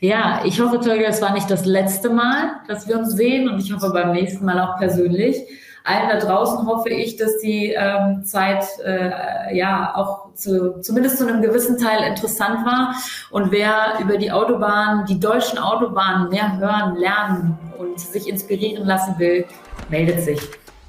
Ja, 0.00 0.40
ich 0.46 0.58
hoffe, 0.58 0.80
Tolga, 0.80 1.04
es 1.08 1.20
war 1.20 1.34
nicht 1.34 1.50
das 1.50 1.66
letzte 1.66 2.08
Mal, 2.08 2.52
dass 2.66 2.88
wir 2.88 2.98
uns 2.98 3.12
sehen 3.12 3.46
und 3.46 3.58
ich 3.58 3.74
hoffe 3.74 3.90
beim 3.90 4.12
nächsten 4.12 4.46
Mal 4.46 4.58
auch 4.58 4.78
persönlich 4.78 5.36
allen 5.84 6.08
da 6.08 6.18
draußen 6.18 6.66
hoffe 6.66 6.88
ich, 6.88 7.16
dass 7.16 7.38
die 7.38 7.74
ähm, 7.76 8.24
Zeit 8.24 8.64
äh, 8.84 9.56
ja 9.56 9.94
auch 9.94 10.32
zu, 10.34 10.80
zumindest 10.80 11.18
zu 11.18 11.28
einem 11.28 11.42
gewissen 11.42 11.78
Teil 11.78 12.02
interessant 12.08 12.64
war. 12.64 12.94
Und 13.30 13.52
wer 13.52 13.98
über 14.00 14.16
die 14.16 14.32
Autobahn, 14.32 15.04
die 15.06 15.20
deutschen 15.20 15.58
Autobahnen 15.58 16.30
mehr 16.30 16.58
hören, 16.58 16.96
lernen 16.96 17.58
und 17.78 18.00
sich 18.00 18.26
inspirieren 18.28 18.86
lassen 18.86 19.14
will, 19.18 19.44
meldet 19.90 20.22
sich. 20.22 20.40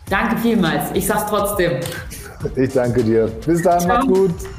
Danke 0.10 0.38
vielmals. 0.38 0.92
Ich 0.94 1.06
sag's 1.06 1.26
trotzdem. 1.30 1.80
Ich 2.56 2.74
danke 2.74 3.04
dir. 3.04 3.28
Bis 3.46 3.62
dann, 3.64 3.80
Ciao. 3.82 3.98
mach's 3.98 4.08
gut. 4.08 4.55